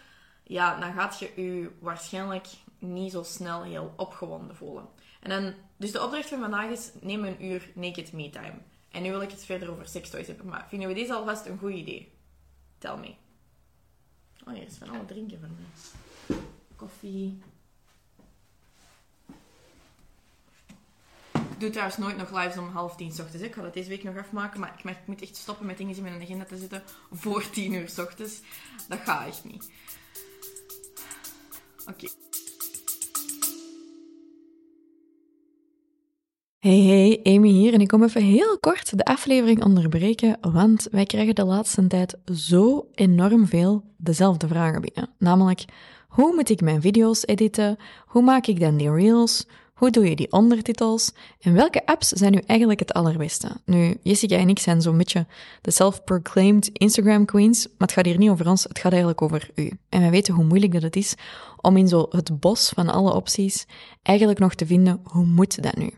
ja, 0.50 0.80
dan 0.80 0.94
gaat 0.94 1.20
je 1.20 1.32
je 1.36 1.72
waarschijnlijk 1.80 2.48
niet 2.80 3.12
zo 3.12 3.24
snel 3.24 3.64
heel 3.64 3.94
opgewonden 3.98 4.56
voelen. 4.56 4.88
En 5.20 5.30
dan, 5.30 5.54
dus 5.78 5.92
de 5.92 6.04
opdracht 6.04 6.30
van 6.30 6.40
vandaag 6.40 6.70
is, 6.70 6.92
neem 7.02 7.24
een 7.24 7.46
uur 7.46 7.72
naked 7.74 8.14
me 8.14 8.30
time. 8.30 8.58
En 8.92 9.02
nu 9.02 9.10
wil 9.10 9.22
ik 9.22 9.32
het 9.32 9.46
verder 9.46 9.72
over 9.72 9.88
sextoys 9.88 10.28
hebben, 10.28 10.46
maar 10.46 10.66
vinden 10.70 10.88
we 10.88 10.94
deze 10.94 11.14
alvast 11.14 11.46
een 11.46 11.58
goed 11.58 11.74
idee? 11.74 12.12
Tel 12.78 12.98
me. 12.98 13.14
Oh, 14.46 14.54
hier 14.54 14.66
is 14.66 14.78
van 14.78 14.90
alle 14.90 15.06
drinken 15.06 15.40
van 15.40 15.56
mij. 15.56 16.38
Koffie. 16.76 17.42
Ik 21.32 21.60
doe 21.60 21.70
trouwens 21.70 21.98
nooit 21.98 22.18
nog 22.18 22.32
lives 22.32 22.58
om 22.58 22.70
half 22.70 22.96
tien 22.96 23.12
s 23.12 23.20
ochtends. 23.20 23.46
Ik 23.46 23.54
ga 23.54 23.62
dat 23.62 23.74
deze 23.74 23.90
week 23.90 24.04
nog 24.04 24.18
afmaken, 24.18 24.60
maar 24.60 24.74
ik, 24.78 24.84
merk, 24.84 24.98
ik 24.98 25.08
moet 25.08 25.22
echt 25.22 25.36
stoppen 25.36 25.66
met 25.66 25.78
dingen 25.78 25.96
in 25.96 26.04
mijn 26.04 26.22
agenda 26.22 26.46
te 26.46 26.58
zitten 26.58 26.84
voor 27.12 27.50
tien 27.50 27.74
uur 27.74 27.90
s 27.90 27.98
ochtends. 27.98 28.42
Dat 28.88 29.00
gaat 29.00 29.28
echt 29.28 29.44
niet. 29.44 29.72
Oké. 31.90 32.08
Hey, 36.60 36.80
hey, 36.80 37.20
Amy 37.36 37.50
hier 37.50 37.74
en 37.74 37.82
ik 37.82 37.88
kom 37.88 38.04
even 38.04 38.22
heel 38.22 38.60
kort 38.60 38.98
de 38.98 39.06
aflevering 39.06 39.64
onderbreken, 39.64 40.38
want 40.42 40.88
wij 40.92 41.06
krijgen 41.06 41.36
de 41.36 41.44
laatste 41.44 41.88
tijd 41.88 42.18
zo 42.34 42.88
enorm 42.94 43.48
veel 43.48 43.84
dezelfde 43.98 44.48
vragen 44.48 44.82
binnen. 44.82 45.10
Namelijk, 45.18 45.66
hoe 46.08 46.36
moet 46.36 46.50
ik 46.50 46.62
mijn 46.62 46.82
video's 46.82 47.24
editen? 47.26 47.78
Hoe 48.06 48.22
maak 48.22 48.48
ik 48.48 48.60
dan 48.60 48.78
die 48.78 48.92
reels? 48.92 49.48
Hoe 49.80 49.90
doe 49.90 50.10
je 50.10 50.16
die 50.16 50.32
ondertitels? 50.32 51.12
En 51.40 51.54
welke 51.54 51.86
apps 51.86 52.08
zijn 52.08 52.32
nu 52.32 52.42
eigenlijk 52.46 52.80
het 52.80 52.94
allerbeste? 52.94 53.50
Nu, 53.66 53.98
Jessica 54.04 54.38
en 54.38 54.50
ik 54.50 54.60
zijn 54.60 54.82
zo'n 54.82 54.98
beetje 54.98 55.26
de 55.62 55.72
self-proclaimed 55.72 56.70
Instagram 56.74 57.26
queens, 57.26 57.66
maar 57.66 57.88
het 57.88 57.92
gaat 57.92 58.06
hier 58.06 58.18
niet 58.18 58.30
over 58.30 58.48
ons, 58.48 58.64
het 58.64 58.80
gaat 58.80 58.92
eigenlijk 58.92 59.22
over 59.22 59.50
u. 59.56 59.72
En 59.90 60.02
wij 60.02 60.10
weten 60.10 60.34
hoe 60.34 60.44
moeilijk 60.46 60.72
dat 60.72 60.82
het 60.82 60.96
is 60.96 61.16
om 61.62 61.78
in 61.78 61.88
zo 61.88 62.06
het 62.10 62.40
bos 62.40 62.70
van 62.70 62.90
alle 62.90 63.14
opties 63.14 63.66
eigenlijk 64.02 64.40
nog 64.40 64.56
te 64.56 64.66
vinden, 64.66 65.02
hoe 65.04 65.26
moet 65.26 65.64
dat 65.64 65.78
nu? 65.78 65.90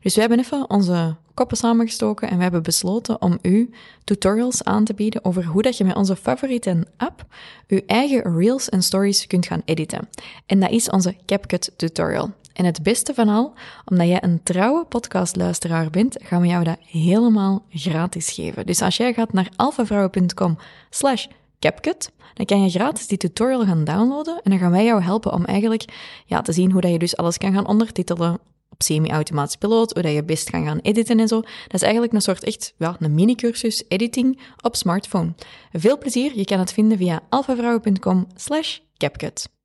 Dus 0.00 0.14
we 0.14 0.20
hebben 0.20 0.38
even 0.38 0.70
onze 0.70 1.16
koppen 1.34 1.56
samengestoken 1.56 2.28
en 2.28 2.36
we 2.36 2.42
hebben 2.42 2.62
besloten 2.62 3.22
om 3.22 3.38
u 3.42 3.70
tutorials 4.04 4.64
aan 4.64 4.84
te 4.84 4.94
bieden 4.94 5.24
over 5.24 5.44
hoe 5.44 5.62
dat 5.62 5.76
je 5.76 5.84
met 5.84 5.96
onze 5.96 6.16
favoriete 6.16 6.86
app 6.96 7.26
je 7.66 7.84
eigen 7.86 8.36
reels 8.36 8.68
en 8.68 8.82
stories 8.82 9.26
kunt 9.26 9.46
gaan 9.46 9.62
editen. 9.64 10.08
En 10.46 10.60
dat 10.60 10.70
is 10.70 10.90
onze 10.90 11.16
CapCut 11.26 11.72
tutorial. 11.76 12.30
En 12.52 12.64
het 12.64 12.82
beste 12.82 13.14
van 13.14 13.28
al, 13.28 13.52
omdat 13.84 14.06
jij 14.06 14.22
een 14.22 14.42
trouwe 14.42 14.84
podcastluisteraar 14.84 15.90
bent, 15.90 16.16
gaan 16.20 16.40
we 16.40 16.46
jou 16.46 16.64
dat 16.64 16.76
helemaal 16.86 17.64
gratis 17.70 18.30
geven. 18.30 18.66
Dus 18.66 18.82
als 18.82 18.96
jij 18.96 19.12
gaat 19.12 19.32
naar 19.32 19.48
alfavrouwen.com 19.56 20.58
slash 20.90 21.26
CapCut, 21.58 22.10
dan 22.34 22.46
kan 22.46 22.62
je 22.62 22.70
gratis 22.70 23.06
die 23.06 23.18
tutorial 23.18 23.64
gaan 23.64 23.84
downloaden 23.84 24.40
en 24.42 24.50
dan 24.50 24.60
gaan 24.60 24.70
wij 24.70 24.84
jou 24.84 25.02
helpen 25.02 25.32
om 25.32 25.44
eigenlijk 25.44 25.84
ja, 26.26 26.42
te 26.42 26.52
zien 26.52 26.72
hoe 26.72 26.80
dat 26.80 26.90
je 26.90 26.98
dus 26.98 27.16
alles 27.16 27.38
kan 27.38 27.52
gaan 27.52 27.66
ondertitelen 27.66 28.38
op 28.68 28.82
semi-automatisch 28.82 29.56
piloot, 29.56 29.92
hoe 29.92 30.02
dat 30.02 30.12
je 30.12 30.24
best 30.24 30.50
kan 30.50 30.64
gaan 30.64 30.78
editen 30.78 31.20
en 31.20 31.28
zo. 31.28 31.40
Dat 31.40 31.74
is 31.74 31.82
eigenlijk 31.82 32.12
een 32.12 32.20
soort 32.20 32.44
echt 32.44 32.74
ja, 32.76 32.96
een 32.98 33.14
mini-cursus 33.14 33.84
editing 33.88 34.40
op 34.60 34.76
smartphone. 34.76 35.34
Veel 35.72 35.98
plezier, 35.98 36.36
je 36.36 36.44
kan 36.44 36.58
het 36.58 36.72
vinden 36.72 36.98
via 36.98 37.20
alfavrouwen.com 37.28 38.26
slash 38.34 38.78
CapCut. 38.96 39.59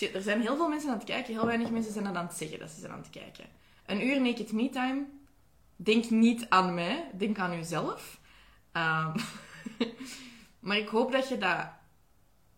Er 0.00 0.22
zijn 0.22 0.40
heel 0.40 0.56
veel 0.56 0.68
mensen 0.68 0.90
aan 0.90 0.96
het 0.96 1.06
kijken, 1.06 1.34
heel 1.34 1.46
weinig 1.46 1.70
mensen 1.70 1.92
zijn 1.92 2.06
aan 2.06 2.26
het 2.26 2.36
zeggen 2.36 2.58
dat 2.58 2.70
ze 2.70 2.80
zijn 2.80 2.92
aan 2.92 2.98
het 2.98 3.10
kijken. 3.10 3.44
Een 3.86 4.06
uur 4.06 4.20
naked 4.20 4.52
me 4.52 4.68
time, 4.68 5.04
denk 5.76 6.10
niet 6.10 6.46
aan 6.48 6.74
mij, 6.74 7.10
denk 7.14 7.38
aan 7.38 7.56
jezelf. 7.56 8.20
Um, 8.72 9.12
maar 10.66 10.76
ik 10.76 10.88
hoop 10.88 11.12
dat 11.12 11.28
je 11.28 11.38
dat 11.38 11.66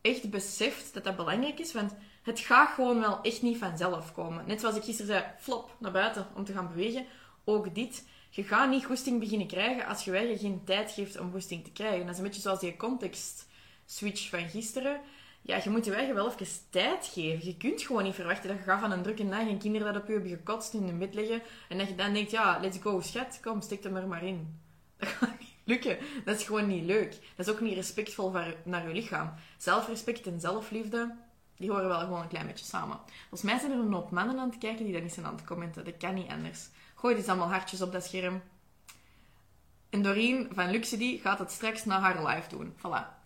echt 0.01 0.31
beseft, 0.31 0.95
dat 0.95 1.05
dat 1.05 1.17
belangrijk 1.17 1.59
is, 1.59 1.73
want 1.73 1.95
het 2.23 2.41
gaat 2.41 2.75
gewoon 2.75 3.01
wel 3.01 3.21
echt 3.23 3.43
niet 3.43 3.59
vanzelf 3.59 4.13
komen. 4.13 4.47
Net 4.47 4.61
zoals 4.61 4.77
ik 4.77 4.83
gisteren 4.83 5.13
zei, 5.13 5.25
flop, 5.39 5.77
naar 5.79 5.93
buiten 5.93 6.27
om 6.35 6.45
te 6.45 6.53
gaan 6.53 6.69
bewegen. 6.69 7.07
Ook 7.45 7.75
dit. 7.75 8.07
Je 8.31 8.43
gaat 8.43 8.71
niet 8.71 8.85
goesting 8.85 9.21
beginnen 9.21 9.47
krijgen 9.47 9.87
als 9.87 10.05
je 10.05 10.13
je 10.13 10.39
geen 10.39 10.65
tijd 10.65 10.93
geeft 10.93 11.19
om 11.19 11.31
goesting 11.31 11.65
te 11.65 11.73
krijgen. 11.73 12.01
Dat 12.01 12.11
is 12.11 12.17
een 12.19 12.25
beetje 12.25 12.41
zoals 12.41 12.61
die 12.61 12.77
context 12.77 13.49
switch 13.87 14.29
van 14.29 14.49
gisteren 14.49 15.01
ja, 15.43 15.61
je 15.65 15.71
moet 15.71 15.85
je 15.85 15.95
eigen 15.95 16.15
wel 16.15 16.31
even 16.31 16.47
tijd 16.71 17.07
geven. 17.07 17.47
Je 17.47 17.57
kunt 17.57 17.83
gewoon 17.83 18.03
niet 18.03 18.15
verwachten 18.15 18.49
dat 18.49 18.59
je 18.59 18.65
gaat 18.65 18.81
van 18.81 18.91
een 18.91 19.03
drukke 19.03 19.29
dag 19.29 19.49
en 19.49 19.59
kinderen 19.59 19.93
dat 19.93 20.03
op 20.03 20.09
je 20.09 20.13
hebben 20.13 20.31
gekotst 20.31 20.75
in 20.75 20.87
de 20.87 20.93
bed 20.93 21.15
liggen. 21.15 21.43
En 21.69 21.79
dat 21.79 21.89
je 21.89 21.95
dan 21.95 22.13
denkt, 22.13 22.31
ja, 22.31 22.59
let's 22.61 22.79
go, 22.81 23.01
schat, 23.01 23.39
kom, 23.43 23.61
stik 23.61 23.85
er 23.85 24.07
maar 24.07 24.25
in. 24.25 24.59
Dat 24.97 25.09
gaat 25.09 25.39
niet 25.39 25.49
lukken. 25.65 25.99
Dat 26.25 26.37
is 26.37 26.47
gewoon 26.47 26.67
niet 26.67 26.85
leuk. 26.85 27.11
Dat 27.37 27.47
is 27.47 27.53
ook 27.53 27.61
niet 27.61 27.75
respectvol 27.75 28.33
naar 28.65 28.89
je 28.89 28.95
lichaam. 28.95 29.35
Zelfrespect 29.57 30.27
en 30.27 30.41
zelfliefde, 30.41 31.17
die 31.57 31.71
horen 31.71 31.89
wel 31.89 32.01
gewoon 32.01 32.23
een 32.23 32.29
klein 32.29 32.47
beetje 32.47 32.65
samen. 32.65 32.99
Volgens 33.19 33.43
mij 33.43 33.59
zijn 33.59 33.73
er 33.73 33.79
een 33.79 33.93
hoop 33.93 34.11
mannen 34.11 34.39
aan 34.39 34.51
het 34.51 34.59
kijken 34.59 34.85
die 34.85 34.93
dat 34.93 35.03
niet 35.03 35.13
zijn 35.13 35.27
aan 35.27 35.35
het 35.35 35.45
commenten. 35.45 35.85
Dat 35.85 35.97
kan 35.97 36.15
niet 36.15 36.31
anders. 36.31 36.69
Gooi 36.95 37.15
dus 37.15 37.27
allemaal 37.27 37.49
hartjes 37.49 37.83
op 37.83 37.93
dat 37.93 38.05
scherm. 38.05 38.43
En 39.91 40.03
Doreen 40.03 40.49
van 40.53 40.71
Luxedy 40.71 41.19
gaat 41.19 41.39
het 41.39 41.51
straks 41.51 41.85
na 41.85 42.01
haar 42.01 42.27
live 42.27 42.49
doen. 42.49 42.75
Voilà. 42.77 43.20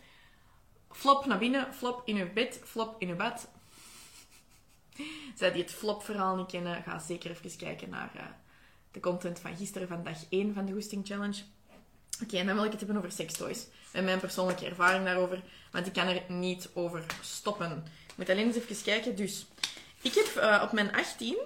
Flop 0.94 1.26
naar 1.26 1.38
binnen, 1.38 1.74
flop 1.74 2.02
in 2.04 2.16
uw 2.16 2.32
bed, 2.32 2.60
flop 2.64 2.94
in 2.98 3.08
uw 3.08 3.16
bed. 3.16 3.48
Zij 5.34 5.52
die 5.52 5.62
het 5.62 5.72
flop-verhaal 5.72 6.36
niet 6.36 6.50
kennen, 6.50 6.82
ga 6.82 6.98
zeker 6.98 7.30
even 7.30 7.56
kijken 7.56 7.88
naar 7.88 8.10
uh, 8.16 8.22
de 8.90 9.00
content 9.00 9.40
van 9.40 9.56
gisteren 9.56 9.88
van 9.88 10.04
dag 10.04 10.16
1 10.28 10.54
van 10.54 10.64
de 10.64 10.72
Goesting 10.72 11.06
Challenge. 11.06 11.42
Oké, 12.22 12.36
en 12.36 12.46
dan 12.46 12.54
wil 12.54 12.64
ik 12.64 12.70
het 12.70 12.80
hebben 12.80 12.98
over 12.98 13.12
sextoys. 13.12 13.66
En 13.92 14.04
mijn 14.04 14.20
persoonlijke 14.20 14.66
ervaring 14.66 15.04
daarover, 15.04 15.42
want 15.70 15.86
ik 15.86 15.92
kan 15.92 16.06
er 16.06 16.22
niet 16.28 16.68
over 16.72 17.04
stoppen. 17.20 17.84
Ik 18.08 18.16
moet 18.16 18.30
alleen 18.30 18.46
eens 18.46 18.56
even 18.56 18.82
kijken. 18.82 19.16
Dus, 19.16 19.46
ik 20.02 20.14
heb 20.14 20.26
uh, 20.36 20.62
op 20.64 20.72
mijn 20.72 20.94
18... 20.94 21.36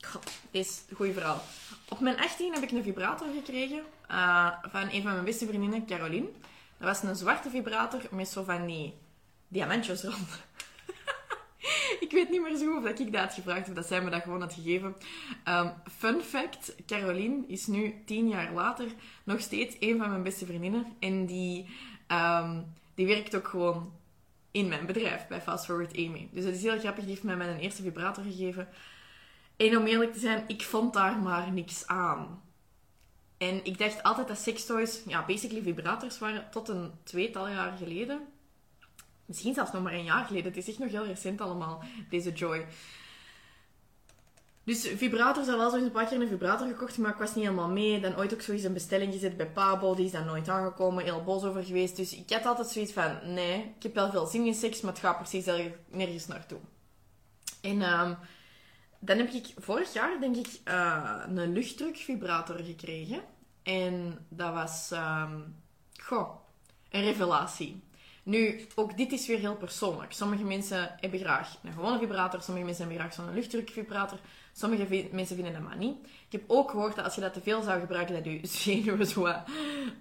God, 0.00 0.24
dit 0.50 0.66
is 0.66 0.82
een 0.88 0.96
goede 0.96 1.12
verhaal. 1.12 1.42
Op 1.88 2.00
mijn 2.00 2.18
18 2.18 2.52
heb 2.52 2.62
ik 2.62 2.70
een 2.70 2.82
vibrator 2.82 3.26
gekregen 3.34 3.82
uh, 4.10 4.52
van 4.62 4.88
een 4.90 5.02
van 5.02 5.12
mijn 5.12 5.24
beste 5.24 5.46
vriendinnen, 5.46 5.86
Caroline. 5.86 6.28
Dat 6.80 6.88
was 6.88 7.02
een 7.02 7.16
zwarte 7.16 7.50
vibrator 7.50 8.00
met 8.10 8.28
zo 8.28 8.44
van 8.44 8.66
die 8.66 8.94
diamantjes 9.48 10.02
rond. 10.02 10.42
ik 12.04 12.10
weet 12.10 12.30
niet 12.30 12.42
meer 12.42 12.56
zo 12.56 12.76
of 12.76 12.82
dat 12.82 12.98
ik 12.98 13.12
dat 13.12 13.20
had 13.20 13.34
gevraagd 13.34 13.68
of 13.68 13.74
dat 13.74 13.86
zij 13.86 14.02
me 14.02 14.10
dat 14.10 14.22
gewoon 14.22 14.40
had 14.40 14.54
gegeven. 14.54 14.96
Um, 15.48 15.72
fun 15.98 16.20
fact, 16.20 16.74
Caroline 16.86 17.46
is 17.46 17.66
nu 17.66 18.02
tien 18.06 18.28
jaar 18.28 18.52
later 18.52 18.86
nog 19.24 19.40
steeds 19.40 19.76
een 19.80 19.98
van 19.98 20.08
mijn 20.08 20.22
beste 20.22 20.46
vriendinnen. 20.46 20.86
En 20.98 21.26
die, 21.26 21.68
um, 22.08 22.74
die 22.94 23.06
werkt 23.06 23.36
ook 23.36 23.48
gewoon 23.48 23.92
in 24.50 24.68
mijn 24.68 24.86
bedrijf 24.86 25.26
bij 25.26 25.40
Fast 25.40 25.64
Forward 25.64 25.96
Amy. 25.96 26.28
Dus 26.32 26.44
dat 26.44 26.54
is 26.54 26.62
heel 26.62 26.78
grappig. 26.78 27.04
Die 27.04 27.12
heeft 27.12 27.24
mij 27.24 27.36
mijn 27.36 27.58
eerste 27.58 27.82
vibrator 27.82 28.24
gegeven. 28.24 28.68
En 29.56 29.76
om 29.76 29.86
eerlijk 29.86 30.12
te 30.12 30.18
zijn, 30.18 30.44
ik 30.46 30.62
vond 30.62 30.92
daar 30.94 31.18
maar 31.18 31.52
niks 31.52 31.86
aan. 31.86 32.42
En 33.40 33.64
ik 33.64 33.78
dacht 33.78 34.02
altijd 34.02 34.28
dat 34.28 34.38
sextoys, 34.38 35.00
ja, 35.06 35.24
basically 35.26 35.62
vibrators 35.62 36.18
waren 36.18 36.50
tot 36.50 36.68
een 36.68 36.92
tweetal 37.02 37.48
jaar 37.48 37.76
geleden. 37.76 38.20
Misschien 39.24 39.54
zelfs 39.54 39.72
nog 39.72 39.82
maar 39.82 39.92
een 39.92 40.04
jaar 40.04 40.24
geleden. 40.24 40.52
Het 40.52 40.56
is 40.56 40.68
echt 40.68 40.78
nog 40.78 40.90
heel 40.90 41.06
recent 41.06 41.40
allemaal, 41.40 41.82
deze 42.10 42.32
Joy. 42.32 42.66
Dus 44.64 44.88
vibrators, 44.96 45.46
wel 45.46 45.70
zo 45.70 45.76
eens 45.76 45.84
een 45.84 45.90
paar 45.90 46.06
keer 46.06 46.20
een 46.20 46.28
vibrator 46.28 46.66
gekocht, 46.66 46.98
maar 46.98 47.10
ik 47.10 47.18
was 47.18 47.34
niet 47.34 47.44
helemaal 47.44 47.68
mee. 47.68 48.00
Dan 48.00 48.16
ooit 48.16 48.34
ook 48.34 48.42
zoiets 48.42 48.64
een 48.64 48.72
bestelling 48.72 49.12
gezet 49.12 49.36
bij 49.36 49.50
Pabo, 49.50 49.94
die 49.94 50.04
is 50.04 50.12
dan 50.12 50.26
nooit 50.26 50.48
aangekomen, 50.48 51.04
heel 51.04 51.24
boos 51.24 51.42
over 51.42 51.64
geweest. 51.64 51.96
Dus 51.96 52.14
ik 52.14 52.30
had 52.30 52.46
altijd 52.46 52.68
zoiets 52.68 52.92
van, 52.92 53.18
nee, 53.24 53.74
ik 53.76 53.82
heb 53.82 53.94
wel 53.94 54.10
veel 54.10 54.26
zin 54.26 54.46
in 54.46 54.54
seks, 54.54 54.80
maar 54.80 54.92
het 54.92 55.00
gaat 55.00 55.18
precies 55.18 55.44
nergens 55.88 56.26
naartoe. 56.26 56.58
En 57.60 57.82
um, 57.82 58.16
dan 58.98 59.18
heb 59.18 59.30
ik 59.30 59.46
vorig 59.58 59.92
jaar, 59.92 60.20
denk 60.20 60.36
ik, 60.36 60.60
uh, 60.64 61.22
een 61.26 61.52
luchtdrukvibrator 61.52 62.58
gekregen. 62.58 63.29
En 63.62 64.26
dat 64.28 64.52
was, 64.52 64.90
um, 64.92 65.56
goh, 66.02 66.30
een 66.90 67.02
revelatie. 67.02 67.82
Nu, 68.22 68.66
ook 68.74 68.96
dit 68.96 69.12
is 69.12 69.26
weer 69.26 69.38
heel 69.38 69.56
persoonlijk. 69.56 70.12
Sommige 70.12 70.44
mensen 70.44 70.96
hebben 71.00 71.20
graag 71.20 71.56
een 71.62 71.72
gewone 71.72 71.98
vibrator, 71.98 72.42
sommige 72.42 72.66
mensen 72.66 72.84
hebben 72.86 73.02
graag 73.02 73.14
zo'n 73.14 73.34
luchtdrukvibrator, 73.34 74.18
sommige 74.52 75.08
mensen 75.12 75.36
vinden 75.36 75.52
dat 75.52 75.62
maar 75.62 75.76
niet. 75.76 75.96
Ik 76.04 76.32
heb 76.32 76.42
ook 76.46 76.70
gehoord 76.70 76.96
dat 76.96 77.04
als 77.04 77.14
je 77.14 77.20
dat 77.20 77.32
te 77.32 77.40
veel 77.40 77.62
zou 77.62 77.80
gebruiken, 77.80 78.14
dat 78.14 78.24
je 78.24 78.40
zenuwen 78.58 79.44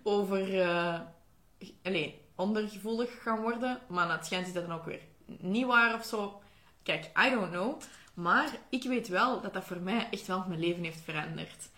over, 0.03 0.53
uh, 0.53 2.07
ondergevoelig 2.36 3.22
gaan 3.22 3.41
worden. 3.41 3.80
Maar 3.88 4.12
het 4.12 4.26
schijnt 4.26 4.47
is 4.47 4.53
dat 4.53 4.68
dan 4.68 4.78
ook 4.78 4.86
weer 4.86 5.01
niet 5.26 5.66
waar 5.66 5.93
of 5.93 6.05
zo. 6.05 6.41
Kijk, 6.84 7.05
I 7.26 7.30
don't 7.30 7.51
know. 7.51 7.82
Maar 8.14 8.49
ik 8.70 8.84
weet 8.84 9.07
wel 9.07 9.41
dat 9.41 9.53
dat 9.53 9.64
voor 9.64 9.80
mij 9.80 10.07
echt 10.12 10.28
wel 10.28 10.45
mijn 10.47 10.60
leven 10.60 10.84
heeft 10.84 11.01
veranderd. 11.01 11.70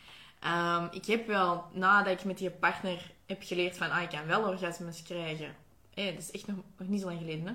Ehm, 0.41 0.87
ik 0.91 1.05
heb 1.05 1.27
wel, 1.27 1.65
nadat 1.73 2.19
ik 2.19 2.23
met 2.23 2.37
die 2.37 2.49
partner 2.49 3.11
heb 3.25 3.41
geleerd 3.43 3.77
van, 3.77 3.91
ah, 3.91 4.01
ik 4.01 4.09
kan 4.09 4.25
wel 4.25 4.47
orgasmes 4.47 5.03
krijgen. 5.03 5.55
Hey, 5.93 6.11
dat 6.11 6.21
is 6.21 6.31
echt 6.31 6.47
nog, 6.47 6.57
nog 6.77 6.87
niet 6.87 7.01
zo 7.01 7.07
lang 7.07 7.19
geleden, 7.19 7.47
hè. 7.47 7.53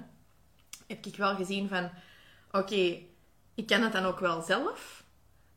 Heb 0.87 1.07
ik 1.07 1.17
wel 1.17 1.35
gezien 1.35 1.69
van, 1.69 1.91
oké, 2.51 2.99
ik 3.55 3.67
kan 3.67 3.83
het 3.83 3.93
dan 3.93 4.05
ook 4.05 4.21
wel 4.21 4.43
zelf. 4.43 5.05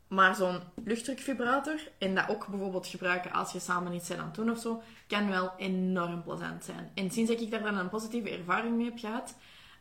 Maar 0.08 0.34
zo'n 0.34 0.60
luchtdrukvibrator 0.84 1.80
en 1.98 2.14
dat 2.14 2.28
ook 2.28 2.46
bijvoorbeeld 2.46 2.86
gebruiken 2.86 3.32
als 3.32 3.52
je 3.52 3.60
samen 3.60 3.92
iets 3.92 4.08
bent 4.08 4.20
aan 4.20 4.26
het 4.26 4.34
doen 4.34 4.50
of 4.50 4.58
zo, 4.58 4.82
kan 5.06 5.28
wel 5.28 5.52
enorm 5.56 6.22
plezant 6.22 6.64
zijn. 6.64 6.90
En 6.94 7.10
sinds 7.10 7.30
ik 7.30 7.50
daar 7.50 7.62
dan 7.62 7.78
een 7.78 7.88
positieve 7.88 8.30
ervaring 8.30 8.76
mee 8.76 8.84
heb 8.84 8.98
gehad, 8.98 9.34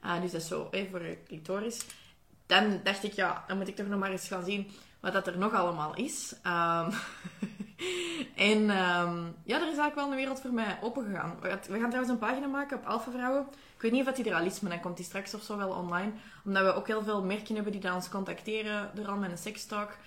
uh, 0.06 0.22
dus 0.22 0.32
dat 0.32 0.42
is 0.42 0.48
zo 0.48 0.70
voor 0.90 1.00
de 1.00 1.18
clitoris, 1.26 1.86
dan 2.46 2.80
dacht 2.84 3.04
ik, 3.04 3.14
ja, 3.14 3.44
dan 3.48 3.58
moet 3.58 3.68
ik 3.68 3.76
toch 3.76 3.88
nog 3.88 4.00
maar 4.00 4.12
eens 4.12 4.28
gaan 4.28 4.46
zien 4.46 4.72
wat 5.00 5.14
dat 5.14 5.28
er 5.28 5.38
nog 5.38 5.54
allemaal 5.54 5.96
is. 5.96 6.36
Um, 6.44 6.94
en 8.50 8.60
um, 8.60 9.36
ja, 9.44 9.56
er 9.56 9.72
is 9.72 9.78
eigenlijk 9.78 9.96
wel 9.96 10.10
een 10.10 10.16
wereld 10.16 10.42
voor 10.42 10.54
mij 10.54 10.78
opengegaan. 10.82 11.38
We 11.42 11.80
gaan 11.80 11.90
trouwens 11.90 12.10
een 12.10 12.18
pagina 12.18 12.48
maken 12.48 12.78
op 12.78 12.86
Alpha. 12.86 13.46
Ik 13.76 13.82
weet 13.82 13.92
niet 13.92 14.08
of 14.08 14.14
die 14.14 14.30
er 14.30 14.40
al 14.40 14.46
is, 14.46 14.60
maar 14.60 14.72
dan 14.72 14.80
komt 14.80 14.98
die 14.98 15.06
straks 15.06 15.34
of 15.34 15.42
zo 15.42 15.58
wel 15.58 15.70
online. 15.70 16.12
Omdat 16.46 16.64
we 16.64 16.74
ook 16.74 16.88
heel 16.88 17.04
veel 17.04 17.24
merken 17.24 17.56
hebben 17.56 17.72
die 17.72 17.82
dan 17.82 17.96
ons 17.96 18.10
contacteren, 18.10 18.92
door 18.94 19.08
al 19.08 19.18
met 19.18 19.32
een 19.32 19.38
sextalk. 19.38 19.98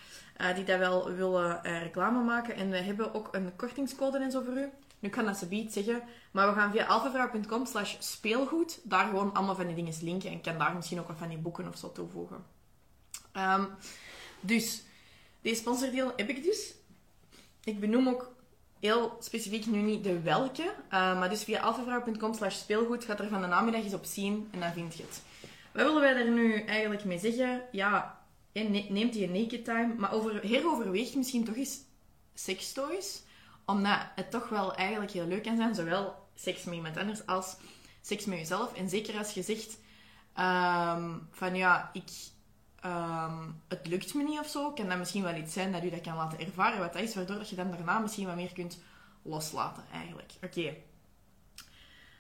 Uh, 0.41 0.55
die 0.55 0.65
dat 0.65 0.79
wel 0.79 1.11
willen 1.11 1.61
uh, 1.63 1.83
reclame 1.83 2.23
maken. 2.23 2.55
En 2.55 2.71
we 2.71 2.77
hebben 2.77 3.15
ook 3.15 3.29
een 3.33 3.57
kortingscode 3.57 4.19
en 4.19 4.31
zo 4.31 4.43
voor 4.43 4.57
u. 4.57 4.71
Nu 4.99 5.09
kan 5.09 5.25
dat 5.25 5.37
ze 5.37 5.47
biedt 5.47 5.73
zeggen, 5.73 6.03
maar 6.31 6.49
we 6.49 6.61
gaan 6.61 6.73
via 6.73 6.85
alphavrouw.com 6.85 7.67
slash 7.67 7.97
speelgoed 7.99 8.81
daar 8.83 9.07
gewoon 9.07 9.35
allemaal 9.35 9.55
van 9.55 9.67
die 9.67 9.75
dingen 9.75 9.95
linken. 10.03 10.31
En 10.31 10.41
kan 10.41 10.59
daar 10.59 10.75
misschien 10.75 11.01
ook 11.01 11.09
wat 11.09 11.17
van 11.19 11.29
die 11.29 11.39
boeken 11.39 11.69
of 11.69 11.77
zo 11.77 11.93
toevoegen. 11.93 12.45
Um, 13.33 13.69
dus, 14.43 14.83
deze 15.41 15.61
sponsordeel 15.61 16.13
heb 16.17 16.29
ik 16.29 16.43
dus. 16.43 16.75
Ik 17.65 17.81
benoem 17.81 18.09
ook 18.09 18.33
heel 18.81 19.17
specifiek 19.21 19.67
nu 19.67 19.79
niet 19.79 20.05
de 20.05 20.21
welke. 20.21 20.63
Uh, 20.63 21.19
maar 21.19 21.29
dus 21.29 21.45
via 21.45 21.61
alphavrouw.com 21.61 22.35
slash 22.35 22.57
speelgoed 22.57 23.05
gaat 23.05 23.21
er 23.21 23.29
van 23.29 23.41
de 23.41 23.47
namiddag 23.47 23.83
eens 23.83 23.95
op 23.95 24.05
zien 24.05 24.49
en 24.51 24.61
dan 24.61 24.73
vind 24.73 24.97
je 24.97 25.03
het. 25.03 25.23
Wat 25.73 25.83
willen 25.83 26.01
wij 26.01 26.15
daar 26.15 26.31
nu 26.31 26.61
eigenlijk 26.61 27.05
mee 27.05 27.19
zeggen? 27.19 27.63
Ja, 27.73 28.21
neemt 28.89 29.13
die 29.13 29.29
naked 29.29 29.65
time, 29.65 29.95
maar 29.95 30.13
over, 30.13 30.41
heroverweeg 30.43 31.15
misschien 31.15 31.45
toch 31.45 31.57
eens 31.57 31.81
sextoys. 32.35 33.23
Omdat 33.67 33.99
het 34.15 34.31
toch 34.31 34.49
wel 34.49 34.75
eigenlijk 34.75 35.13
heel 35.13 35.27
leuk 35.27 35.43
kan 35.43 35.57
zijn, 35.57 35.75
zowel 35.75 36.15
seks 36.35 36.65
met 36.65 36.75
iemand 36.75 36.97
anders 36.97 37.27
als 37.27 37.57
seks 38.01 38.25
met 38.25 38.39
jezelf. 38.39 38.75
En 38.75 38.89
zeker 38.89 39.19
als 39.19 39.33
je 39.33 39.43
zegt 39.43 39.79
um, 40.39 41.29
van 41.31 41.55
ja, 41.55 41.91
ik, 41.93 42.11
um, 42.85 43.63
het 43.69 43.87
lukt 43.87 44.15
me 44.15 44.23
niet 44.23 44.39
of 44.39 44.49
zo, 44.49 44.73
kan 44.73 44.89
dat 44.89 44.99
misschien 44.99 45.23
wel 45.23 45.35
iets 45.37 45.53
zijn 45.53 45.73
dat 45.73 45.85
u 45.85 45.91
dat 45.91 46.01
kan 46.01 46.17
laten 46.17 46.39
ervaren 46.39 46.79
wat 46.79 46.93
dat 46.93 47.03
is, 47.03 47.15
waardoor 47.15 47.43
je 47.49 47.57
dan 47.57 47.71
daarna 47.71 47.99
misschien 47.99 48.27
wat 48.27 48.37
meer 48.37 48.53
kunt 48.53 48.79
loslaten 49.23 49.85
eigenlijk. 49.93 50.33
Oké. 50.43 50.59
Okay. 50.59 50.83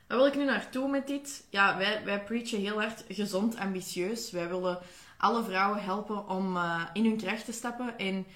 Waar 0.07 0.19
wil 0.19 0.27
ik 0.27 0.37
nu 0.37 0.45
naartoe 0.45 0.89
met 0.89 1.07
dit? 1.07 1.47
Ja, 1.51 1.77
wij, 1.77 2.05
wij 2.05 2.25
preachen 2.25 2.61
heel 2.61 2.81
hard 2.81 3.05
gezond, 3.09 3.57
ambitieus. 3.57 4.31
Wij 4.31 4.49
willen 4.49 4.79
alle 5.19 5.45
vrouwen 5.45 5.83
helpen 5.83 6.29
om 6.29 6.57
uh, 6.57 6.83
in 6.93 7.05
hun 7.05 7.17
kracht 7.17 7.45
te 7.45 7.53
stappen. 7.53 7.99
En 7.99 8.27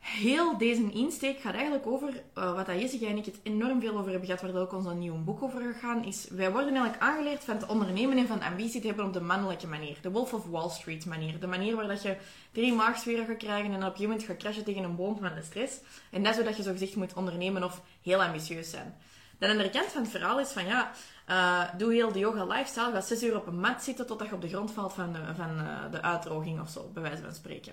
heel 0.00 0.58
deze 0.58 0.90
insteek 0.92 1.40
gaat 1.40 1.54
eigenlijk 1.54 1.86
over 1.86 2.22
uh, 2.38 2.54
wat 2.54 2.66
dat 2.66 2.80
Jessica 2.80 3.06
en 3.06 3.16
ik 3.16 3.24
het 3.24 3.40
enorm 3.42 3.80
veel 3.80 3.96
over 3.98 4.10
hebben 4.10 4.28
gehad, 4.28 4.42
waar 4.42 4.62
ook 4.62 4.72
ons 4.72 4.86
een 4.86 4.98
nieuw 4.98 5.24
boek 5.24 5.42
over 5.42 5.72
gegaan 5.72 6.04
is. 6.04 6.28
Wij 6.30 6.52
worden 6.52 6.74
eigenlijk 6.74 7.02
aangeleerd 7.02 7.44
van 7.44 7.56
het 7.56 7.66
ondernemen 7.66 8.18
en 8.18 8.26
van 8.26 8.42
ambitie 8.42 8.80
te 8.80 8.86
hebben 8.86 9.04
op 9.04 9.12
de 9.12 9.20
mannelijke 9.20 9.66
manier. 9.66 9.98
De 10.02 10.10
Wolf 10.10 10.32
of 10.32 10.44
Wall 10.44 10.68
Street 10.68 11.06
manier. 11.06 11.40
De 11.40 11.46
manier 11.46 11.76
waar 11.76 11.88
dat 11.88 12.02
je 12.02 12.16
drie 12.52 12.72
maagsferen 12.72 13.26
gaat 13.26 13.36
krijgen 13.36 13.72
en 13.72 13.84
op 13.84 13.94
een 13.94 14.02
moment 14.02 14.22
gaat 14.22 14.36
crashen 14.36 14.64
tegen 14.64 14.82
een 14.82 14.96
boom 14.96 15.18
van 15.18 15.34
de 15.34 15.42
stress. 15.42 15.78
En 16.10 16.22
dat 16.22 16.32
is 16.32 16.38
zodat 16.38 16.56
je 16.56 16.62
zo 16.62 16.72
gezegd 16.72 16.96
moet 16.96 17.14
ondernemen 17.14 17.64
of 17.64 17.82
heel 18.02 18.22
ambitieus 18.22 18.70
zijn. 18.70 18.94
De 19.38 19.48
andere 19.48 19.70
kant 19.70 19.86
van 19.86 20.02
het 20.02 20.10
verhaal 20.10 20.40
is 20.40 20.50
van 20.50 20.66
ja, 20.66 20.90
uh, 21.28 21.78
doe 21.78 21.92
heel 21.92 22.12
de 22.12 22.18
yoga 22.18 22.44
lifestyle. 22.44 22.92
Ga 22.92 23.00
zes 23.00 23.22
uur 23.22 23.36
op 23.36 23.46
een 23.46 23.60
mat 23.60 23.82
zitten 23.82 24.06
totdat 24.06 24.28
je 24.28 24.34
op 24.34 24.40
de 24.40 24.48
grond 24.48 24.72
valt 24.72 24.92
van, 24.92 25.12
de, 25.12 25.18
van 25.36 25.58
uh, 25.58 25.90
de 25.90 26.02
uitdroging 26.02 26.60
of 26.60 26.68
zo, 26.68 26.90
bij 26.94 27.02
wijze 27.02 27.22
van 27.22 27.34
spreken. 27.34 27.72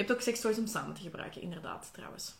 Je 0.00 0.06
hebt 0.06 0.18
ook 0.18 0.24
sextoys 0.24 0.58
om 0.58 0.66
samen 0.66 0.94
te 0.94 1.00
gebruiken, 1.00 1.42
inderdaad, 1.42 1.90
trouwens. 1.92 2.34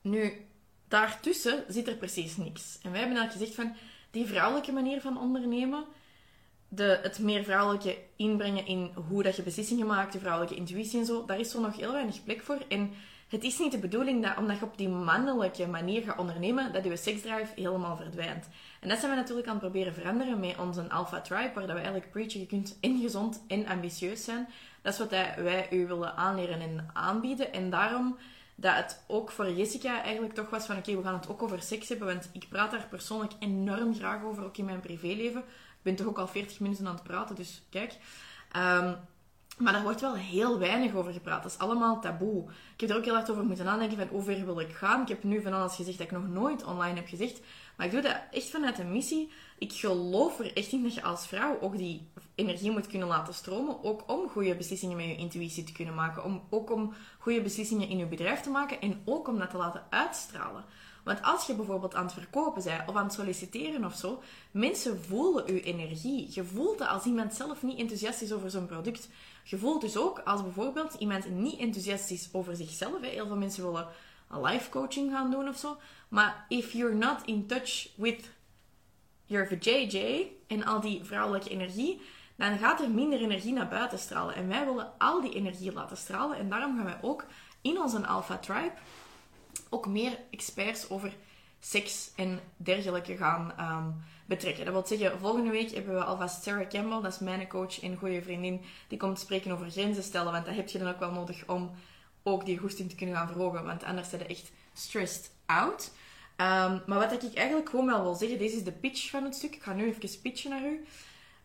Nu, 0.00 0.46
daartussen 0.88 1.64
zit 1.68 1.88
er 1.88 1.94
precies 1.94 2.36
niks. 2.36 2.78
En 2.82 2.90
wij 2.90 3.00
hebben 3.00 3.18
eigenlijk 3.18 3.32
gezegd 3.32 3.54
van, 3.54 3.76
die 4.10 4.26
vrouwelijke 4.26 4.72
manier 4.72 5.00
van 5.00 5.20
ondernemen, 5.20 5.84
de, 6.68 6.98
het 7.02 7.18
meer 7.18 7.44
vrouwelijke 7.44 7.98
inbrengen 8.16 8.66
in 8.66 8.90
hoe 9.08 9.22
dat 9.22 9.36
je 9.36 9.42
beslissingen 9.42 9.86
maakt, 9.86 10.12
de 10.12 10.18
vrouwelijke 10.18 10.56
intuïtie 10.56 10.98
en 10.98 11.06
zo, 11.06 11.24
daar 11.24 11.40
is 11.40 11.50
zo 11.50 11.60
nog 11.60 11.76
heel 11.76 11.92
weinig 11.92 12.24
plek 12.24 12.42
voor. 12.42 12.58
En 12.68 12.90
het 13.28 13.44
is 13.44 13.58
niet 13.58 13.72
de 13.72 13.78
bedoeling 13.78 14.22
dat 14.22 14.36
omdat 14.36 14.58
je 14.58 14.64
op 14.64 14.78
die 14.78 14.88
mannelijke 14.88 15.66
manier 15.66 16.02
gaat 16.02 16.18
ondernemen, 16.18 16.72
dat 16.72 16.84
je 16.84 16.96
seksdrive 16.96 17.52
helemaal 17.54 17.96
verdwijnt. 17.96 18.48
En 18.80 18.88
dat 18.88 18.98
zijn 18.98 19.10
we 19.10 19.16
natuurlijk 19.16 19.46
aan 19.46 19.54
het 19.54 19.62
proberen 19.62 19.94
veranderen 19.94 20.40
met 20.40 20.58
onze 20.58 20.90
Alpha 20.90 21.20
Tribe, 21.20 21.52
waar 21.54 21.66
we 21.66 21.72
eigenlijk 21.72 22.10
preachen, 22.10 22.40
je 22.40 22.46
kunt 22.46 22.78
en 22.80 23.00
gezond 23.00 23.44
en 23.48 23.66
ambitieus 23.66 24.24
zijn. 24.24 24.48
Dat 24.86 24.94
is 24.94 25.00
wat 25.00 25.10
wij 25.36 25.68
u 25.70 25.86
willen 25.86 26.16
aanleren 26.16 26.60
en 26.60 26.90
aanbieden. 26.92 27.52
En 27.52 27.70
daarom 27.70 28.16
dat 28.54 28.74
het 28.74 29.04
ook 29.06 29.30
voor 29.30 29.50
Jessica 29.50 30.02
eigenlijk 30.02 30.34
toch 30.34 30.50
was 30.50 30.66
van 30.66 30.76
oké, 30.76 30.96
we 30.96 31.02
gaan 31.02 31.14
het 31.14 31.28
ook 31.28 31.42
over 31.42 31.62
seks 31.62 31.88
hebben, 31.88 32.06
want 32.06 32.28
ik 32.32 32.48
praat 32.48 32.70
daar 32.70 32.86
persoonlijk 32.90 33.32
enorm 33.38 33.94
graag 33.94 34.22
over, 34.22 34.44
ook 34.44 34.56
in 34.56 34.64
mijn 34.64 34.80
privéleven. 34.80 35.40
Ik 35.40 35.82
ben 35.82 35.94
toch 35.94 36.06
ook 36.06 36.18
al 36.18 36.28
40 36.28 36.60
minuten 36.60 36.86
aan 36.86 36.94
het 36.94 37.02
praten, 37.02 37.36
dus 37.36 37.62
kijk. 37.70 37.92
Um, 38.56 38.96
maar 39.58 39.72
daar 39.72 39.82
wordt 39.82 40.00
wel 40.00 40.14
heel 40.14 40.58
weinig 40.58 40.94
over 40.94 41.12
gepraat. 41.12 41.42
Dat 41.42 41.52
is 41.52 41.58
allemaal 41.58 42.00
taboe. 42.00 42.44
Ik 42.74 42.80
heb 42.80 42.90
er 42.90 42.96
ook 42.96 43.04
heel 43.04 43.14
hard 43.14 43.30
over 43.30 43.44
moeten 43.44 43.64
nadenken 43.64 43.96
van 43.98 44.08
hoe 44.08 44.22
ver 44.22 44.44
wil 44.44 44.60
ik 44.60 44.72
gaan. 44.72 45.02
Ik 45.02 45.08
heb 45.08 45.22
nu 45.22 45.42
van 45.42 45.52
alles 45.52 45.74
gezegd 45.74 45.98
dat 45.98 46.06
ik 46.06 46.12
nog 46.12 46.28
nooit 46.28 46.64
online 46.64 46.94
heb 46.94 47.08
gezegd. 47.08 47.40
Maar 47.76 47.86
ik 47.86 47.92
doe 47.92 48.00
dat 48.00 48.16
echt 48.30 48.50
vanuit 48.50 48.78
een 48.78 48.92
missie. 48.92 49.30
Ik 49.58 49.72
geloof 49.72 50.38
er 50.38 50.56
echt 50.56 50.72
in 50.72 50.82
dat 50.82 50.94
je 50.94 51.02
als 51.02 51.26
vrouw 51.26 51.60
ook 51.60 51.76
die 51.76 52.08
energie 52.36 52.70
moet 52.70 52.86
kunnen 52.86 53.08
laten 53.08 53.34
stromen. 53.34 53.84
Ook 53.84 54.02
om 54.06 54.28
goede 54.28 54.56
beslissingen 54.56 54.96
met 54.96 55.06
je 55.06 55.16
intuïtie 55.16 55.64
te 55.64 55.72
kunnen 55.72 55.94
maken. 55.94 56.24
Om, 56.24 56.42
ook 56.50 56.70
om 56.70 56.94
goede 57.18 57.42
beslissingen 57.42 57.88
in 57.88 57.98
je 57.98 58.06
bedrijf 58.06 58.40
te 58.40 58.50
maken. 58.50 58.80
En 58.80 59.02
ook 59.04 59.28
om 59.28 59.38
dat 59.38 59.50
te 59.50 59.56
laten 59.56 59.86
uitstralen. 59.90 60.64
Want 61.04 61.22
als 61.22 61.46
je 61.46 61.54
bijvoorbeeld 61.54 61.94
aan 61.94 62.04
het 62.04 62.12
verkopen 62.12 62.62
bent 62.62 62.88
of 62.88 62.96
aan 62.96 63.04
het 63.04 63.12
solliciteren 63.12 63.84
of 63.84 63.94
zo, 63.94 64.22
mensen 64.50 65.04
voelen 65.04 65.54
je 65.54 65.62
energie. 65.62 66.28
Je 66.30 66.44
voelt 66.44 66.78
dat 66.78 66.88
als 66.88 67.04
iemand 67.04 67.34
zelf 67.34 67.62
niet 67.62 67.78
enthousiast 67.78 68.22
is 68.22 68.32
over 68.32 68.50
zo'n 68.50 68.66
product. 68.66 69.08
Je 69.44 69.58
voelt 69.58 69.80
dus 69.80 69.96
ook 69.96 70.18
als 70.18 70.42
bijvoorbeeld 70.42 70.94
iemand 70.94 71.30
niet 71.30 71.58
enthousiast 71.58 72.10
is 72.10 72.28
over 72.32 72.56
zichzelf. 72.56 73.00
Heel 73.00 73.26
veel 73.26 73.36
mensen 73.36 73.64
willen 73.64 73.88
life 74.30 74.70
coaching 74.70 75.10
gaan 75.10 75.30
doen 75.30 75.48
of 75.48 75.56
zo. 75.56 75.76
Maar 76.08 76.46
if 76.48 76.72
you're 76.72 76.94
not 76.94 77.18
in 77.24 77.46
touch 77.46 77.88
with 77.96 78.30
your 79.24 79.46
VJJ 79.46 80.26
en 80.46 80.64
al 80.64 80.80
die 80.80 81.04
vrouwelijke 81.04 81.50
energie, 81.50 82.00
dan 82.36 82.58
gaat 82.58 82.80
er 82.80 82.90
minder 82.90 83.20
energie 83.20 83.52
naar 83.52 83.68
buiten 83.68 83.98
stralen. 83.98 84.34
En 84.34 84.48
wij 84.48 84.64
willen 84.64 84.92
al 84.98 85.20
die 85.20 85.34
energie 85.34 85.72
laten 85.72 85.96
stralen. 85.96 86.38
En 86.38 86.48
daarom 86.48 86.76
gaan 86.76 86.84
wij 86.84 86.98
ook 87.02 87.24
in 87.60 87.80
onze 87.80 88.06
Alpha 88.06 88.38
Tribe 88.38 88.72
ook 89.68 89.86
meer 89.86 90.18
experts 90.30 90.90
over 90.90 91.16
seks 91.60 92.10
en 92.16 92.40
dergelijke 92.56 93.16
gaan 93.16 93.52
um, 93.60 94.04
betrekken. 94.26 94.64
Dat 94.64 94.74
wil 94.74 94.98
zeggen, 94.98 95.18
volgende 95.18 95.50
week 95.50 95.70
hebben 95.70 95.94
we 95.94 96.04
alvast 96.04 96.42
Sarah 96.42 96.68
Campbell, 96.68 97.00
dat 97.00 97.12
is 97.12 97.18
mijn 97.18 97.48
coach 97.48 97.80
en 97.80 97.96
goede 97.96 98.22
vriendin, 98.22 98.60
die 98.88 98.98
komt 98.98 99.18
spreken 99.18 99.50
over 99.50 99.70
grenzen 99.70 100.02
stellen, 100.02 100.32
want 100.32 100.46
dat 100.46 100.54
heb 100.54 100.68
je 100.68 100.78
dan 100.78 100.88
ook 100.88 100.98
wel 100.98 101.12
nodig 101.12 101.48
om 101.48 101.70
ook 102.22 102.44
die 102.44 102.58
goesting 102.58 102.90
te 102.90 102.96
kunnen 102.96 103.16
gaan 103.16 103.28
verhogen, 103.28 103.64
want 103.64 103.84
anders 103.84 104.08
zijn 104.08 104.20
je 104.20 104.28
echt 104.28 104.52
stressed 104.72 105.30
out. 105.46 105.92
Um, 106.36 106.82
maar 106.86 106.98
wat 106.98 107.22
ik 107.22 107.34
eigenlijk 107.34 107.68
gewoon 107.68 107.86
wel 107.86 108.02
wil 108.02 108.14
zeggen, 108.14 108.38
deze 108.38 108.56
is 108.56 108.64
de 108.64 108.72
pitch 108.72 109.10
van 109.10 109.24
het 109.24 109.34
stuk. 109.34 109.54
Ik 109.54 109.62
ga 109.62 109.72
nu 109.72 109.86
even 109.86 110.20
pitchen 110.22 110.50
naar 110.50 110.64
u. 110.64 110.86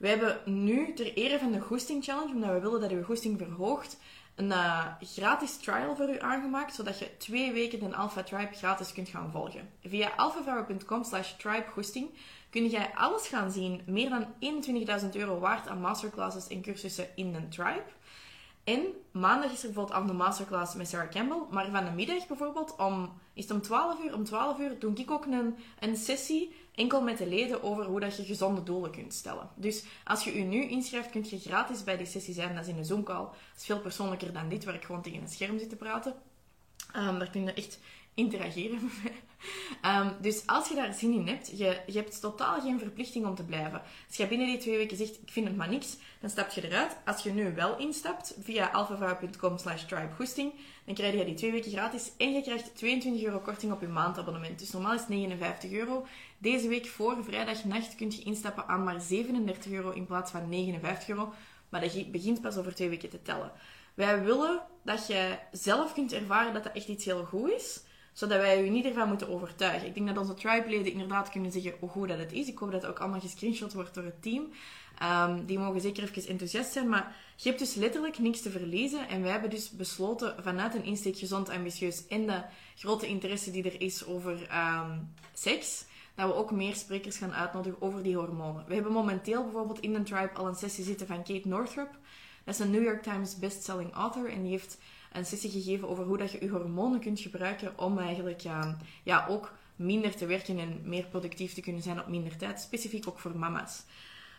We 0.01 0.07
hebben 0.07 0.39
nu 0.45 0.93
ter 0.93 1.13
ere 1.13 1.39
van 1.39 1.51
de 1.51 1.59
Goesting 1.59 2.03
Challenge, 2.03 2.33
omdat 2.33 2.49
we 2.49 2.59
willen 2.59 2.81
dat 2.81 2.91
uw 2.91 3.03
goesting 3.03 3.37
verhoogt, 3.37 3.97
een 4.35 4.45
uh, 4.45 4.85
gratis 5.01 5.57
trial 5.57 5.95
voor 5.95 6.09
u 6.09 6.19
aangemaakt, 6.19 6.75
zodat 6.75 6.99
je 6.99 7.17
twee 7.17 7.51
weken 7.51 7.79
de 7.79 7.95
Alpha 7.95 8.23
Tribe 8.23 8.53
gratis 8.53 8.93
kunt 8.93 9.09
gaan 9.09 9.31
volgen. 9.31 9.69
Via 9.85 10.11
alphavrouwen.com 10.15 11.03
slash 11.03 11.31
tribegoesting 11.31 12.09
kun 12.49 12.67
jij 12.67 12.91
alles 12.95 13.27
gaan 13.27 13.51
zien, 13.51 13.81
meer 13.85 14.09
dan 14.09 14.25
21.000 15.01 15.09
euro 15.11 15.39
waard 15.39 15.67
aan 15.67 15.81
masterclasses 15.81 16.47
en 16.47 16.61
cursussen 16.61 17.07
in 17.15 17.31
de 17.31 17.47
Tribe. 17.47 17.83
En 18.63 18.85
maandag 19.11 19.51
is 19.51 19.63
er 19.63 19.65
bijvoorbeeld 19.65 19.97
al 19.97 20.05
de 20.05 20.13
masterclass 20.13 20.75
met 20.75 20.87
Sarah 20.87 21.09
Campbell. 21.09 21.41
Maar 21.49 21.69
van 21.71 21.85
de 21.85 21.91
middag 21.91 22.27
bijvoorbeeld, 22.27 22.75
om, 22.75 23.13
is 23.33 23.43
het 23.43 23.53
om 23.53 23.61
12 23.61 24.03
uur? 24.03 24.13
Om 24.13 24.23
12 24.23 24.59
uur 24.59 24.79
doe 24.79 24.93
ik 24.93 25.11
ook 25.11 25.25
een, 25.25 25.55
een 25.79 25.95
sessie 25.95 26.55
enkel 26.81 27.01
met 27.01 27.17
de 27.17 27.27
leden 27.27 27.63
over 27.63 27.85
hoe 27.85 27.99
dat 27.99 28.17
je 28.17 28.25
gezonde 28.25 28.63
doelen 28.63 28.91
kunt 28.91 29.13
stellen. 29.13 29.49
Dus 29.55 29.83
als 30.03 30.23
je 30.23 30.37
je 30.37 30.43
nu 30.43 30.69
inschrijft, 30.69 31.09
kun 31.09 31.25
je 31.29 31.39
gratis 31.39 31.83
bij 31.83 31.97
die 31.97 32.05
sessie 32.05 32.33
zijn. 32.33 32.55
Dat 32.55 32.63
is 32.63 32.69
in 32.69 32.77
een 32.77 32.85
Zoom-call. 32.85 33.23
Dat 33.23 33.57
is 33.57 33.65
veel 33.65 33.79
persoonlijker 33.79 34.33
dan 34.33 34.49
dit, 34.49 34.63
waar 34.63 34.75
ik 34.75 34.83
gewoon 34.83 35.01
tegen 35.01 35.21
een 35.21 35.27
scherm 35.27 35.59
zit 35.59 35.69
te 35.69 35.75
praten. 35.75 36.13
Um, 36.95 37.19
daar 37.19 37.29
kun 37.29 37.43
je 37.43 37.53
echt 37.53 37.79
interageren 38.13 38.91
mij. 39.03 39.13
Ehm, 39.81 40.09
dus 40.21 40.47
als 40.47 40.67
je 40.67 40.75
daar 40.75 40.93
zin 40.93 41.13
in 41.13 41.27
hebt, 41.27 41.57
je, 41.57 41.81
je 41.85 41.97
hebt 41.97 42.21
totaal 42.21 42.61
geen 42.61 42.79
verplichting 42.79 43.25
om 43.25 43.35
te 43.35 43.43
blijven. 43.43 43.81
Als 44.07 44.17
je 44.17 44.27
binnen 44.27 44.47
die 44.47 44.57
twee 44.57 44.77
weken 44.77 44.97
zegt, 44.97 45.21
ik 45.21 45.31
vind 45.31 45.47
het 45.47 45.55
maar 45.55 45.69
niks, 45.69 45.97
dan 46.19 46.29
stap 46.29 46.49
je 46.49 46.67
eruit. 46.67 46.97
Als 47.05 47.23
je 47.23 47.31
nu 47.31 47.55
wel 47.55 47.77
instapt 47.77 48.35
via 48.39 48.67
alphavrouw.com 48.67 49.57
slash 49.57 49.85
dan 49.85 50.95
krijg 50.95 51.13
je 51.13 51.25
die 51.25 51.33
twee 51.33 51.51
weken 51.51 51.71
gratis 51.71 52.11
en 52.17 52.33
je 52.33 52.41
krijgt 52.41 52.75
22 52.75 53.23
euro 53.23 53.39
korting 53.39 53.71
op 53.71 53.81
je 53.81 53.87
maandabonnement. 53.87 54.59
Dus 54.59 54.71
normaal 54.71 54.93
is 54.93 54.99
het 54.99 55.09
59 55.09 55.71
euro. 55.71 56.05
Deze 56.37 56.67
week 56.67 56.85
voor 56.85 57.23
vrijdagnacht 57.23 57.95
kun 57.95 58.11
je 58.11 58.23
instappen 58.23 58.67
aan 58.67 58.83
maar 58.83 59.01
37 59.01 59.71
euro 59.71 59.91
in 59.91 60.05
plaats 60.05 60.31
van 60.31 60.49
59 60.49 61.09
euro. 61.09 61.33
Maar 61.69 61.81
dat 61.81 62.11
begint 62.11 62.41
pas 62.41 62.57
over 62.57 62.75
twee 62.75 62.89
weken 62.89 63.09
te 63.09 63.21
tellen. 63.21 63.51
Wij 63.93 64.23
willen 64.23 64.61
dat 64.83 65.07
je 65.07 65.37
zelf 65.51 65.93
kunt 65.93 66.13
ervaren 66.13 66.53
dat 66.53 66.63
dat 66.63 66.73
echt 66.73 66.87
iets 66.87 67.05
heel 67.05 67.23
goed 67.23 67.51
is 67.51 67.83
zodat 68.13 68.39
wij 68.39 68.65
u 68.65 68.69
niet 68.69 68.85
ervan 68.85 69.07
moeten 69.07 69.29
overtuigen. 69.29 69.87
Ik 69.87 69.93
denk 69.93 70.07
dat 70.07 70.17
onze 70.17 70.33
tribe-leden 70.33 70.91
inderdaad 70.91 71.29
kunnen 71.29 71.51
zeggen 71.51 71.73
hoe 71.79 71.89
goed 71.89 72.07
dat 72.07 72.17
het 72.17 72.31
is. 72.31 72.47
Ik 72.47 72.57
hoop 72.57 72.71
dat 72.71 72.81
het 72.81 72.91
ook 72.91 72.99
allemaal 72.99 73.19
gescreenshot 73.19 73.73
wordt 73.73 73.93
door 73.93 74.03
het 74.03 74.21
team. 74.21 74.49
Um, 75.03 75.45
die 75.45 75.59
mogen 75.59 75.81
zeker 75.81 76.03
even 76.03 76.27
enthousiast 76.27 76.71
zijn. 76.71 76.89
Maar 76.89 77.15
je 77.35 77.47
hebt 77.47 77.59
dus 77.59 77.73
letterlijk 77.73 78.19
niks 78.19 78.41
te 78.41 78.49
verliezen. 78.49 79.07
En 79.07 79.21
wij 79.21 79.31
hebben 79.31 79.49
dus 79.49 79.69
besloten 79.69 80.35
vanuit 80.43 80.75
een 80.75 80.83
insteek 80.83 81.17
gezond, 81.17 81.49
ambitieus 81.49 82.07
en 82.07 82.27
de 82.27 82.43
grote 82.75 83.07
interesse 83.07 83.51
die 83.51 83.63
er 83.63 83.81
is 83.81 84.05
over 84.05 84.31
um, 84.31 85.13
seks, 85.33 85.85
dat 86.15 86.27
we 86.27 86.35
ook 86.35 86.51
meer 86.51 86.75
sprekers 86.75 87.17
gaan 87.17 87.33
uitnodigen 87.33 87.81
over 87.81 88.03
die 88.03 88.15
hormonen. 88.15 88.65
We 88.67 88.73
hebben 88.73 88.91
momenteel 88.91 89.43
bijvoorbeeld 89.43 89.79
in 89.79 89.93
de 89.93 90.03
tribe 90.03 90.33
al 90.33 90.47
een 90.47 90.55
sessie 90.55 90.83
zitten 90.83 91.07
van 91.07 91.23
Kate 91.23 91.47
Northrup. 91.47 91.97
Dat 92.43 92.53
is 92.53 92.59
een 92.59 92.71
New 92.71 92.83
York 92.83 93.03
Times 93.03 93.39
bestselling 93.39 93.93
author 93.93 94.29
en 94.29 94.41
die 94.41 94.51
heeft 94.51 94.77
een 95.11 95.25
sessie 95.25 95.49
gegeven 95.49 95.89
over 95.89 96.03
hoe 96.05 96.17
dat 96.17 96.31
je 96.31 96.41
je 96.41 96.49
hormonen 96.49 96.99
kunt 96.99 97.19
gebruiken 97.19 97.77
om 97.77 97.97
eigenlijk 97.97 98.39
ja, 98.39 98.77
ja, 99.03 99.25
ook 99.29 99.53
minder 99.75 100.15
te 100.15 100.25
werken 100.25 100.59
en 100.59 100.81
meer 100.83 101.05
productief 101.05 101.53
te 101.53 101.61
kunnen 101.61 101.81
zijn 101.81 101.99
op 101.99 102.07
minder 102.07 102.37
tijd. 102.37 102.59
Specifiek 102.59 103.07
ook 103.07 103.19
voor 103.19 103.37
mama's. 103.37 103.83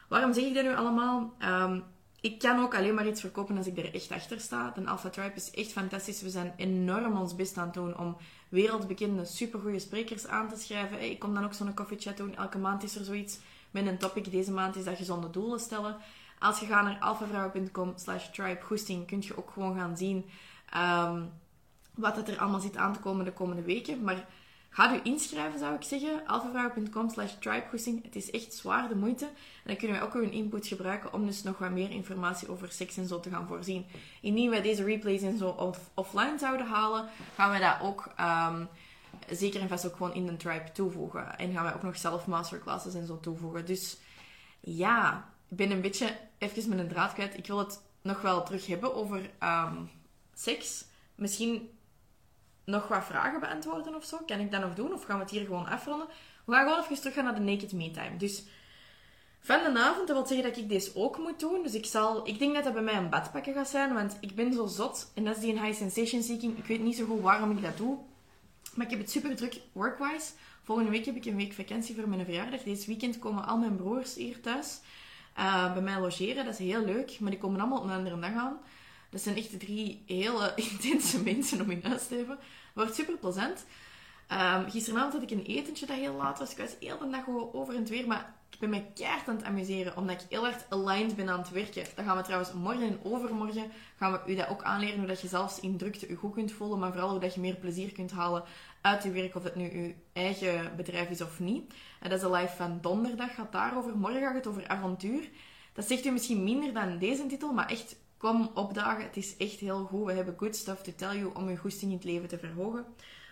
Waarom 0.08 0.32
zeg 0.32 0.44
ik 0.44 0.54
dat 0.54 0.64
nu 0.64 0.74
allemaal? 0.74 1.34
Ehm, 1.38 1.80
ik 2.20 2.38
kan 2.38 2.62
ook 2.62 2.74
alleen 2.74 2.94
maar 2.94 3.06
iets 3.06 3.20
verkopen 3.20 3.56
als 3.56 3.66
ik 3.66 3.78
er 3.78 3.94
echt 3.94 4.10
achter 4.10 4.40
sta. 4.40 4.72
De 4.74 4.86
Alpha 4.86 5.08
Tribe 5.08 5.34
is 5.34 5.50
echt 5.50 5.72
fantastisch. 5.72 6.22
We 6.22 6.30
zijn 6.30 6.52
enorm 6.56 7.16
ons 7.16 7.34
best 7.34 7.56
aan 7.56 7.64
het 7.64 7.74
doen 7.74 7.98
om 7.98 8.16
wereldbekende, 8.48 9.24
supergoeie 9.24 9.78
sprekers 9.78 10.26
aan 10.26 10.48
te 10.48 10.60
schrijven. 10.60 11.10
Ik 11.10 11.18
kom 11.18 11.34
dan 11.34 11.44
ook 11.44 11.54
zo'n 11.54 11.74
coffee 11.74 11.98
chat 11.98 12.16
doen. 12.16 12.36
Elke 12.36 12.58
maand 12.58 12.82
is 12.82 12.96
er 12.96 13.04
zoiets 13.04 13.38
met 13.70 13.86
een 13.86 13.98
topic. 13.98 14.30
Deze 14.30 14.52
maand 14.52 14.76
is 14.76 14.84
dat 14.84 14.96
gezonde 14.96 15.30
doelen 15.30 15.60
stellen. 15.60 15.96
Als 16.38 16.60
je 16.60 16.66
gaat 16.66 16.84
naar 16.84 16.98
alphavrouwen.com 17.00 17.92
slash 17.96 18.28
tribe 18.28 19.04
kun 19.06 19.22
je 19.22 19.36
ook 19.36 19.50
gewoon 19.50 19.76
gaan 19.76 19.96
zien 19.96 20.24
Um, 20.76 21.32
wat 21.94 22.16
het 22.16 22.28
er 22.28 22.38
allemaal 22.38 22.60
zit 22.60 22.76
aan 22.76 22.92
te 22.92 22.98
komen 22.98 23.24
de 23.24 23.32
komende 23.32 23.62
weken. 23.62 24.04
Maar 24.04 24.26
ga 24.68 24.94
u 24.94 25.00
inschrijven, 25.02 25.58
zou 25.58 25.74
ik 25.74 25.82
zeggen. 25.82 26.26
alphavrouw.com 26.26 27.10
slash 27.10 27.32
tribehosting. 27.32 28.02
Het 28.02 28.16
is 28.16 28.30
echt 28.30 28.54
zwaar 28.54 28.88
de 28.88 28.96
moeite. 28.96 29.24
En 29.24 29.32
dan 29.64 29.76
kunnen 29.76 29.98
wij 29.98 30.06
ook 30.06 30.14
uw 30.14 30.30
input 30.30 30.66
gebruiken 30.66 31.12
om 31.12 31.26
dus 31.26 31.42
nog 31.42 31.58
wat 31.58 31.70
meer 31.70 31.90
informatie 31.90 32.50
over 32.50 32.72
seks 32.72 32.96
en 32.96 33.06
zo 33.06 33.20
te 33.20 33.30
gaan 33.30 33.46
voorzien. 33.46 33.86
Indien 34.20 34.50
wij 34.50 34.62
deze 34.62 34.84
replays 34.84 35.22
en 35.22 35.38
zo 35.38 35.48
off 35.48 35.90
offline 35.94 36.38
zouden 36.38 36.66
halen, 36.66 37.08
gaan 37.34 37.50
wij 37.50 37.60
dat 37.60 37.80
ook... 37.80 38.12
Um, 38.20 38.68
zeker 39.30 39.60
en 39.60 39.68
vast 39.68 39.86
ook 39.86 39.96
gewoon 39.96 40.14
in 40.14 40.26
de 40.26 40.36
tribe 40.36 40.72
toevoegen. 40.72 41.38
En 41.38 41.52
gaan 41.52 41.64
wij 41.64 41.74
ook 41.74 41.82
nog 41.82 41.96
zelf 41.96 42.26
masterclasses 42.26 42.94
en 42.94 43.06
zo 43.06 43.20
toevoegen. 43.20 43.66
Dus 43.66 43.98
ja, 44.60 45.28
ik 45.48 45.56
ben 45.56 45.70
een 45.70 45.80
beetje 45.80 46.16
even 46.38 46.68
met 46.68 46.78
een 46.78 46.88
draad 46.88 47.12
kwijt. 47.12 47.38
Ik 47.38 47.46
wil 47.46 47.58
het 47.58 47.82
nog 48.02 48.20
wel 48.20 48.42
terug 48.42 48.66
hebben 48.66 48.94
over 48.94 49.18
um, 49.18 49.90
seks 50.42 50.84
misschien 51.14 51.70
nog 52.64 52.88
wat 52.88 53.04
vragen 53.04 53.40
beantwoorden 53.40 53.94
of 53.94 54.04
zo? 54.04 54.18
Kan 54.26 54.40
ik 54.40 54.50
dat 54.50 54.60
nog 54.60 54.74
doen? 54.74 54.92
Of 54.92 55.04
gaan 55.04 55.16
we 55.16 55.22
het 55.22 55.32
hier 55.32 55.44
gewoon 55.44 55.66
afronden? 55.66 56.06
We 56.44 56.52
gaan 56.52 56.68
gewoon 56.68 56.82
even 56.82 56.96
terug 56.96 57.14
gaan 57.14 57.24
naar 57.24 57.34
de 57.34 57.40
Naked 57.40 57.72
Me 57.72 57.90
Time. 57.90 58.16
Dus 58.16 58.42
van 59.40 59.72
de 59.72 59.80
avond, 59.80 60.06
dat 60.06 60.16
wil 60.16 60.26
zeggen 60.26 60.48
dat 60.48 60.56
ik 60.56 60.68
deze 60.68 60.90
ook 60.94 61.18
moet 61.18 61.40
doen. 61.40 61.62
Dus 61.62 61.74
ik 61.74 61.86
zal... 61.86 62.28
Ik 62.28 62.38
denk 62.38 62.54
dat 62.54 62.64
dat 62.64 62.72
bij 62.72 62.82
mij 62.82 62.94
een 62.94 63.08
badpakken 63.08 63.54
gaat 63.54 63.68
zijn, 63.68 63.94
want 63.94 64.16
ik 64.20 64.34
ben 64.34 64.52
zo 64.52 64.66
zot. 64.66 65.10
En 65.14 65.24
dat 65.24 65.36
is 65.36 65.42
die 65.42 65.60
high 65.60 65.78
sensation 65.78 66.22
seeking. 66.22 66.58
Ik 66.58 66.64
weet 66.64 66.80
niet 66.80 66.96
zo 66.96 67.04
goed 67.04 67.20
waarom 67.20 67.50
ik 67.50 67.62
dat 67.62 67.76
doe. 67.76 67.98
Maar 68.74 68.84
ik 68.84 68.90
heb 68.90 69.00
het 69.00 69.10
super 69.10 69.36
druk 69.36 69.60
workwise. 69.72 70.32
Volgende 70.62 70.90
week 70.90 71.04
heb 71.04 71.16
ik 71.16 71.24
een 71.24 71.36
week 71.36 71.52
vakantie 71.52 71.94
voor 71.94 72.08
mijn 72.08 72.24
verjaardag. 72.24 72.62
Deze 72.62 72.86
weekend 72.86 73.18
komen 73.18 73.46
al 73.46 73.58
mijn 73.58 73.76
broers 73.76 74.14
hier 74.14 74.40
thuis 74.40 74.80
uh, 75.38 75.72
bij 75.72 75.82
mij 75.82 76.00
logeren. 76.00 76.44
Dat 76.44 76.58
is 76.58 76.66
heel 76.66 76.84
leuk. 76.84 77.20
Maar 77.20 77.30
die 77.30 77.40
komen 77.40 77.60
allemaal 77.60 77.78
op 77.78 77.84
een 77.84 77.90
andere 77.90 78.20
dag 78.20 78.34
aan. 78.34 78.60
Dat 79.12 79.20
zijn 79.20 79.36
echt 79.36 79.60
drie 79.60 80.02
hele 80.06 80.52
intense 80.70 81.22
mensen 81.22 81.60
om 81.60 81.70
in 81.70 81.80
huis 81.82 82.06
te 82.06 82.14
hebben. 82.14 82.38
Wordt 82.74 82.94
super 82.94 83.16
plezant. 83.16 83.64
Um, 84.32 84.70
gisteravond 84.70 85.12
had 85.12 85.22
ik 85.22 85.30
een 85.30 85.44
etentje 85.44 85.86
dat 85.86 85.96
heel 85.96 86.14
laat 86.14 86.38
was. 86.38 86.50
Ik 86.50 86.56
was 86.56 86.76
heel 86.80 86.98
de 86.98 87.10
dag 87.10 87.28
over 87.52 87.74
en 87.74 87.84
weer, 87.84 88.06
maar 88.06 88.34
ik 88.50 88.58
ben 88.58 88.70
me 88.70 88.82
keihard 88.94 89.28
aan 89.28 89.36
het 89.36 89.44
amuseren, 89.44 89.96
omdat 89.96 90.20
ik 90.20 90.26
heel 90.28 90.46
erg 90.46 90.66
aligned 90.68 91.16
ben 91.16 91.28
aan 91.28 91.38
het 91.38 91.50
werken. 91.50 91.84
Dan 91.94 92.04
gaan 92.04 92.16
we 92.16 92.22
trouwens 92.22 92.52
morgen 92.52 92.82
en 92.82 92.98
overmorgen 93.02 93.70
gaan 93.96 94.12
we 94.12 94.32
u 94.32 94.34
dat 94.34 94.48
ook 94.48 94.62
aanleren, 94.62 94.98
hoe 94.98 95.06
dat 95.06 95.20
je 95.20 95.28
zelfs 95.28 95.60
in 95.60 95.76
drukte 95.76 96.08
je 96.08 96.16
goed 96.16 96.32
kunt 96.32 96.52
voelen, 96.52 96.78
maar 96.78 96.90
vooral 96.90 97.10
hoe 97.10 97.20
dat 97.20 97.34
je 97.34 97.40
meer 97.40 97.56
plezier 97.56 97.92
kunt 97.92 98.10
halen 98.10 98.42
uit 98.80 99.02
je 99.02 99.10
werk, 99.10 99.34
of 99.34 99.42
het 99.42 99.54
nu 99.54 99.62
je 99.62 99.94
eigen 100.12 100.76
bedrijf 100.76 101.10
is 101.10 101.20
of 101.20 101.40
niet. 101.40 101.72
En 102.00 102.10
dat 102.10 102.18
is 102.18 102.24
de 102.24 102.30
live 102.30 102.56
van 102.56 102.78
donderdag, 102.80 103.34
gaat 103.34 103.52
daarover. 103.52 103.96
Morgen 103.96 104.20
gaat 104.20 104.34
het 104.34 104.46
over 104.46 104.68
avontuur. 104.68 105.28
Dat 105.72 105.86
zegt 105.86 106.04
u 106.04 106.10
misschien 106.10 106.44
minder 106.44 106.72
dan 106.72 106.98
deze 106.98 107.26
titel, 107.26 107.52
maar 107.52 107.70
echt 107.70 107.96
Kom 108.22 108.50
opdagen, 108.54 109.04
het 109.04 109.16
is 109.16 109.36
echt 109.36 109.60
heel 109.60 109.84
goed. 109.84 110.04
We 110.04 110.12
hebben 110.12 110.34
good 110.38 110.56
stuff 110.56 110.82
to 110.82 110.92
tell 110.96 111.18
you 111.18 111.34
om 111.34 111.50
je 111.50 111.56
goesting 111.56 111.90
in 111.90 111.96
het 111.96 112.06
leven 112.06 112.28
te 112.28 112.38
verhogen. 112.38 112.84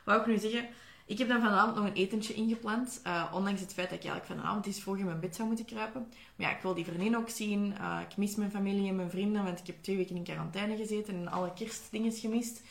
Wat 0.04 0.20
ik 0.20 0.26
nu 0.26 0.38
zeggen, 0.38 0.68
ik 1.06 1.18
heb 1.18 1.28
dan 1.28 1.40
vanavond 1.40 1.76
nog 1.76 1.84
een 1.84 1.92
etentje 1.92 2.34
ingepland. 2.34 3.00
Uh, 3.06 3.32
ondanks 3.34 3.60
het 3.60 3.72
feit 3.72 3.90
dat 3.90 3.98
ik 3.98 4.04
eigenlijk 4.04 4.40
vanavond 4.40 4.66
eens 4.66 4.80
vroeg 4.80 4.96
in 4.96 5.04
mijn 5.04 5.20
bed 5.20 5.36
zou 5.36 5.48
moeten 5.48 5.66
kruipen. 5.66 6.06
Maar 6.36 6.50
ja, 6.50 6.56
ik 6.56 6.62
wil 6.62 6.74
die 6.74 6.84
vriendin 6.84 7.16
ook 7.16 7.28
zien. 7.28 7.74
Uh, 7.80 7.98
ik 8.08 8.16
mis 8.16 8.34
mijn 8.34 8.50
familie 8.50 8.88
en 8.88 8.96
mijn 8.96 9.10
vrienden, 9.10 9.44
want 9.44 9.58
ik 9.58 9.66
heb 9.66 9.82
twee 9.82 9.96
weken 9.96 10.16
in 10.16 10.22
quarantaine 10.22 10.76
gezeten 10.76 11.14
en 11.14 11.28
alle 11.28 11.52
kerstdingen 11.52 12.12
gemist. 12.12 12.62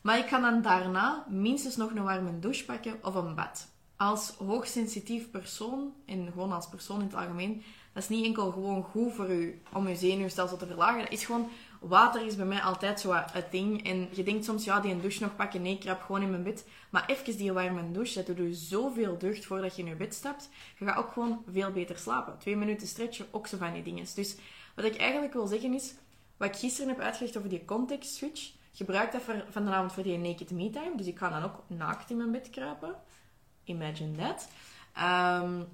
Maar 0.00 0.18
ik 0.18 0.26
ga 0.26 0.40
dan 0.40 0.62
daarna 0.62 1.26
minstens 1.28 1.76
nog 1.76 1.90
een 1.90 2.02
warme 2.02 2.38
douche 2.38 2.64
pakken 2.64 2.98
of 3.02 3.14
een 3.14 3.34
bad. 3.34 3.68
Als 3.96 4.30
hoogsensitief 4.30 5.30
persoon, 5.30 5.92
en 6.06 6.28
gewoon 6.32 6.52
als 6.52 6.68
persoon 6.68 7.00
in 7.00 7.06
het 7.06 7.14
algemeen, 7.14 7.62
dat 7.92 8.02
is 8.02 8.08
niet 8.08 8.24
enkel 8.24 8.50
gewoon 8.50 8.82
goed 8.82 9.12
voor 9.12 9.30
u 9.30 9.62
om 9.72 9.88
je 9.88 9.96
zenuwstelsel 9.96 10.56
te 10.56 10.66
verlagen. 10.66 11.00
Dat 11.00 11.12
is 11.12 11.24
gewoon, 11.24 11.48
water 11.80 12.26
is 12.26 12.36
bij 12.36 12.46
mij 12.46 12.60
altijd 12.60 13.00
zo 13.00 13.14
ding. 13.50 13.86
En 13.86 14.08
je 14.12 14.22
denkt 14.22 14.44
soms, 14.44 14.64
ja, 14.64 14.80
die 14.80 14.92
een 14.92 15.00
douche 15.00 15.22
nog 15.22 15.36
pakken. 15.36 15.62
Nee, 15.62 15.72
ik 15.72 15.80
krap 15.80 16.02
gewoon 16.02 16.22
in 16.22 16.30
mijn 16.30 16.42
bed. 16.42 16.66
Maar 16.90 17.04
even 17.06 17.36
die 17.36 17.52
warme 17.52 17.92
douche, 17.92 18.22
dat 18.22 18.36
doet 18.36 18.48
je 18.48 18.54
zoveel 18.54 19.18
deugd 19.18 19.46
voordat 19.46 19.76
je 19.76 19.82
in 19.82 19.88
je 19.88 19.94
bed 19.94 20.14
stapt. 20.14 20.48
Je 20.78 20.84
gaat 20.84 20.96
ook 20.96 21.12
gewoon 21.12 21.44
veel 21.50 21.70
beter 21.70 21.98
slapen. 21.98 22.38
Twee 22.38 22.56
minuten 22.56 22.86
stretchen, 22.86 23.26
ook 23.30 23.46
zo 23.46 23.56
van 23.56 23.72
die 23.72 23.82
dingen. 23.82 24.06
Dus 24.14 24.36
wat 24.74 24.84
ik 24.84 24.96
eigenlijk 24.96 25.32
wil 25.32 25.46
zeggen 25.46 25.74
is, 25.74 25.94
wat 26.36 26.48
ik 26.48 26.56
gisteren 26.56 26.88
heb 26.88 27.00
uitgelegd 27.00 27.36
over 27.36 27.48
die 27.48 27.64
context 27.64 28.14
switch, 28.14 28.52
gebruik 28.72 29.12
dat 29.12 29.22
voor, 29.22 29.44
vanavond 29.50 29.92
voor 29.92 30.02
die 30.02 30.18
naked 30.18 30.50
me 30.50 30.70
time. 30.70 30.96
Dus 30.96 31.06
ik 31.06 31.18
ga 31.18 31.28
dan 31.28 31.42
ook 31.42 31.62
naakt 31.66 32.10
in 32.10 32.16
mijn 32.16 32.32
bed 32.32 32.50
kruipen. 32.50 32.94
Imagine 33.64 34.16
that. 34.16 34.48
Um, 35.42 35.66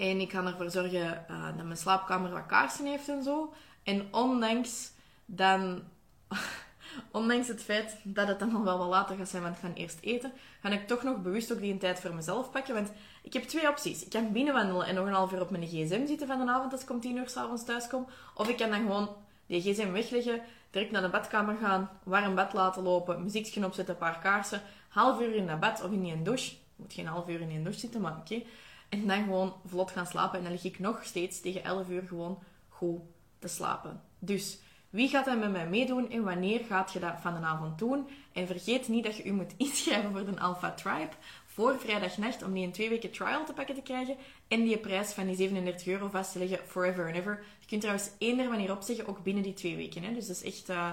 en 0.00 0.20
ik 0.20 0.28
kan 0.28 0.46
ervoor 0.46 0.70
zorgen 0.70 1.24
uh, 1.30 1.56
dat 1.56 1.64
mijn 1.64 1.76
slaapkamer 1.76 2.30
wat 2.30 2.46
kaarsen 2.46 2.86
heeft 2.86 3.08
en 3.08 3.22
zo. 3.22 3.52
En 3.82 4.08
ondanks, 4.10 4.92
dan, 5.24 5.82
ondanks 7.12 7.48
het 7.48 7.62
feit 7.62 7.96
dat 8.02 8.28
het 8.28 8.38
dan 8.38 8.54
al 8.54 8.64
wel 8.64 8.78
wat 8.78 8.88
later 8.88 9.16
gaat 9.16 9.28
zijn, 9.28 9.42
want 9.42 9.56
ik 9.56 9.60
ga 9.60 9.70
eerst 9.74 9.98
eten, 10.00 10.32
ga 10.62 10.68
ik 10.68 10.86
toch 10.86 11.02
nog 11.02 11.22
bewust 11.22 11.52
ook 11.52 11.60
die 11.60 11.76
tijd 11.76 12.00
voor 12.00 12.14
mezelf 12.14 12.50
pakken. 12.50 12.74
Want 12.74 12.92
ik 13.22 13.32
heb 13.32 13.42
twee 13.42 13.68
opties. 13.68 14.04
Ik 14.04 14.10
kan 14.10 14.32
binnenwandelen 14.32 14.86
en 14.86 14.94
nog 14.94 15.06
een 15.06 15.12
half 15.12 15.32
uur 15.32 15.40
op 15.40 15.50
mijn 15.50 15.66
gsm 15.66 16.06
zitten 16.06 16.26
van 16.26 16.46
de 16.46 16.52
avond 16.52 16.72
als 16.72 16.82
ik 16.82 16.90
om 16.90 17.00
tien 17.00 17.16
uur 17.16 17.28
s'avonds 17.28 17.64
thuis 17.64 17.88
kom. 17.88 18.06
Of 18.34 18.48
ik 18.48 18.56
kan 18.56 18.70
dan 18.70 18.80
gewoon 18.80 19.08
die 19.46 19.60
gsm 19.60 19.92
wegleggen, 19.92 20.40
direct 20.70 20.90
naar 20.90 21.02
de 21.02 21.08
badkamer 21.08 21.56
gaan, 21.56 21.90
warm 22.02 22.34
bad 22.34 22.52
laten 22.52 22.82
lopen, 22.82 23.22
muziekje 23.22 23.64
opzetten, 23.64 23.94
een 23.94 24.00
paar 24.00 24.18
kaarsen, 24.18 24.62
half 24.88 25.20
uur 25.20 25.34
in 25.34 25.46
dat 25.46 25.60
bad 25.60 25.82
of 25.82 25.90
in 25.90 26.04
een 26.04 26.22
douche. 26.22 26.52
Ik 26.52 26.58
moet 26.76 26.92
geen 26.92 27.06
half 27.06 27.28
uur 27.28 27.40
in 27.40 27.50
een 27.50 27.62
douche 27.62 27.80
zitten, 27.80 28.00
maar 28.00 28.16
oké. 28.16 28.42
En 28.90 29.06
dan 29.06 29.22
gewoon 29.22 29.54
vlot 29.66 29.90
gaan 29.90 30.06
slapen. 30.06 30.38
En 30.38 30.44
dan 30.44 30.52
lig 30.52 30.64
ik 30.64 30.78
nog 30.78 31.04
steeds 31.04 31.40
tegen 31.40 31.64
11 31.64 31.88
uur 31.88 32.02
gewoon 32.02 32.38
goed 32.68 33.00
te 33.38 33.48
slapen. 33.48 34.02
Dus 34.18 34.58
wie 34.90 35.08
gaat 35.08 35.24
dat 35.24 35.38
met 35.38 35.50
mij 35.50 35.68
meedoen 35.68 36.10
en 36.10 36.24
wanneer 36.24 36.60
gaat 36.64 36.92
je 36.92 36.98
dat 36.98 37.20
van 37.20 37.34
de 37.34 37.46
avond 37.46 37.78
doen? 37.78 38.08
En 38.32 38.46
vergeet 38.46 38.88
niet 38.88 39.04
dat 39.04 39.16
je 39.16 39.24
u 39.24 39.32
moet 39.32 39.54
inschrijven 39.56 40.10
voor 40.10 40.24
de 40.24 40.40
Alpha 40.40 40.70
Tribe 40.70 41.12
voor 41.46 41.78
vrijdagnacht 41.78 42.42
om 42.42 42.52
die 42.52 42.64
een 42.64 42.72
twee 42.72 42.88
weken 42.88 43.10
trial 43.10 43.44
te 43.44 43.52
pakken 43.52 43.74
te 43.74 43.82
krijgen 43.82 44.16
en 44.48 44.62
die 44.62 44.78
prijs 44.78 45.12
van 45.12 45.26
die 45.26 45.36
37 45.36 45.86
euro 45.86 46.08
vast 46.08 46.32
te 46.32 46.38
leggen 46.38 46.58
forever 46.66 47.06
and 47.06 47.16
ever. 47.16 47.44
Je 47.60 47.66
kunt 47.66 47.80
trouwens 47.80 48.10
één 48.18 48.38
er 48.38 48.48
wanneer 48.48 48.72
opzeggen, 48.72 49.06
ook 49.06 49.22
binnen 49.22 49.42
die 49.42 49.54
twee 49.54 49.76
weken. 49.76 50.02
Hè? 50.02 50.14
Dus 50.14 50.26
dat 50.26 50.36
is 50.36 50.42
echt... 50.42 50.70
Uh, 50.70 50.92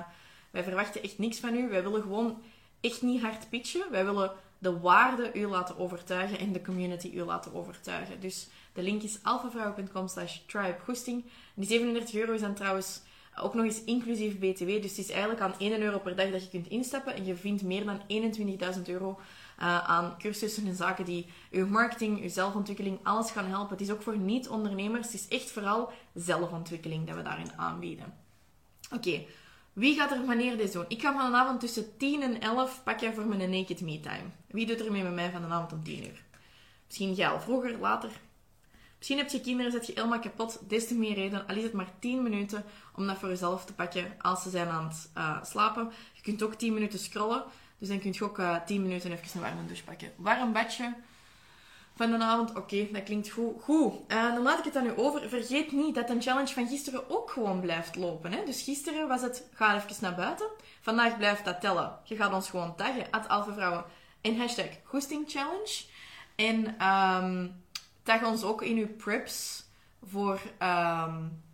wij 0.52 0.64
verwachten 0.64 1.04
echt 1.04 1.18
niks 1.18 1.39
van 1.39 1.56
u. 1.56 1.70
Wij 1.70 1.84
willen 1.84 2.02
gewoon 2.02 2.41
echt 2.82 3.02
niet 3.02 3.22
hard 3.22 3.50
pitchen. 3.50 3.91
Wij 3.91 4.06
willen 4.06 4.32
de 4.60 4.80
waarde 4.80 5.32
u 5.34 5.47
laten 5.47 5.78
overtuigen 5.78 6.39
en 6.39 6.51
de 6.51 6.62
community 6.62 7.12
u 7.14 7.24
laten 7.24 7.53
overtuigen. 7.53 8.20
Dus 8.20 8.47
de 8.74 8.82
link 8.82 9.01
is 9.01 9.20
alfavrouw.com 9.24 10.08
slash. 10.08 10.39
Die 11.53 11.68
37 11.68 12.16
euro 12.16 12.38
dan 12.38 12.53
trouwens 12.53 13.01
Ook 13.39 13.53
nog 13.53 13.66
eens 13.66 13.84
inclusief 13.84 14.38
BTW. 14.39 14.66
Dus 14.66 14.89
het 14.89 14.97
is 14.97 15.10
eigenlijk 15.10 15.41
aan 15.41 15.53
1 15.58 15.82
euro 15.82 15.99
per 15.99 16.16
dag 16.16 16.32
dat 16.32 16.43
je 16.43 16.49
kunt 16.49 16.68
instappen. 16.68 17.16
En 17.16 17.26
je 17.26 17.36
vindt 17.36 17.64
meer 17.64 17.86
dan 17.86 18.01
21.000 18.76 18.82
euro 18.86 19.20
uh, 19.60 19.89
aan 19.89 20.16
cursussen 20.18 20.68
en 20.68 20.76
zaken 20.76 21.05
die 21.05 21.26
je 21.51 21.66
marketing, 21.66 22.22
je 22.22 22.30
zelfontwikkeling, 22.30 22.99
alles 23.03 23.32
gaan 23.32 23.45
helpen. 23.45 23.78
Het 23.78 23.82
is 23.82 23.91
ook 23.91 24.01
voor 24.01 24.18
niet-ondernemers. 24.18 25.05
Het 25.05 25.16
is 25.16 25.28
echt 25.28 25.51
vooral 25.51 25.91
zelfontwikkeling 26.14 27.08
dat 27.08 27.16
we 27.16 27.22
daarin 27.22 27.51
aanbieden. 27.55 28.14
Oké, 28.95 29.24
wie 29.78 29.96
gaat 29.96 30.12
er 30.12 30.26
wanneer 30.26 30.58
dit 30.58 30.74
doen? 30.74 30.86
Ik 30.88 31.02
ga 31.02 31.14
vanavond 31.14 31.60
tussen 31.60 31.98
10 31.98 32.22
en 32.22 32.42
11 32.42 32.84
pakken 32.84 33.14
voor 33.14 33.26
mijn 33.26 33.50
Naked 33.50 33.82
Me 33.82 34.00
Time. 34.00 34.30
Wie 34.48 34.66
doet 34.66 34.80
er 34.80 34.92
mee 34.92 35.04
met 35.04 35.14
mij 35.14 35.32
vanavond 35.32 35.74
om 35.74 35.84
10 35.84 36.06
uur? 36.06 36.24
Misschien 36.86 37.14
jij 37.14 37.28
al 37.28 37.40
vroeger, 37.40 37.78
later. 37.80 38.10
Misschien 38.98 39.18
heb 39.18 39.30
je 39.30 39.42
kinderen, 39.42 39.72
zet 39.72 39.88
je 39.88 39.94
helemaal 39.94 40.20
kapot. 40.20 40.60
Des 40.68 40.88
te 40.88 40.96
meer 40.96 41.14
reden, 41.14 41.48
al 41.48 41.56
is 41.56 41.64
het 41.64 41.74
maar 41.74 41.92
10 42.00 42.24
minuten 42.24 42.64
om 42.96 43.08
dat 43.08 43.18
voor 43.18 43.30
jezelf 43.30 43.66
te 43.66 43.74
pakken 43.74 44.14
als 44.22 44.44
ze 44.44 44.50
zijn 44.50 44.68
aan 44.68 44.88
het 44.88 45.10
uh, 45.18 45.44
slapen. 45.44 45.92
Je 46.14 46.22
kunt 46.22 46.44
ook 46.44 46.54
10 46.54 46.74
minuten 46.74 47.00
scrollen. 47.00 47.44
Dus 47.78 47.88
dan 47.88 48.00
kun 48.00 48.14
je 48.14 48.24
ook 48.24 48.40
uh, 48.40 48.56
eh, 48.56 48.64
10 48.64 48.82
minuten 48.82 49.12
even 49.12 49.28
een 49.34 49.42
warme 49.42 49.66
douche 49.66 49.84
pakken. 49.84 50.12
Warm 50.16 50.54
badje 50.54 50.94
van 51.98 52.12
de 52.12 52.18
avond. 52.18 52.56
Oké, 52.56 52.88
dat 52.91 53.04
klinkt 53.04 53.30
goed. 53.30 53.62
Goed, 53.64 53.93
dan 54.08 54.41
laat 54.41 54.60
ik 54.60 54.64
het 54.64 54.76
aan 54.76 54.86
u 54.86 54.93
over. 54.95 55.30
Vergeet 55.30 55.72
niet 55.72 55.95
dat 55.95 56.10
een 56.10 56.22
challenge 56.22 56.54
van 56.54 56.68
gisteren 56.68 57.10
ook 57.10 57.32
gewoon 57.32 57.60
blijft 57.60 57.95
lopen. 57.95 58.32
Hè? 58.32 58.45
Dus 58.45 58.62
gisteren 58.62 59.08
was 59.08 59.22
het, 59.22 59.50
ga 59.54 59.76
even 59.76 59.95
naar 60.02 60.16
buiten. 60.16 60.48
Vandaag 60.82 61.18
blijft 61.18 61.45
dat 61.45 61.62
tellen. 61.62 62.00
Je 62.04 62.16
gaat 62.16 62.34
ons 62.34 62.50
gewoon 62.50 62.76
taggen, 62.76 63.12
at 63.12 63.28
Alphavrouwen. 63.28 63.86
En 64.22 64.38
hashtag 64.38 64.70
Goesting 64.84 65.24
Challenge. 65.28 65.84
En 66.36 66.88
um, 66.88 67.64
tag 68.04 68.26
ons 68.26 68.43
ook 68.43 68.62
in 68.62 68.78
uw 68.78 68.95
preps 68.95 69.66
voor... 70.04 70.41
Um, 70.62 71.45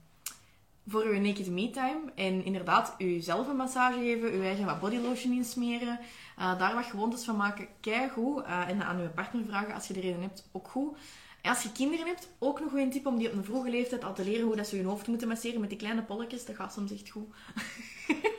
voor 0.88 1.04
uw 1.04 1.20
naked 1.20 1.50
me 1.50 1.70
time. 1.70 2.02
En 2.16 2.46
inderdaad, 2.46 2.96
uzelf 2.98 3.48
een 3.48 3.56
massage 3.56 4.00
geven, 4.00 4.32
uw 4.32 4.42
eigen 4.42 4.66
wat 4.66 4.80
bodylotion 4.80 5.34
insmeren. 5.34 6.00
Uh, 6.40 6.60
daar 6.60 6.76
wat 6.76 6.86
gewoontes 6.86 7.24
van 7.24 7.36
maken, 7.36 7.68
kei 7.80 8.10
goed. 8.10 8.44
Uh, 8.44 8.70
en 8.70 8.84
aan 8.84 9.00
uw 9.00 9.10
partner 9.10 9.46
vragen 9.46 9.74
als 9.74 9.88
je 9.88 9.94
de 9.94 10.00
reden 10.00 10.22
hebt, 10.22 10.50
ook 10.52 10.68
goed. 10.68 10.98
En 11.42 11.50
als 11.50 11.64
je 11.64 11.72
kinderen 11.72 12.08
hebt, 12.08 12.30
ook 12.40 12.60
nog 12.60 12.74
een 12.74 12.92
tip 12.92 13.06
om 13.06 13.18
die 13.18 13.28
op 13.28 13.34
een 13.34 13.44
vroege 13.44 13.70
leeftijd 13.70 14.04
al 14.04 14.14
te 14.14 14.24
leren 14.24 14.46
hoe 14.46 14.56
dat 14.56 14.68
ze 14.68 14.76
hun 14.76 14.86
hoofd 14.86 15.08
moeten 15.08 15.28
masseren 15.28 15.60
met 15.60 15.70
die 15.70 15.78
kleine 15.78 16.04
polletjes. 16.04 16.46
Dat 16.46 16.56
gaat 16.56 16.74
soms 16.74 16.92
echt 16.92 17.10
goed. 17.10 17.28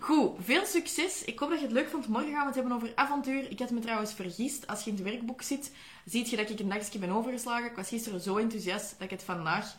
Goed, 0.00 0.30
veel 0.38 0.64
succes. 0.64 1.24
Ik 1.24 1.38
hoop 1.38 1.48
dat 1.50 1.58
je 1.58 1.64
het 1.64 1.74
leuk 1.74 1.88
vond. 1.88 2.08
Morgen 2.08 2.32
gaan 2.32 2.40
we 2.40 2.46
het 2.46 2.54
hebben 2.54 2.72
over 2.72 2.92
avontuur. 2.94 3.50
Ik 3.50 3.58
had 3.58 3.70
me 3.70 3.80
trouwens 3.80 4.12
vergist. 4.12 4.66
Als 4.66 4.84
je 4.84 4.90
in 4.90 4.96
het 4.96 5.04
werkboek 5.04 5.42
zit, 5.42 5.72
zie 6.04 6.30
je 6.30 6.36
dat 6.36 6.50
ik 6.50 6.60
een 6.60 6.68
dagje 6.68 6.98
ben 6.98 7.10
overgeslagen. 7.10 7.70
Ik 7.70 7.76
was 7.76 7.88
gisteren 7.88 8.20
zo 8.20 8.36
enthousiast 8.36 8.90
dat 8.90 9.00
ik 9.00 9.10
het 9.10 9.22
vandaag 9.22 9.76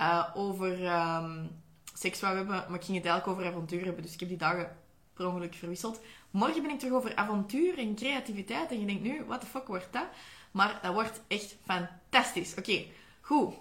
uh, 0.00 0.24
over 0.34 0.84
um, 0.84 1.50
seks 1.94 2.20
wou 2.20 2.36
hebben. 2.36 2.54
Maar 2.54 2.78
ik 2.78 2.84
ging 2.84 2.96
het 2.96 3.06
eigenlijk 3.06 3.26
over 3.26 3.46
avontuur 3.46 3.84
hebben. 3.84 4.02
Dus 4.02 4.12
ik 4.12 4.20
heb 4.20 4.28
die 4.28 4.38
dagen 4.38 4.76
per 5.18 5.26
ongeluk 5.26 5.54
verwisseld. 5.54 6.00
Morgen 6.30 6.62
ben 6.62 6.70
ik 6.70 6.78
terug 6.78 6.94
over 6.94 7.16
avontuur 7.16 7.78
en 7.78 7.94
creativiteit. 7.94 8.70
En 8.70 8.80
je 8.80 8.86
denkt 8.86 9.02
nu, 9.02 9.24
what 9.26 9.40
the 9.40 9.46
fuck 9.46 9.66
wordt 9.66 9.88
dat? 9.90 10.06
Maar 10.50 10.78
dat 10.82 10.92
wordt 10.92 11.22
echt 11.28 11.56
fantastisch. 11.64 12.54
Oké, 12.58 12.84
goed. 13.20 13.54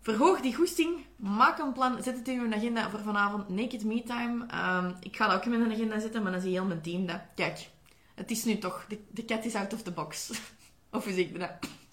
Verhoog 0.00 0.40
die 0.40 0.54
goesting. 0.54 1.04
Maak 1.16 1.58
een 1.58 1.72
plan. 1.72 2.02
Zet 2.02 2.16
het 2.16 2.28
in 2.28 2.40
uw 2.40 2.54
agenda 2.54 2.90
voor 2.90 3.00
vanavond. 3.00 3.48
Naked 3.48 3.84
Me 3.84 4.02
Time. 4.02 4.46
Um, 4.54 4.96
ik 5.00 5.16
ga 5.16 5.26
dat 5.26 5.36
ook 5.36 5.44
in 5.44 5.58
mijn 5.58 5.72
agenda 5.72 5.98
zetten, 5.98 6.22
maar 6.22 6.32
dan 6.32 6.40
zie 6.40 6.50
heel 6.50 6.64
mijn 6.64 6.80
team 6.80 7.06
dat. 7.06 7.20
Kijk, 7.34 7.68
het 8.14 8.30
is 8.30 8.44
nu 8.44 8.58
toch. 8.58 8.86
De, 9.10 9.24
cat 9.24 9.44
is 9.44 9.54
out 9.54 9.72
of 9.72 9.82
the 9.82 9.90
box. 9.90 10.30
of 10.92 11.04
hoe 11.04 11.12
zeg 11.12 11.24
ik 11.24 11.38
dat? 11.38 11.50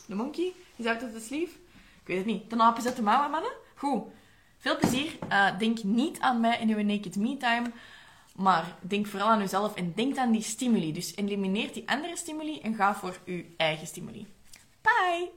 De 0.07 0.15
monkey 0.15 0.53
is 0.75 0.85
out 0.85 1.03
of 1.03 1.11
the 1.11 1.19
sleeve. 1.19 1.55
Ik 2.01 2.07
weet 2.07 2.17
het 2.17 2.25
niet. 2.25 2.49
De 2.49 2.57
aap 2.57 2.77
is 2.77 2.95
de 2.95 3.01
mannen. 3.01 3.51
Goed. 3.75 4.03
Veel 4.57 4.77
plezier. 4.77 5.17
Uh, 5.29 5.57
denk 5.57 5.83
niet 5.83 6.19
aan 6.19 6.39
mij 6.39 6.59
in 6.59 6.69
uw 6.69 6.83
Naked 6.83 7.15
Me 7.15 7.37
Time. 7.37 7.71
Maar 8.35 8.75
denk 8.81 9.07
vooral 9.07 9.27
aan 9.27 9.41
uzelf 9.41 9.75
en 9.75 9.93
denk 9.95 10.17
aan 10.17 10.31
die 10.31 10.41
stimuli. 10.41 10.93
Dus 10.93 11.15
elimineer 11.15 11.73
die 11.73 11.89
andere 11.89 12.17
stimuli 12.17 12.59
en 12.59 12.75
ga 12.75 12.95
voor 12.95 13.17
uw 13.25 13.41
eigen 13.57 13.87
stimuli. 13.87 14.27
Bye! 14.81 15.31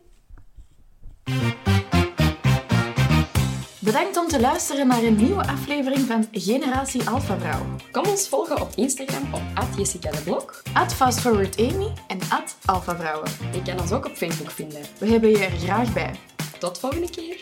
Bedankt 3.80 4.16
om 4.16 4.28
te 4.28 4.40
luisteren 4.40 4.86
naar 4.86 5.02
een 5.02 5.16
nieuwe 5.16 5.46
aflevering 5.46 6.00
van 6.00 6.26
Generatie 6.32 7.08
Alpha 7.08 7.38
Vrouw. 7.38 7.66
Kom 7.90 8.06
ons 8.06 8.28
volgen 8.28 8.60
op 8.60 8.72
Instagram 8.74 9.34
op 9.34 9.42
Jessica 9.76 10.10
de 10.10 10.22
Blok, 10.22 10.62
FastForwardAmy 10.94 11.92
en 12.08 12.18
Alpha 12.64 12.96
Vrouwen. 12.96 13.30
Je 13.52 13.62
kan 13.62 13.80
ons 13.80 13.92
ook 13.92 14.06
op 14.06 14.16
Facebook 14.16 14.50
vinden. 14.50 14.82
We 14.98 15.06
hebben 15.06 15.30
je 15.30 15.38
er 15.38 15.58
graag 15.58 15.92
bij. 15.92 16.14
Tot 16.58 16.78
volgende 16.78 17.10
keer! 17.10 17.40